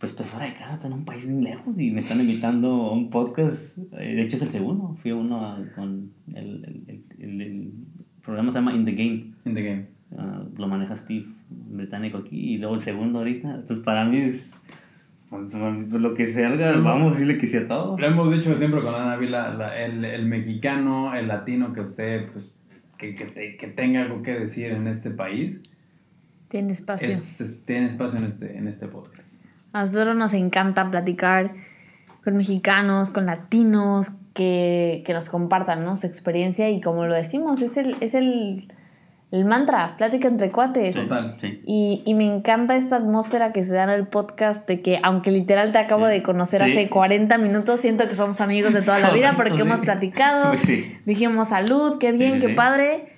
pues 0.00 0.12
estoy 0.12 0.26
fuera 0.26 0.46
de 0.46 0.54
casa, 0.54 0.74
estoy 0.74 0.90
en 0.90 0.96
un 0.98 1.04
país 1.04 1.24
bien 1.26 1.44
lejos 1.44 1.78
y 1.78 1.90
me 1.92 2.00
están 2.00 2.18
invitando 2.20 2.68
a 2.68 2.92
un 2.92 3.10
podcast. 3.10 3.76
Eh, 3.92 4.14
De 4.16 4.22
hecho 4.22 4.36
es 4.36 4.42
el 4.42 4.50
segundo. 4.50 4.96
Fui 5.02 5.10
a 5.12 5.14
uno 5.14 5.46
a- 5.46 5.62
con 5.76 6.10
el, 6.34 6.82
el, 6.88 7.04
el, 7.18 7.40
el- 7.40 7.72
programa 8.22 8.50
se 8.52 8.58
llama 8.58 8.74
In 8.74 8.84
the 8.84 8.92
Game. 8.92 9.32
In 9.44 9.54
the 9.54 9.62
game. 9.62 9.86
Ah, 10.16 10.42
lo 10.56 10.66
maneja 10.68 10.96
Steve, 10.96 11.26
británico 11.50 12.18
aquí, 12.18 12.54
y 12.54 12.58
luego 12.58 12.74
el 12.76 12.80
segundo 12.82 13.18
ahorita. 13.18 13.54
Entonces 13.56 13.84
para 13.84 14.04
mí 14.06 14.16
es 14.18 14.52
pues, 15.28 15.92
lo 15.92 16.14
que 16.14 16.32
salga, 16.32 16.72
vamos 16.78 17.10
a 17.10 17.14
decirle 17.14 17.38
que 17.38 17.46
sí 17.46 17.56
a 17.58 17.68
todo. 17.68 17.96
Lo 17.98 18.06
hemos 18.06 18.32
dicho 18.34 18.54
siempre 18.56 18.80
con 18.82 18.94
Ana 18.94 19.12
Ávila, 19.12 19.54
la- 19.54 19.84
el, 19.84 20.04
el 20.04 20.24
mexicano, 20.26 21.14
el 21.14 21.28
latino 21.28 21.72
que 21.72 21.80
usted, 21.82 22.28
pues, 22.32 22.54
que, 22.98 23.14
que, 23.14 23.26
te- 23.26 23.56
que 23.56 23.66
tenga 23.68 24.02
algo 24.02 24.22
que 24.22 24.32
decir 24.32 24.72
en 24.72 24.86
este 24.88 25.10
país, 25.10 25.62
Tiene 26.48 26.72
espacio. 26.72 27.08
es- 27.10 27.40
es- 27.40 27.64
tiene 27.64 27.86
espacio 27.86 28.18
en 28.18 28.24
este, 28.24 28.56
en 28.58 28.66
este 28.66 28.88
podcast. 28.88 29.39
A 29.72 29.82
nosotros 29.82 30.16
nos 30.16 30.34
encanta 30.34 30.90
platicar 30.90 31.52
con 32.24 32.36
mexicanos, 32.36 33.10
con 33.10 33.26
latinos, 33.26 34.10
que, 34.34 35.02
que 35.04 35.12
nos 35.12 35.28
compartan 35.28 35.84
¿no? 35.84 35.96
su 35.96 36.06
experiencia 36.06 36.70
y 36.70 36.80
como 36.80 37.04
lo 37.06 37.14
decimos, 37.14 37.62
es 37.62 37.76
el, 37.76 37.96
es 38.00 38.14
el, 38.14 38.72
el 39.32 39.44
mantra, 39.44 39.96
plática 39.96 40.28
entre 40.28 40.50
cuates. 40.50 40.94
Total. 40.94 41.36
Sí. 41.40 41.60
Y, 41.66 42.02
y 42.06 42.14
me 42.14 42.26
encanta 42.26 42.76
esta 42.76 42.96
atmósfera 42.96 43.52
que 43.52 43.62
se 43.64 43.74
da 43.74 43.84
en 43.84 43.90
el 43.90 44.06
podcast 44.06 44.66
de 44.68 44.82
que, 44.82 45.00
aunque 45.02 45.30
literal 45.30 45.72
te 45.72 45.78
acabo 45.78 46.06
Sí. 46.06 46.12
de 46.12 46.22
conocer 46.22 46.62
Sí. 46.64 46.70
hace 46.70 46.88
40 46.88 47.38
minutos, 47.38 47.80
siento 47.80 48.06
que 48.08 48.14
somos 48.14 48.40
amigos 48.40 48.72
de 48.72 48.82
toda 48.82 48.98
la 49.00 49.10
vida 49.10 49.34
porque 49.36 49.62
hemos 49.62 49.80
platicado, 49.80 50.54
sí. 50.64 50.96
dijimos 51.06 51.48
salud, 51.48 51.98
qué 51.98 52.12
bien, 52.12 52.38
qué 52.38 52.50
padre. 52.50 53.14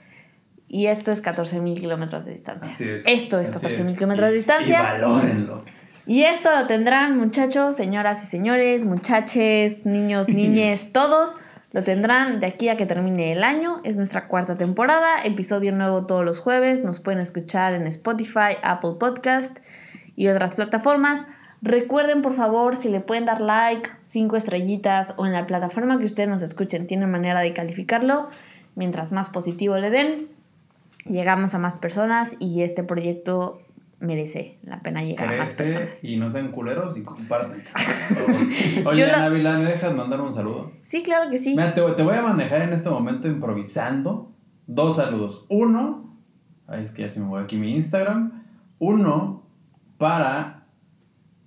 Y 0.69 0.87
esto 0.87 1.13
es 1.13 1.21
14 1.21 1.61
mil 1.61 1.79
kilómetros 1.79 2.25
de 2.25 2.33
distancia. 2.33 2.73
Es. 2.79 3.05
Esto 3.07 3.39
es 3.39 3.51
Así 3.51 3.55
14 3.55 3.83
mil 3.85 3.93
es. 3.93 3.99
kilómetros 3.99 4.31
de 4.31 4.35
distancia. 4.35 4.79
Y 4.81 4.83
valórenlo. 5.03 5.63
Y 6.07 6.25
esto 6.25 6.51
lo 6.53 6.67
tendrán 6.67 7.17
muchachos, 7.17 7.77
señoras 7.77 8.25
y 8.25 8.27
señores, 8.27 8.85
muchaches, 8.85 9.87
niños, 9.87 10.29
niñes, 10.31 10.93
todos. 10.93 11.37
Lo 11.73 11.83
tendrán 11.83 12.41
de 12.41 12.47
aquí 12.47 12.69
a 12.69 12.77
que 12.77 12.87
termine 12.87 13.33
el 13.33 13.45
año. 13.45 13.81
Es 13.85 13.97
nuestra 13.97 14.27
cuarta 14.27 14.57
temporada. 14.57 15.23
Episodio 15.25 15.73
nuevo 15.73 16.05
todos 16.05 16.25
los 16.25 16.41
jueves. 16.41 16.83
Nos 16.83 17.01
pueden 17.01 17.21
escuchar 17.21 17.73
en 17.73 17.87
Spotify, 17.87 18.57
Apple 18.63 18.97
Podcast 18.99 19.59
y 20.17 20.29
otras 20.29 20.55
plataformas. 20.55 21.25
Recuerden, 21.63 22.21
por 22.21 22.35
favor, 22.35 22.77
si 22.77 22.91
le 22.91 23.01
pueden 23.01 23.25
dar 23.25 23.41
like, 23.41 23.89
cinco 24.03 24.37
estrellitas 24.37 25.15
o 25.17 25.25
en 25.25 25.33
la 25.33 25.47
plataforma 25.47 25.99
que 25.99 26.05
ustedes 26.05 26.29
nos 26.29 26.43
escuchen, 26.43 26.89
tienen 26.89 27.11
manera 27.11 27.41
de 27.41 27.55
calificarlo. 27.55 28.29
Mientras 28.75 29.13
más 29.13 29.29
positivo 29.29 29.79
le 29.79 29.91
den, 29.91 30.29
llegamos 31.07 31.55
a 31.55 31.59
más 31.59 31.77
personas 31.77 32.37
y 32.41 32.63
este 32.63 32.83
proyecto 32.83 33.61
merece 34.03 34.59
la 34.65 34.81
pena 34.81 35.03
llegar 35.03 35.33
a 35.33 35.39
más 35.39 35.55
personas. 35.55 36.05
y 36.05 36.17
no 36.17 36.29
sean 36.29 36.51
culeros 36.51 36.97
y 36.97 37.03
comparten. 37.03 37.63
Oye, 38.87 39.05
Ana 39.05 39.27
Ávila, 39.27 39.57
¿me 39.59 39.65
dejas 39.65 39.95
mandar 39.95 40.21
un 40.21 40.35
saludo? 40.35 40.73
Sí, 40.83 41.03
claro 41.03 41.31
que 41.31 41.39
sí. 41.39 41.51
Mira, 41.51 41.73
te, 41.73 41.81
te 41.81 42.03
voy 42.03 42.17
a 42.17 42.23
manejar 42.23 42.63
en 42.63 42.73
este 42.73 42.91
momento 42.91 43.29
improvisando 43.29 44.33
dos 44.67 44.97
saludos. 44.97 45.47
Uno, 45.49 46.19
ay, 46.67 46.83
es 46.83 46.93
que 46.93 47.03
ya 47.03 47.09
se 47.09 47.21
me 47.21 47.27
voy 47.27 47.43
aquí 47.43 47.57
mi 47.57 47.75
Instagram. 47.75 48.45
Uno 48.79 49.47
para. 49.99 50.67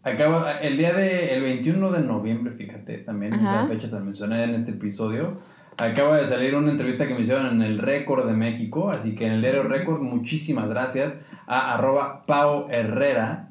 Acabo, 0.03 0.45
el 0.61 0.77
día 0.77 0.93
de. 0.93 1.35
El 1.35 1.41
21 1.41 1.91
de 1.91 2.03
noviembre, 2.03 2.53
fíjate, 2.53 2.99
también 2.99 3.33
esa 3.33 3.67
fecha 3.67 3.89
te 3.89 3.99
mencioné 3.99 4.43
en 4.43 4.55
este 4.55 4.71
episodio. 4.71 5.39
Acaba 5.77 6.15
de 6.15 6.25
salir 6.25 6.55
una 6.55 6.71
entrevista 6.71 7.05
que 7.05 7.15
me 7.15 7.21
hicieron 7.21 7.47
en 7.47 7.61
el 7.61 7.79
Récord 7.79 8.25
de 8.25 8.33
México. 8.33 8.89
Así 8.89 9.13
que 9.13 9.25
en 9.25 9.33
el 9.33 9.41
diario 9.41 9.63
Récord, 9.63 10.01
muchísimas 10.01 10.69
gracias 10.69 11.19
a 11.47 11.73
arroba 11.75 12.23
Pau 12.25 12.67
Herrera, 12.69 13.49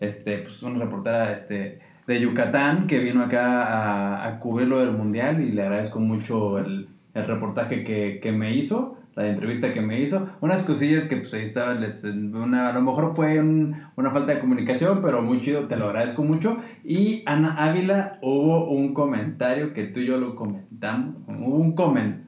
este, 0.00 0.38
pues 0.38 0.62
una 0.62 0.78
reportera 0.84 1.32
este, 1.32 1.80
de 2.06 2.20
Yucatán 2.20 2.86
que 2.86 2.98
vino 3.00 3.22
acá 3.22 3.64
a, 3.64 4.26
a 4.26 4.38
cubrirlo 4.38 4.78
del 4.80 4.92
mundial 4.92 5.40
y 5.42 5.52
le 5.52 5.62
agradezco 5.62 6.00
mucho 6.00 6.58
el, 6.58 6.88
el 7.14 7.26
reportaje 7.26 7.84
que, 7.84 8.20
que 8.22 8.32
me 8.32 8.52
hizo, 8.54 8.98
la 9.14 9.28
entrevista 9.28 9.72
que 9.72 9.80
me 9.80 9.98
hizo. 10.00 10.28
Unas 10.42 10.62
cosillas 10.62 11.06
que 11.06 11.16
pues 11.16 11.32
ahí 11.32 11.42
estaba, 11.42 11.72
les- 11.74 12.04
una, 12.04 12.68
a 12.68 12.72
lo 12.74 12.82
mejor 12.82 13.14
fue 13.16 13.40
un- 13.40 13.74
una 13.96 14.10
falta 14.10 14.34
de 14.34 14.40
comunicación, 14.40 15.00
pero 15.02 15.22
muy 15.22 15.40
chido, 15.40 15.62
te 15.68 15.76
lo 15.76 15.86
agradezco 15.86 16.22
mucho. 16.22 16.58
Y 16.84 17.22
Ana 17.24 17.54
Ávila, 17.56 18.18
hubo 18.20 18.68
un 18.68 18.92
comentario 18.92 19.72
que 19.72 19.84
tú 19.84 20.00
y 20.00 20.06
yo 20.06 20.18
lo 20.18 20.36
comentamos, 20.36 21.16
hubo 21.28 21.56
un 21.56 21.72
comentario. 21.74 22.26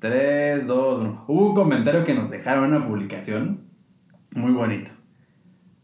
3, 0.00 0.66
2, 0.66 1.00
1. 1.00 1.24
Hubo 1.28 1.48
un 1.48 1.54
comentario 1.54 2.04
que 2.04 2.12
nos 2.14 2.30
dejaron 2.30 2.64
en 2.64 2.74
una 2.74 2.86
publicación 2.86 3.60
muy 4.34 4.52
bonito. 4.52 4.90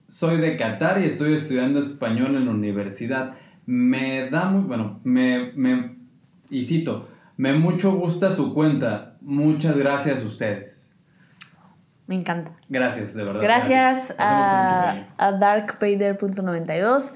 soy 0.08 0.38
de 0.38 0.56
Qatar 0.56 1.00
y 1.00 1.04
estoy 1.04 1.34
estudiando 1.34 1.78
español 1.80 2.34
en 2.36 2.46
la 2.46 2.50
universidad. 2.50 3.34
Me 3.66 4.28
da 4.30 4.48
muy, 4.48 4.62
bueno, 4.62 5.00
me, 5.04 5.52
me, 5.54 5.96
y 6.50 6.64
cito, 6.64 7.08
me 7.36 7.52
mucho 7.52 7.92
gusta 7.92 8.32
su 8.32 8.54
cuenta. 8.54 9.16
Muchas 9.20 9.76
gracias 9.76 10.22
a 10.22 10.26
ustedes. 10.26 10.94
Me 12.06 12.14
encanta. 12.14 12.52
Gracias, 12.68 13.14
de 13.14 13.24
verdad. 13.24 13.42
Gracias 13.42 14.14
a, 14.18 15.06
a 15.18 15.32
darkvader.92. 15.32 17.12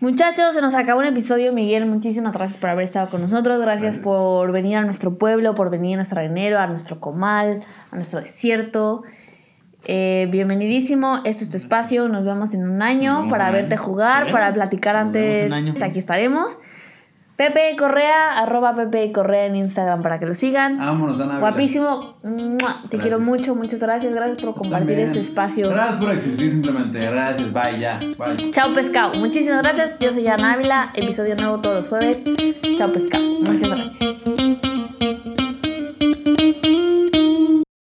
Muchachos, 0.00 0.54
se 0.54 0.60
nos 0.60 0.74
acabó 0.74 0.98
un 0.98 1.06
episodio. 1.06 1.52
Miguel, 1.52 1.86
muchísimas 1.86 2.34
gracias 2.34 2.58
por 2.58 2.70
haber 2.70 2.84
estado 2.84 3.08
con 3.08 3.20
nosotros. 3.20 3.60
Gracias, 3.60 3.82
Gracias. 3.98 4.04
por 4.04 4.50
venir 4.50 4.76
a 4.76 4.82
nuestro 4.82 5.16
pueblo, 5.16 5.54
por 5.54 5.70
venir 5.70 5.94
a 5.94 5.96
nuestro 5.98 6.18
arenero, 6.18 6.58
a 6.58 6.66
nuestro 6.66 6.98
comal, 6.98 7.62
a 7.92 7.94
nuestro 7.94 8.20
desierto. 8.20 9.04
Eh, 9.84 10.28
bienvenidísimo, 10.32 11.20
este 11.24 11.44
es 11.44 11.50
tu 11.50 11.56
espacio. 11.56 12.08
Nos 12.08 12.24
vemos 12.24 12.52
en 12.54 12.68
un 12.68 12.82
año 12.82 13.28
para 13.28 13.52
verte 13.52 13.76
jugar, 13.76 14.32
para 14.32 14.52
platicar 14.52 14.96
antes. 14.96 15.46
en 15.46 15.52
un 15.52 15.68
año. 15.68 15.74
Aquí 15.80 16.00
estaremos. 16.00 16.58
Pepe 17.50 17.76
Correa, 17.76 18.38
arroba 18.38 18.72
Pepe 18.74 19.10
Correa 19.10 19.46
en 19.46 19.56
Instagram 19.56 20.00
para 20.02 20.20
que 20.20 20.26
lo 20.26 20.34
sigan. 20.34 20.78
Vámonos, 20.78 21.20
Ana. 21.20 21.40
Guapísimo. 21.40 22.14
Te 22.88 22.98
quiero 22.98 23.18
mucho. 23.18 23.56
Muchas 23.56 23.80
gracias. 23.80 24.14
Gracias 24.14 24.40
por 24.40 24.54
compartir 24.54 24.88
También. 24.88 25.08
este 25.08 25.20
espacio. 25.20 25.70
Gracias 25.70 25.96
por 25.96 26.12
existir 26.12 26.50
simplemente. 26.52 27.00
Gracias. 27.00 27.52
Bye, 27.52 27.80
ya. 27.80 27.98
Bye. 27.98 28.50
Chao 28.52 28.72
pescado. 28.72 29.14
Muchísimas 29.14 29.62
gracias. 29.62 29.98
Yo 29.98 30.12
soy 30.12 30.28
Ana 30.28 30.52
Ávila. 30.52 30.90
Episodio 30.94 31.34
nuevo 31.34 31.58
todos 31.60 31.76
los 31.76 31.88
jueves. 31.88 32.22
Chao 32.76 32.92
pescado. 32.92 33.24
Muchas 33.40 33.70
gracias. 33.70 34.71